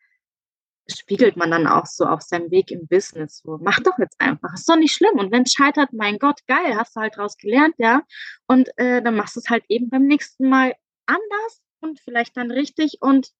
spiegelt 0.89 1.37
man 1.37 1.51
dann 1.51 1.67
auch 1.67 1.85
so 1.85 2.05
auf 2.05 2.21
seinem 2.21 2.51
Weg 2.51 2.71
im 2.71 2.87
Business. 2.87 3.39
So, 3.39 3.57
mach 3.61 3.79
doch 3.79 3.97
jetzt 3.99 4.19
einfach, 4.19 4.53
ist 4.53 4.69
doch 4.69 4.75
nicht 4.75 4.93
schlimm. 4.93 5.17
Und 5.19 5.31
wenn 5.31 5.43
es 5.43 5.53
scheitert, 5.53 5.93
mein 5.93 6.19
Gott, 6.19 6.39
geil, 6.47 6.75
hast 6.75 6.95
du 6.95 7.01
halt 7.01 7.15
daraus 7.17 7.37
gelernt, 7.37 7.75
ja. 7.77 8.01
Und 8.47 8.69
äh, 8.77 9.01
dann 9.01 9.15
machst 9.15 9.35
du 9.35 9.39
es 9.39 9.49
halt 9.49 9.63
eben 9.69 9.89
beim 9.89 10.05
nächsten 10.05 10.49
Mal 10.49 10.75
anders 11.05 11.61
und 11.81 11.99
vielleicht 11.99 12.37
dann 12.37 12.51
richtig 12.51 12.97
und 13.01 13.31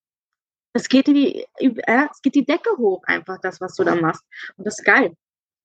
es 0.73 0.87
geht 0.87 1.07
die, 1.07 1.45
äh, 1.57 2.07
es 2.11 2.21
geht 2.21 2.35
die 2.35 2.45
Decke 2.45 2.77
hoch, 2.77 3.03
einfach 3.05 3.39
das, 3.41 3.59
was 3.59 3.75
du 3.75 3.83
da 3.83 3.95
machst. 3.95 4.23
Und 4.55 4.65
das 4.65 4.79
ist 4.79 4.85
geil. 4.85 5.15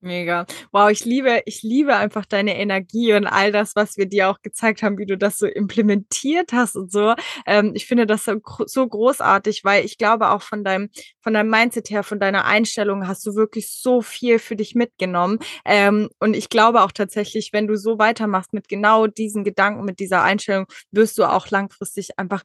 Mega. 0.04 0.44
Wow, 0.70 0.90
ich 0.90 1.06
liebe, 1.06 1.40
ich 1.46 1.62
liebe 1.62 1.96
einfach 1.96 2.26
deine 2.26 2.58
Energie 2.58 3.14
und 3.14 3.26
all 3.26 3.52
das, 3.52 3.74
was 3.74 3.96
wir 3.96 4.04
dir 4.04 4.28
auch 4.28 4.42
gezeigt 4.42 4.82
haben, 4.82 4.98
wie 4.98 5.06
du 5.06 5.16
das 5.16 5.38
so 5.38 5.46
implementiert 5.46 6.52
hast 6.52 6.76
und 6.76 6.92
so. 6.92 7.14
Ähm, 7.46 7.72
ich 7.74 7.86
finde 7.86 8.04
das 8.06 8.26
so, 8.26 8.86
großartig, 8.86 9.64
weil 9.64 9.82
ich 9.86 9.96
glaube 9.96 10.28
auch 10.28 10.42
von 10.42 10.62
deinem, 10.62 10.90
von 11.22 11.32
deinem 11.32 11.48
Mindset 11.48 11.88
her, 11.88 12.02
von 12.02 12.20
deiner 12.20 12.44
Einstellung 12.44 13.08
hast 13.08 13.24
du 13.26 13.34
wirklich 13.34 13.70
so 13.70 14.02
viel 14.02 14.38
für 14.38 14.56
dich 14.56 14.74
mitgenommen. 14.74 15.38
Ähm, 15.64 16.10
und 16.20 16.36
ich 16.36 16.50
glaube 16.50 16.82
auch 16.82 16.92
tatsächlich, 16.92 17.54
wenn 17.54 17.66
du 17.66 17.76
so 17.78 17.98
weitermachst 17.98 18.52
mit 18.52 18.68
genau 18.68 19.06
diesen 19.06 19.42
Gedanken, 19.42 19.86
mit 19.86 20.00
dieser 20.00 20.22
Einstellung, 20.22 20.66
wirst 20.90 21.16
du 21.16 21.24
auch 21.24 21.48
langfristig 21.48 22.18
einfach 22.18 22.42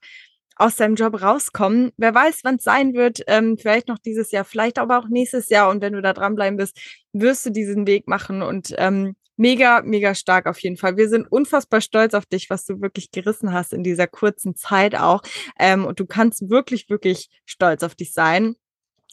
aus 0.60 0.76
seinem 0.76 0.96
Job 0.96 1.22
rauskommen. 1.22 1.92
Wer 1.98 2.14
weiß, 2.14 2.42
wann 2.44 2.56
es 2.56 2.64
sein 2.64 2.94
wird. 2.94 3.22
Ähm, 3.28 3.58
vielleicht 3.58 3.88
noch 3.88 3.98
dieses 3.98 4.32
Jahr, 4.32 4.44
vielleicht 4.44 4.78
aber 4.78 5.00
auch 5.00 5.08
nächstes 5.08 5.50
Jahr. 5.50 5.70
Und 5.70 5.82
wenn 5.82 5.94
du 5.94 6.02
da 6.02 6.14
dranbleiben 6.14 6.58
bist, 6.58 6.78
wirst 7.14 7.46
du 7.46 7.50
diesen 7.50 7.88
Weg 7.88 8.08
machen. 8.08 8.42
Und 8.42 8.76
ähm, 8.78 9.16
mega, 9.38 9.82
mega 9.84 10.14
stark 10.14 10.48
auf 10.48 10.60
jeden 10.60 10.76
Fall. 10.76 10.98
Wir 10.98 11.08
sind 11.08 11.32
unfassbar 11.32 11.80
stolz 11.80 12.14
auf 12.14 12.26
dich, 12.26 12.50
was 12.50 12.66
du 12.66 12.82
wirklich 12.82 13.12
gerissen 13.12 13.54
hast 13.54 13.72
in 13.72 13.84
dieser 13.84 14.06
kurzen 14.06 14.54
Zeit 14.56 14.96
auch. 14.96 15.22
Ähm, 15.58 15.86
und 15.86 16.00
du 16.02 16.06
kannst 16.06 16.50
wirklich, 16.50 16.90
wirklich 16.90 17.30
stolz 17.46 17.82
auf 17.82 17.96
dich 17.96 18.12
sein 18.12 18.56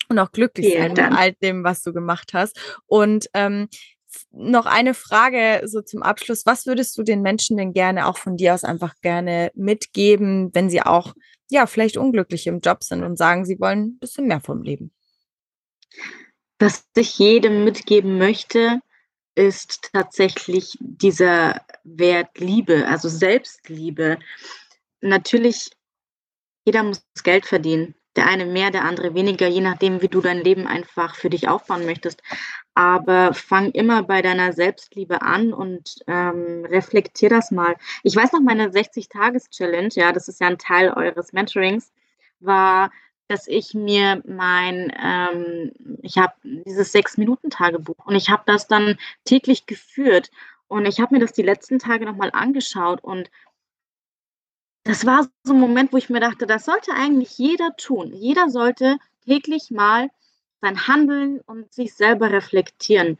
und 0.08 0.18
auch 0.18 0.32
glücklich 0.32 0.72
Vielen 0.72 0.82
sein 0.82 0.94
Dank. 0.96 1.10
mit 1.10 1.18
all 1.18 1.32
dem, 1.34 1.62
was 1.62 1.82
du 1.82 1.92
gemacht 1.92 2.34
hast. 2.34 2.58
Und 2.86 3.28
ähm, 3.34 3.68
noch 4.32 4.66
eine 4.66 4.94
Frage 4.94 5.62
so 5.66 5.80
zum 5.80 6.02
Abschluss. 6.02 6.44
Was 6.44 6.66
würdest 6.66 6.98
du 6.98 7.04
den 7.04 7.22
Menschen 7.22 7.56
denn 7.56 7.72
gerne 7.72 8.06
auch 8.06 8.18
von 8.18 8.36
dir 8.36 8.54
aus 8.54 8.64
einfach 8.64 8.94
gerne 9.02 9.52
mitgeben, 9.54 10.50
wenn 10.54 10.70
sie 10.70 10.82
auch 10.82 11.14
ja, 11.50 11.66
vielleicht 11.66 11.96
unglücklich 11.96 12.46
im 12.46 12.60
Job 12.60 12.82
sind 12.82 13.02
und 13.02 13.16
sagen, 13.16 13.44
sie 13.44 13.60
wollen 13.60 13.80
ein 13.80 13.98
bisschen 13.98 14.26
mehr 14.26 14.40
vom 14.40 14.62
Leben. 14.62 14.92
Was 16.58 16.86
ich 16.96 17.18
jedem 17.18 17.64
mitgeben 17.64 18.18
möchte, 18.18 18.80
ist 19.34 19.90
tatsächlich 19.92 20.76
dieser 20.80 21.60
Wert 21.84 22.38
Liebe, 22.38 22.86
also 22.88 23.08
Selbstliebe. 23.08 24.18
Natürlich, 25.00 25.70
jeder 26.64 26.82
muss 26.82 27.04
Geld 27.22 27.46
verdienen. 27.46 27.94
Der 28.16 28.26
eine 28.26 28.46
mehr, 28.46 28.70
der 28.70 28.84
andere 28.84 29.14
weniger, 29.14 29.46
je 29.46 29.60
nachdem, 29.60 30.02
wie 30.02 30.08
du 30.08 30.20
dein 30.20 30.42
Leben 30.42 30.66
einfach 30.66 31.14
für 31.14 31.30
dich 31.30 31.48
aufbauen 31.48 31.86
möchtest. 31.86 32.22
Aber 32.74 33.34
fang 33.34 33.70
immer 33.72 34.02
bei 34.02 34.22
deiner 34.22 34.52
Selbstliebe 34.52 35.22
an 35.22 35.52
und 35.52 35.98
ähm, 36.06 36.64
reflektier 36.64 37.28
das 37.28 37.50
mal. 37.50 37.76
Ich 38.02 38.16
weiß 38.16 38.32
noch, 38.32 38.40
meine 38.40 38.68
60-Tages-Challenge, 38.68 39.90
ja, 39.92 40.12
das 40.12 40.28
ist 40.28 40.40
ja 40.40 40.48
ein 40.48 40.58
Teil 40.58 40.90
eures 40.90 41.32
Mentorings, 41.32 41.92
war 42.40 42.90
dass 43.28 43.48
ich 43.48 43.74
mir 43.74 44.22
mein, 44.24 44.92
ähm, 45.02 45.72
ich 46.02 46.18
habe 46.18 46.34
dieses 46.44 46.92
Sechs-Minuten-Tagebuch 46.92 48.06
und 48.06 48.14
ich 48.14 48.30
habe 48.30 48.44
das 48.46 48.68
dann 48.68 48.98
täglich 49.24 49.66
geführt 49.66 50.30
und 50.68 50.86
ich 50.86 51.00
habe 51.00 51.14
mir 51.14 51.20
das 51.20 51.32
die 51.32 51.42
letzten 51.42 51.78
Tage 51.78 52.06
nochmal 52.06 52.30
angeschaut 52.32 53.02
und 53.02 53.30
das 54.86 55.04
war 55.04 55.26
so 55.42 55.52
ein 55.52 55.60
Moment, 55.60 55.92
wo 55.92 55.96
ich 55.96 56.10
mir 56.10 56.20
dachte, 56.20 56.46
das 56.46 56.64
sollte 56.64 56.92
eigentlich 56.92 57.38
jeder 57.38 57.76
tun. 57.76 58.12
Jeder 58.12 58.48
sollte 58.48 58.98
täglich 59.24 59.70
mal 59.70 60.10
sein 60.60 60.86
Handeln 60.86 61.40
und 61.40 61.72
sich 61.72 61.94
selber 61.94 62.30
reflektieren. 62.30 63.18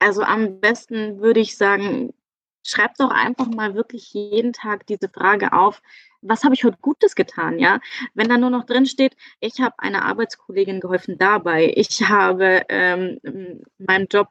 Also 0.00 0.22
am 0.22 0.60
besten 0.60 1.20
würde 1.20 1.40
ich 1.40 1.56
sagen, 1.56 2.12
schreibt 2.64 3.00
doch 3.00 3.10
einfach 3.10 3.46
mal 3.46 3.74
wirklich 3.74 4.12
jeden 4.12 4.52
Tag 4.52 4.86
diese 4.86 5.08
Frage 5.08 5.52
auf, 5.52 5.80
was 6.22 6.44
habe 6.44 6.54
ich 6.54 6.64
heute 6.64 6.78
Gutes 6.82 7.14
getan, 7.14 7.58
ja? 7.58 7.80
Wenn 8.14 8.28
da 8.28 8.36
nur 8.36 8.50
noch 8.50 8.64
drin 8.64 8.86
steht, 8.86 9.16
ich 9.40 9.60
habe 9.60 9.78
einer 9.78 10.04
Arbeitskollegin 10.04 10.80
geholfen 10.80 11.16
dabei, 11.18 11.72
ich 11.76 12.02
habe 12.08 12.64
ähm, 12.68 13.20
meinem 13.78 14.06
Job 14.10 14.28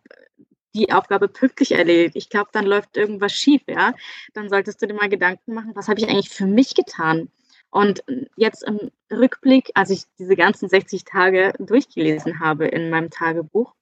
die 0.76 0.92
Aufgabe 0.92 1.28
pünktlich 1.28 1.72
erledigt. 1.72 2.16
Ich 2.16 2.30
glaube, 2.30 2.50
dann 2.52 2.66
läuft 2.66 2.98
irgendwas 2.98 3.34
schief, 3.34 3.64
ja? 3.68 3.94
Dann 4.34 4.50
solltest 4.50 4.82
du 4.82 4.88
dir 4.88 4.94
mal 4.94 5.10
Gedanken 5.10 5.54
machen, 5.54 5.76
was 5.76 5.88
habe 5.88 6.00
ich 6.00 6.08
eigentlich 6.08 6.30
für 6.30 6.46
mich 6.46 6.76
getan? 6.76 7.30
Und 7.72 8.04
jetzt 8.36 8.64
im 8.64 8.92
Rückblick, 9.12 9.72
als 9.76 9.92
ich 9.92 10.04
diese 10.18 10.36
ganzen 10.36 10.70
60 10.70 11.04
Tage 11.04 11.54
durchgelesen 11.60 12.40
habe 12.40 12.68
in 12.68 12.90
meinem 12.90 13.10
Tagebuch, 13.10 13.74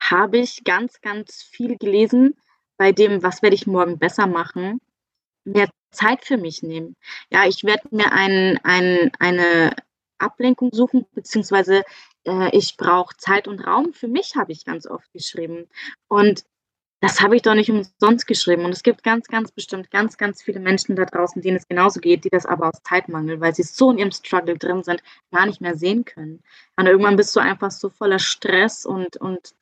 habe 0.00 0.38
ich 0.38 0.64
ganz, 0.64 1.00
ganz 1.00 1.42
viel 1.42 1.76
gelesen 1.76 2.36
bei 2.76 2.92
dem, 2.92 3.22
was 3.22 3.42
werde 3.42 3.54
ich 3.54 3.66
morgen 3.66 3.98
besser 3.98 4.26
machen, 4.26 4.80
mehr 5.44 5.68
Zeit 5.90 6.24
für 6.24 6.36
mich 6.36 6.62
nehmen. 6.62 6.96
Ja, 7.30 7.46
ich 7.46 7.64
werde 7.64 7.88
mir 7.90 8.12
ein, 8.12 8.58
ein, 8.64 9.10
eine 9.18 9.74
Ablenkung 10.18 10.70
suchen, 10.72 11.06
beziehungsweise 11.12 11.82
äh, 12.26 12.56
ich 12.56 12.76
brauche 12.76 13.16
Zeit 13.16 13.48
und 13.48 13.60
Raum. 13.60 13.92
Für 13.92 14.08
mich 14.08 14.36
habe 14.36 14.52
ich 14.52 14.64
ganz 14.64 14.86
oft 14.86 15.12
geschrieben. 15.12 15.68
Und 16.08 16.44
das 17.00 17.20
habe 17.20 17.34
ich 17.34 17.42
doch 17.42 17.54
nicht 17.54 17.70
umsonst 17.70 18.26
geschrieben. 18.28 18.64
Und 18.64 18.70
es 18.70 18.84
gibt 18.84 19.02
ganz, 19.02 19.26
ganz 19.26 19.50
bestimmt 19.50 19.90
ganz, 19.90 20.16
ganz 20.16 20.40
viele 20.40 20.60
Menschen 20.60 20.94
da 20.94 21.04
draußen, 21.04 21.42
denen 21.42 21.56
es 21.56 21.66
genauso 21.66 22.00
geht, 22.00 22.24
die 22.24 22.30
das 22.30 22.46
aber 22.46 22.68
aus 22.68 22.82
Zeitmangel, 22.84 23.40
weil 23.40 23.54
sie 23.54 23.64
so 23.64 23.90
in 23.90 23.98
ihrem 23.98 24.12
Struggle 24.12 24.56
drin 24.56 24.84
sind, 24.84 25.02
gar 25.32 25.46
nicht 25.46 25.60
mehr 25.60 25.76
sehen 25.76 26.04
können. 26.04 26.42
Und 26.76 26.86
irgendwann 26.86 27.16
bist 27.16 27.34
du 27.34 27.40
einfach 27.40 27.72
so 27.72 27.90
voller 27.90 28.20
Stress 28.20 28.86
und, 28.86 29.16
und 29.16 29.54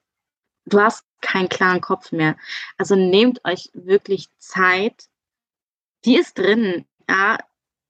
du 0.67 0.81
hast 0.81 1.07
keinen 1.23 1.49
klaren 1.49 1.81
Kopf 1.81 2.13
mehr. 2.13 2.37
Also 2.77 2.95
nehmt 2.95 3.43
euch 3.47 3.71
wirklich 3.73 4.29
Zeit, 4.39 5.09
die 6.05 6.19
ist 6.19 6.39
drin. 6.39 6.87
Ja, 7.09 7.39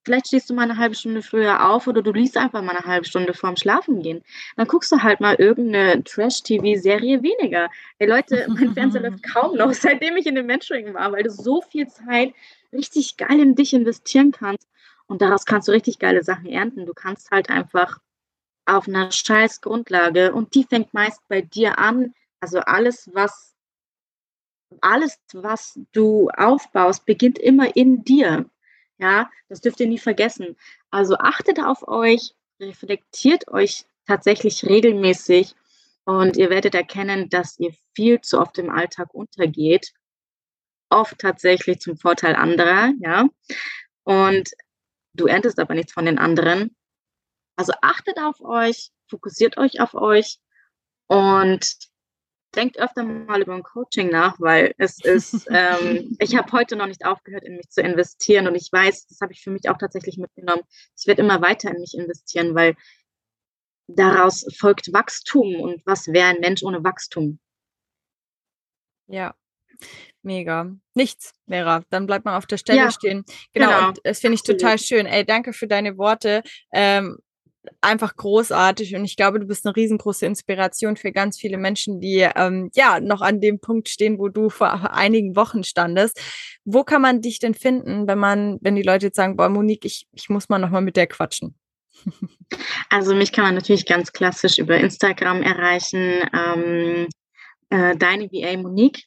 vielleicht 0.04 0.28
stehst 0.28 0.50
du 0.50 0.54
mal 0.54 0.62
eine 0.62 0.76
halbe 0.76 0.94
Stunde 0.94 1.22
früher 1.22 1.68
auf 1.68 1.86
oder 1.86 2.02
du 2.02 2.12
liest 2.12 2.36
einfach 2.36 2.62
mal 2.62 2.76
eine 2.76 2.86
halbe 2.86 3.06
Stunde 3.06 3.34
vorm 3.34 3.56
Schlafen 3.56 4.02
gehen. 4.02 4.22
Dann 4.56 4.66
guckst 4.66 4.90
du 4.92 5.02
halt 5.02 5.20
mal 5.20 5.34
irgendeine 5.34 6.02
Trash-TV-Serie 6.04 7.22
weniger. 7.22 7.68
Hey 7.98 8.08
Leute, 8.08 8.46
mein 8.48 8.74
Fernseher 8.74 9.02
läuft 9.02 9.22
kaum 9.32 9.56
noch, 9.56 9.72
seitdem 9.72 10.16
ich 10.16 10.26
in 10.26 10.34
dem 10.34 10.46
Mentoring 10.46 10.94
war, 10.94 11.12
weil 11.12 11.22
du 11.22 11.30
so 11.30 11.60
viel 11.62 11.88
Zeit 11.88 12.34
richtig 12.72 13.16
geil 13.16 13.40
in 13.40 13.54
dich 13.54 13.72
investieren 13.74 14.32
kannst. 14.32 14.68
Und 15.06 15.22
daraus 15.22 15.44
kannst 15.44 15.66
du 15.68 15.72
richtig 15.72 15.98
geile 15.98 16.22
Sachen 16.22 16.46
ernten. 16.46 16.86
Du 16.86 16.94
kannst 16.94 17.30
halt 17.30 17.50
einfach 17.50 17.98
auf 18.64 18.86
einer 18.86 19.10
scheiß 19.10 19.60
Grundlage 19.60 20.32
und 20.32 20.54
die 20.54 20.64
fängt 20.64 20.94
meist 20.94 21.20
bei 21.28 21.40
dir 21.40 21.78
an. 21.78 22.14
Also 22.40 22.60
alles, 22.60 23.10
was 23.12 23.50
alles, 24.80 25.18
was 25.32 25.80
du 25.92 26.30
aufbaust, 26.30 27.04
beginnt 27.04 27.38
immer 27.38 27.74
in 27.76 28.04
dir. 28.04 28.48
Ja, 29.00 29.30
das 29.48 29.62
dürft 29.62 29.80
ihr 29.80 29.88
nie 29.88 29.98
vergessen. 29.98 30.56
Also 30.90 31.16
achtet 31.16 31.58
auf 31.58 31.88
euch, 31.88 32.34
reflektiert 32.60 33.48
euch 33.48 33.86
tatsächlich 34.06 34.64
regelmäßig 34.66 35.54
und 36.04 36.36
ihr 36.36 36.50
werdet 36.50 36.74
erkennen, 36.74 37.30
dass 37.30 37.58
ihr 37.58 37.72
viel 37.94 38.20
zu 38.20 38.38
oft 38.38 38.58
im 38.58 38.68
Alltag 38.68 39.14
untergeht. 39.14 39.92
Oft 40.90 41.18
tatsächlich 41.18 41.80
zum 41.80 41.96
Vorteil 41.96 42.36
anderer, 42.36 42.92
ja. 43.00 43.26
Und 44.04 44.50
du 45.14 45.26
erntest 45.26 45.58
aber 45.58 45.74
nichts 45.74 45.92
von 45.92 46.04
den 46.04 46.18
anderen. 46.18 46.76
Also 47.56 47.72
achtet 47.80 48.18
auf 48.18 48.40
euch, 48.42 48.90
fokussiert 49.08 49.56
euch 49.56 49.80
auf 49.80 49.94
euch 49.94 50.38
und 51.06 51.89
denkt 52.54 52.78
öfter 52.78 53.04
mal 53.04 53.40
über 53.40 53.54
ein 53.54 53.62
Coaching 53.62 54.10
nach, 54.10 54.38
weil 54.40 54.74
es 54.78 55.02
ist, 55.04 55.46
ähm, 55.50 56.16
ich 56.18 56.36
habe 56.36 56.50
heute 56.52 56.76
noch 56.76 56.86
nicht 56.86 57.04
aufgehört, 57.04 57.44
in 57.44 57.56
mich 57.56 57.68
zu 57.70 57.80
investieren 57.80 58.46
und 58.48 58.54
ich 58.54 58.70
weiß, 58.70 59.06
das 59.08 59.20
habe 59.20 59.32
ich 59.32 59.42
für 59.42 59.50
mich 59.50 59.68
auch 59.68 59.78
tatsächlich 59.78 60.18
mitgenommen, 60.18 60.62
ich 60.98 61.06
werde 61.06 61.22
immer 61.22 61.40
weiter 61.40 61.70
in 61.70 61.80
mich 61.80 61.94
investieren, 61.94 62.54
weil 62.54 62.74
daraus 63.86 64.46
folgt 64.56 64.92
Wachstum 64.92 65.56
und 65.60 65.84
was 65.86 66.08
wäre 66.08 66.28
ein 66.28 66.40
Mensch 66.40 66.62
ohne 66.62 66.84
Wachstum? 66.84 67.38
Ja, 69.06 69.34
Mega. 70.22 70.70
Nichts, 70.94 71.32
Vera. 71.48 71.82
Dann 71.90 72.06
bleibt 72.06 72.24
man 72.24 72.34
auf 72.34 72.46
der 72.46 72.58
Stelle 72.58 72.78
ja, 72.78 72.90
stehen. 72.90 73.24
Genau, 73.52 73.68
genau. 73.68 73.92
Das 74.04 74.20
finde 74.20 74.34
ich 74.34 74.42
total 74.42 74.78
schön. 74.78 75.06
Ey, 75.06 75.24
danke 75.24 75.52
für 75.52 75.66
deine 75.66 75.96
Worte. 75.96 76.42
Ähm, 76.72 77.18
einfach 77.80 78.16
großartig 78.16 78.94
und 78.96 79.04
ich 79.04 79.16
glaube, 79.16 79.40
du 79.40 79.46
bist 79.46 79.66
eine 79.66 79.76
riesengroße 79.76 80.26
Inspiration 80.26 80.96
für 80.96 81.12
ganz 81.12 81.38
viele 81.38 81.58
Menschen, 81.58 82.00
die 82.00 82.26
ähm, 82.34 82.70
ja 82.74 83.00
noch 83.00 83.20
an 83.20 83.40
dem 83.40 83.60
Punkt 83.60 83.88
stehen, 83.88 84.18
wo 84.18 84.28
du 84.28 84.48
vor 84.48 84.92
einigen 84.94 85.36
Wochen 85.36 85.64
standest. 85.64 86.20
Wo 86.64 86.84
kann 86.84 87.02
man 87.02 87.20
dich 87.20 87.38
denn 87.38 87.54
finden, 87.54 88.06
wenn 88.06 88.18
man, 88.18 88.58
wenn 88.60 88.76
die 88.76 88.82
Leute 88.82 89.06
jetzt 89.06 89.16
sagen, 89.16 89.36
boah, 89.36 89.48
Monique, 89.48 89.84
ich, 89.84 90.06
ich 90.12 90.28
muss 90.28 90.48
mal 90.48 90.58
noch 90.58 90.70
mal 90.70 90.80
mit 90.80 90.96
der 90.96 91.06
quatschen? 91.06 91.54
Also 92.88 93.14
mich 93.14 93.30
kann 93.30 93.44
man 93.44 93.54
natürlich 93.54 93.86
ganz 93.86 94.10
klassisch 94.10 94.58
über 94.58 94.76
Instagram 94.76 95.42
erreichen, 95.42 96.20
ähm, 96.34 97.06
äh, 97.68 97.96
deine 97.96 98.24
VA 98.32 98.56
Monique. 98.56 99.04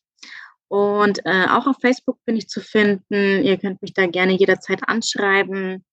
Und 0.69 1.19
äh, 1.25 1.47
auch 1.49 1.67
auf 1.67 1.75
Facebook 1.81 2.17
bin 2.23 2.37
ich 2.37 2.47
zu 2.47 2.61
finden. 2.61 3.43
Ihr 3.43 3.57
könnt 3.57 3.81
mich 3.81 3.93
da 3.93 4.05
gerne 4.07 4.31
jederzeit 4.31 4.87
anschreiben 4.87 5.83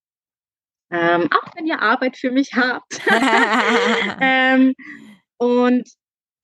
ähm, 0.91 1.29
auch 1.31 1.55
wenn 1.55 1.65
ihr 1.65 1.81
Arbeit 1.81 2.17
für 2.17 2.31
mich 2.31 2.53
habt. 2.53 3.01
ähm, 4.21 4.75
und 5.37 5.89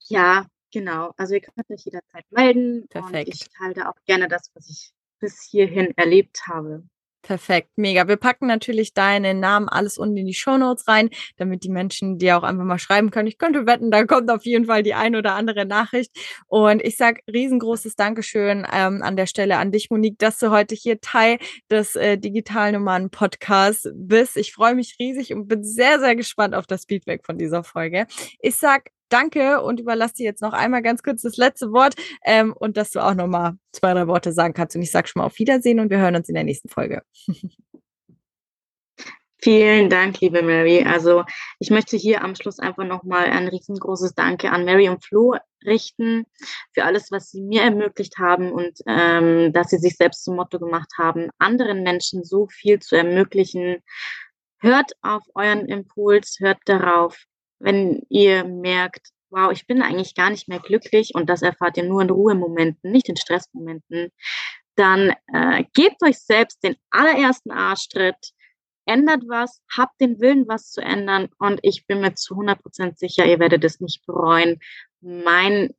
ja, 0.07 0.45
genau. 0.71 1.13
Also 1.17 1.35
ihr 1.35 1.41
könnt 1.41 1.69
euch 1.69 1.85
jederzeit 1.85 2.25
melden. 2.29 2.87
Perfekt. 2.89 3.27
Und 3.27 3.33
ich 3.35 3.49
teile 3.49 3.89
auch 3.89 3.95
gerne 4.05 4.27
das, 4.27 4.49
was 4.53 4.69
ich 4.69 4.91
bis 5.19 5.41
hierhin 5.41 5.93
erlebt 5.97 6.47
habe. 6.47 6.83
Perfekt, 7.27 7.71
mega. 7.75 8.07
Wir 8.07 8.15
packen 8.15 8.47
natürlich 8.47 8.93
deinen 8.93 9.41
Namen 9.41 9.67
alles 9.67 9.97
unten 9.97 10.15
in 10.15 10.27
die 10.27 10.33
Show 10.33 10.57
Notes 10.57 10.87
rein, 10.87 11.09
damit 11.35 11.65
die 11.65 11.69
Menschen 11.69 12.17
dir 12.17 12.37
auch 12.37 12.43
einfach 12.43 12.63
mal 12.63 12.79
schreiben 12.79 13.11
können. 13.11 13.27
Ich 13.27 13.37
könnte 13.37 13.67
wetten, 13.67 13.91
da 13.91 14.05
kommt 14.05 14.31
auf 14.31 14.45
jeden 14.45 14.63
Fall 14.63 14.81
die 14.81 14.93
ein 14.93 15.13
oder 15.13 15.35
andere 15.35 15.65
Nachricht. 15.65 16.15
Und 16.47 16.81
ich 16.81 16.95
sage 16.95 17.19
riesengroßes 17.29 17.97
Dankeschön 17.97 18.65
ähm, 18.71 19.03
an 19.03 19.17
der 19.17 19.25
Stelle 19.25 19.57
an 19.57 19.73
dich, 19.73 19.89
Monique, 19.89 20.17
dass 20.19 20.39
du 20.39 20.51
heute 20.51 20.73
hier 20.73 21.01
Teil 21.01 21.37
des 21.69 21.97
äh, 21.97 22.17
Digital 22.17 22.71
Nomaden 22.71 23.09
Podcasts 23.09 23.89
bist. 23.93 24.37
Ich 24.37 24.53
freue 24.53 24.75
mich 24.75 24.95
riesig 24.97 25.33
und 25.33 25.49
bin 25.49 25.65
sehr, 25.65 25.99
sehr 25.99 26.15
gespannt 26.15 26.55
auf 26.55 26.65
das 26.65 26.85
Feedback 26.85 27.25
von 27.25 27.37
dieser 27.37 27.65
Folge. 27.65 28.07
Ich 28.39 28.55
sag 28.55 28.91
danke 29.09 29.61
und 29.61 29.79
überlasse 29.79 30.15
dir 30.15 30.25
jetzt 30.25 30.41
noch 30.41 30.53
einmal 30.53 30.81
ganz 30.81 31.03
kurz 31.03 31.21
das 31.21 31.37
letzte 31.37 31.71
Wort 31.71 31.95
ähm, 32.25 32.53
und 32.53 32.77
dass 32.77 32.91
du 32.91 32.99
auch 32.99 33.13
noch 33.13 33.27
mal 33.27 33.57
zwei, 33.71 33.93
drei 33.93 34.07
Worte 34.07 34.31
sagen 34.31 34.53
kannst. 34.53 34.75
Und 34.75 34.81
ich 34.81 34.91
sage 34.91 35.07
schon 35.07 35.21
mal 35.21 35.25
auf 35.25 35.39
Wiedersehen 35.39 35.79
und 35.79 35.89
wir 35.89 35.99
hören 35.99 36.15
uns 36.15 36.29
in 36.29 36.35
der 36.35 36.43
nächsten 36.43 36.69
Folge. 36.69 37.03
Vielen 39.39 39.89
Dank, 39.89 40.19
liebe 40.19 40.41
Mary. 40.41 40.83
Also 40.83 41.23
ich 41.59 41.69
möchte 41.69 41.95
hier 41.95 42.23
am 42.23 42.35
Schluss 42.35 42.57
einfach 42.57 42.85
nochmal 42.85 43.25
ein 43.25 43.47
riesengroßes 43.47 44.15
Danke 44.15 44.51
an 44.51 44.65
Mary 44.65 44.89
und 44.89 45.05
Flo 45.05 45.35
richten 45.63 46.25
für 46.73 46.85
alles, 46.85 47.11
was 47.11 47.29
sie 47.29 47.43
mir 47.43 47.61
ermöglicht 47.61 48.17
haben 48.17 48.51
und 48.51 48.79
ähm, 48.87 49.53
dass 49.53 49.69
sie 49.69 49.77
sich 49.77 49.95
selbst 49.95 50.23
zum 50.23 50.37
Motto 50.37 50.57
gemacht 50.57 50.89
haben, 50.97 51.29
anderen 51.37 51.83
Menschen 51.83 52.23
so 52.23 52.47
viel 52.47 52.79
zu 52.79 52.95
ermöglichen. 52.95 53.83
Hört 54.59 54.93
auf 55.01 55.23
euren 55.35 55.67
Impuls, 55.67 56.37
hört 56.39 56.57
darauf, 56.65 57.26
wenn 57.59 58.01
ihr 58.09 58.43
merkt, 58.43 59.09
wow, 59.29 59.51
ich 59.51 59.67
bin 59.67 59.81
eigentlich 59.81 60.15
gar 60.15 60.29
nicht 60.29 60.47
mehr 60.47 60.59
glücklich 60.59 61.11
und 61.13 61.29
das 61.29 61.41
erfahrt 61.41 61.77
ihr 61.77 61.83
nur 61.83 62.01
in 62.01 62.09
Ruhemomenten, 62.09 62.91
nicht 62.91 63.09
in 63.09 63.17
Stressmomenten, 63.17 64.11
dann 64.75 65.13
äh, 65.33 65.63
gebt 65.73 66.01
euch 66.03 66.19
selbst 66.19 66.63
den 66.63 66.75
allerersten 66.91 67.51
Arschtritt, 67.51 68.33
ändert 68.85 69.23
was, 69.27 69.61
habt 69.75 69.99
den 69.99 70.19
Willen, 70.19 70.47
was 70.47 70.71
zu 70.71 70.81
ändern 70.81 71.29
und 71.39 71.59
ich 71.63 71.87
bin 71.87 72.01
mir 72.01 72.13
zu 72.13 72.35
100% 72.35 72.97
sicher, 72.97 73.25
ihr 73.25 73.39
werdet 73.39 73.63
es 73.63 73.81
nicht 73.81 74.05
bereuen. 74.05 74.59
Meine 75.01 75.73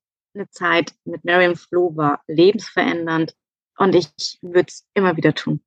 Zeit 0.50 0.92
mit 1.04 1.24
Marion 1.24 1.56
Flo 1.56 1.96
war 1.96 2.22
lebensverändernd 2.26 3.34
und 3.78 3.94
ich 3.94 4.38
würde 4.42 4.68
es 4.68 4.86
immer 4.94 5.16
wieder 5.16 5.34
tun. 5.34 5.62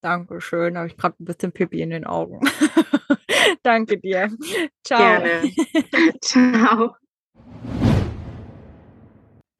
Dankeschön, 0.00 0.76
habe 0.76 0.86
ich 0.86 0.96
gerade 0.96 1.16
ein 1.20 1.24
bisschen 1.26 1.52
Pipi 1.52 1.80
in 1.82 1.90
den 1.90 2.06
Augen. 2.06 2.40
Danke 3.62 3.98
dir. 3.98 4.30
Ciao. 4.84 5.20
Gerne. 5.20 5.50
Ciao. 6.22 6.96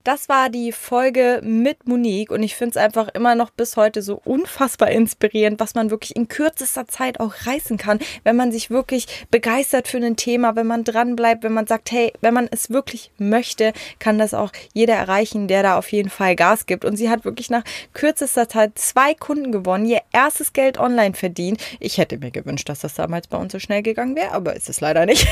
Das 0.02 0.30
war 0.30 0.48
die 0.48 0.72
Folge 0.72 1.42
mit 1.44 1.86
Monique 1.86 2.30
und 2.30 2.42
ich 2.42 2.56
finde 2.56 2.70
es 2.70 2.76
einfach 2.78 3.08
immer 3.08 3.34
noch 3.34 3.50
bis 3.50 3.76
heute 3.76 4.00
so 4.00 4.18
unfassbar 4.24 4.90
inspirierend, 4.90 5.60
was 5.60 5.74
man 5.74 5.90
wirklich 5.90 6.16
in 6.16 6.26
kürzester 6.26 6.88
Zeit 6.88 7.20
auch 7.20 7.34
reißen 7.44 7.76
kann, 7.76 7.98
wenn 8.24 8.34
man 8.34 8.50
sich 8.50 8.70
wirklich 8.70 9.26
begeistert 9.30 9.88
für 9.88 9.98
ein 9.98 10.16
Thema, 10.16 10.56
wenn 10.56 10.66
man 10.66 10.84
dranbleibt, 10.84 11.44
wenn 11.44 11.52
man 11.52 11.66
sagt, 11.66 11.92
hey, 11.92 12.14
wenn 12.22 12.32
man 12.32 12.48
es 12.50 12.70
wirklich 12.70 13.10
möchte, 13.18 13.74
kann 13.98 14.18
das 14.18 14.32
auch 14.32 14.52
jeder 14.72 14.94
erreichen, 14.94 15.48
der 15.48 15.62
da 15.62 15.76
auf 15.76 15.92
jeden 15.92 16.08
Fall 16.08 16.34
Gas 16.34 16.64
gibt. 16.64 16.86
Und 16.86 16.96
sie 16.96 17.10
hat 17.10 17.26
wirklich 17.26 17.50
nach 17.50 17.64
kürzester 17.92 18.48
Zeit 18.48 18.78
zwei 18.78 19.12
Kunden 19.12 19.52
gewonnen, 19.52 19.84
ihr 19.84 20.00
erstes 20.12 20.54
Geld 20.54 20.78
online 20.78 21.12
verdient. 21.12 21.60
Ich 21.78 21.98
hätte 21.98 22.16
mir 22.16 22.30
gewünscht, 22.30 22.70
dass 22.70 22.80
das 22.80 22.94
damals 22.94 23.26
bei 23.26 23.36
uns 23.36 23.52
so 23.52 23.58
schnell 23.58 23.82
gegangen 23.82 24.16
wäre, 24.16 24.32
aber 24.32 24.56
ist 24.56 24.70
es 24.70 24.80
leider 24.80 25.04
nicht. 25.04 25.28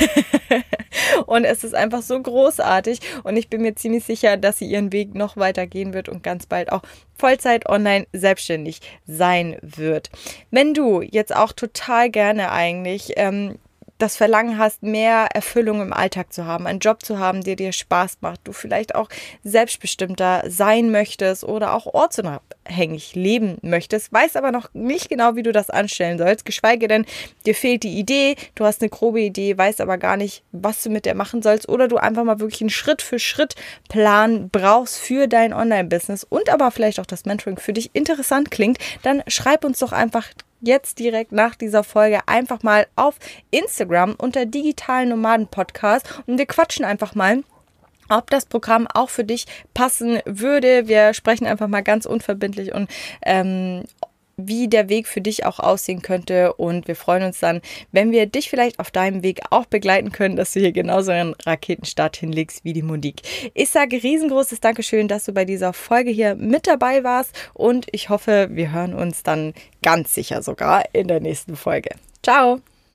und 1.26 1.44
es 1.44 1.64
ist 1.64 1.74
einfach 1.74 2.02
so 2.02 2.20
großartig 2.20 3.00
und 3.24 3.38
ich 3.38 3.48
bin 3.48 3.62
mir 3.62 3.74
ziemlich 3.74 4.04
sicher, 4.04 4.36
sie 4.58 4.66
ihren 4.66 4.92
Weg 4.92 5.14
noch 5.14 5.36
weiter 5.36 5.66
gehen 5.66 5.92
wird 5.92 6.08
und 6.08 6.22
ganz 6.22 6.46
bald 6.46 6.72
auch 6.72 6.82
Vollzeit 7.14 7.68
online 7.68 8.06
selbstständig 8.12 8.80
sein 9.06 9.56
wird. 9.62 10.10
Wenn 10.50 10.74
du 10.74 11.02
jetzt 11.02 11.34
auch 11.34 11.52
total 11.52 12.10
gerne 12.10 12.52
eigentlich 12.52 13.12
ähm, 13.16 13.58
das 13.98 14.16
Verlangen 14.16 14.58
hast, 14.58 14.82
mehr 14.82 15.28
Erfüllung 15.34 15.82
im 15.82 15.92
Alltag 15.92 16.32
zu 16.32 16.46
haben, 16.46 16.66
einen 16.66 16.78
Job 16.78 17.04
zu 17.04 17.18
haben, 17.18 17.42
der 17.42 17.56
dir 17.56 17.72
Spaß 17.72 18.18
macht, 18.20 18.40
du 18.44 18.52
vielleicht 18.52 18.94
auch 18.94 19.08
selbstbestimmter 19.42 20.44
sein 20.48 20.90
möchtest 20.90 21.44
oder 21.44 21.74
auch 21.74 21.86
ortsunabhängig 21.86 23.14
leben 23.14 23.58
möchtest, 23.62 24.12
weißt 24.12 24.36
aber 24.36 24.52
noch 24.52 24.72
nicht 24.72 25.08
genau, 25.08 25.34
wie 25.34 25.42
du 25.42 25.52
das 25.52 25.70
anstellen 25.70 26.18
sollst, 26.18 26.44
geschweige 26.44 26.86
denn, 26.88 27.04
dir 27.44 27.54
fehlt 27.54 27.82
die 27.82 27.98
Idee, 27.98 28.36
du 28.54 28.64
hast 28.64 28.80
eine 28.80 28.88
grobe 28.88 29.20
Idee, 29.20 29.58
weißt 29.58 29.80
aber 29.80 29.98
gar 29.98 30.16
nicht, 30.16 30.44
was 30.52 30.82
du 30.82 30.90
mit 30.90 31.04
der 31.04 31.14
machen 31.14 31.42
sollst 31.42 31.68
oder 31.68 31.88
du 31.88 31.96
einfach 31.96 32.24
mal 32.24 32.40
wirklich 32.40 32.60
einen 32.60 32.70
Schritt 32.70 33.02
für 33.02 33.18
Schritt 33.18 33.56
Plan 33.88 34.48
brauchst 34.50 34.98
für 34.98 35.26
dein 35.26 35.52
Online-Business 35.52 36.24
und 36.24 36.50
aber 36.50 36.70
vielleicht 36.70 37.00
auch 37.00 37.06
das 37.06 37.24
Mentoring 37.24 37.58
für 37.58 37.72
dich 37.72 37.90
interessant 37.94 38.50
klingt, 38.50 38.78
dann 39.02 39.22
schreib 39.26 39.64
uns 39.64 39.80
doch 39.80 39.92
einfach 39.92 40.28
jetzt 40.60 40.98
direkt 40.98 41.32
nach 41.32 41.54
dieser 41.54 41.84
Folge 41.84 42.20
einfach 42.26 42.62
mal 42.62 42.86
auf 42.96 43.16
Instagram 43.50 44.14
unter 44.18 44.46
Digitalen 44.46 45.10
Nomaden 45.10 45.46
Podcast 45.46 46.22
und 46.26 46.38
wir 46.38 46.46
quatschen 46.46 46.84
einfach 46.84 47.14
mal 47.14 47.42
ob 48.10 48.30
das 48.30 48.46
Programm 48.46 48.86
auch 48.86 49.10
für 49.10 49.24
dich 49.24 49.46
passen 49.74 50.20
würde. 50.24 50.88
Wir 50.88 51.14
sprechen 51.14 51.46
einfach 51.46 51.68
mal 51.68 51.82
ganz 51.82 52.06
unverbindlich 52.06 52.74
und 52.74 52.90
ähm, 53.22 53.84
wie 54.38 54.68
der 54.68 54.88
Weg 54.88 55.06
für 55.06 55.20
dich 55.20 55.44
auch 55.44 55.58
aussehen 55.58 56.00
könnte. 56.00 56.54
Und 56.54 56.88
wir 56.88 56.96
freuen 56.96 57.24
uns 57.24 57.40
dann, 57.40 57.60
wenn 57.92 58.10
wir 58.12 58.26
dich 58.26 58.48
vielleicht 58.48 58.78
auf 58.78 58.90
deinem 58.90 59.22
Weg 59.22 59.40
auch 59.50 59.66
begleiten 59.66 60.12
können, 60.12 60.36
dass 60.36 60.52
du 60.54 60.60
hier 60.60 60.72
genauso 60.72 61.10
einen 61.10 61.34
Raketenstart 61.44 62.16
hinlegst 62.16 62.64
wie 62.64 62.72
die 62.72 62.82
Monique. 62.82 63.22
Ich 63.54 63.70
sage 63.70 64.02
riesengroßes 64.02 64.60
Dankeschön, 64.60 65.08
dass 65.08 65.24
du 65.24 65.32
bei 65.32 65.44
dieser 65.44 65.72
Folge 65.72 66.10
hier 66.10 66.34
mit 66.36 66.66
dabei 66.66 67.04
warst. 67.04 67.34
Und 67.52 67.86
ich 67.92 68.08
hoffe, 68.08 68.48
wir 68.52 68.72
hören 68.72 68.94
uns 68.94 69.22
dann 69.22 69.52
ganz 69.82 70.14
sicher 70.14 70.42
sogar 70.42 70.84
in 70.94 71.08
der 71.08 71.20
nächsten 71.20 71.56
Folge. 71.56 71.90
Ciao! 72.22 72.60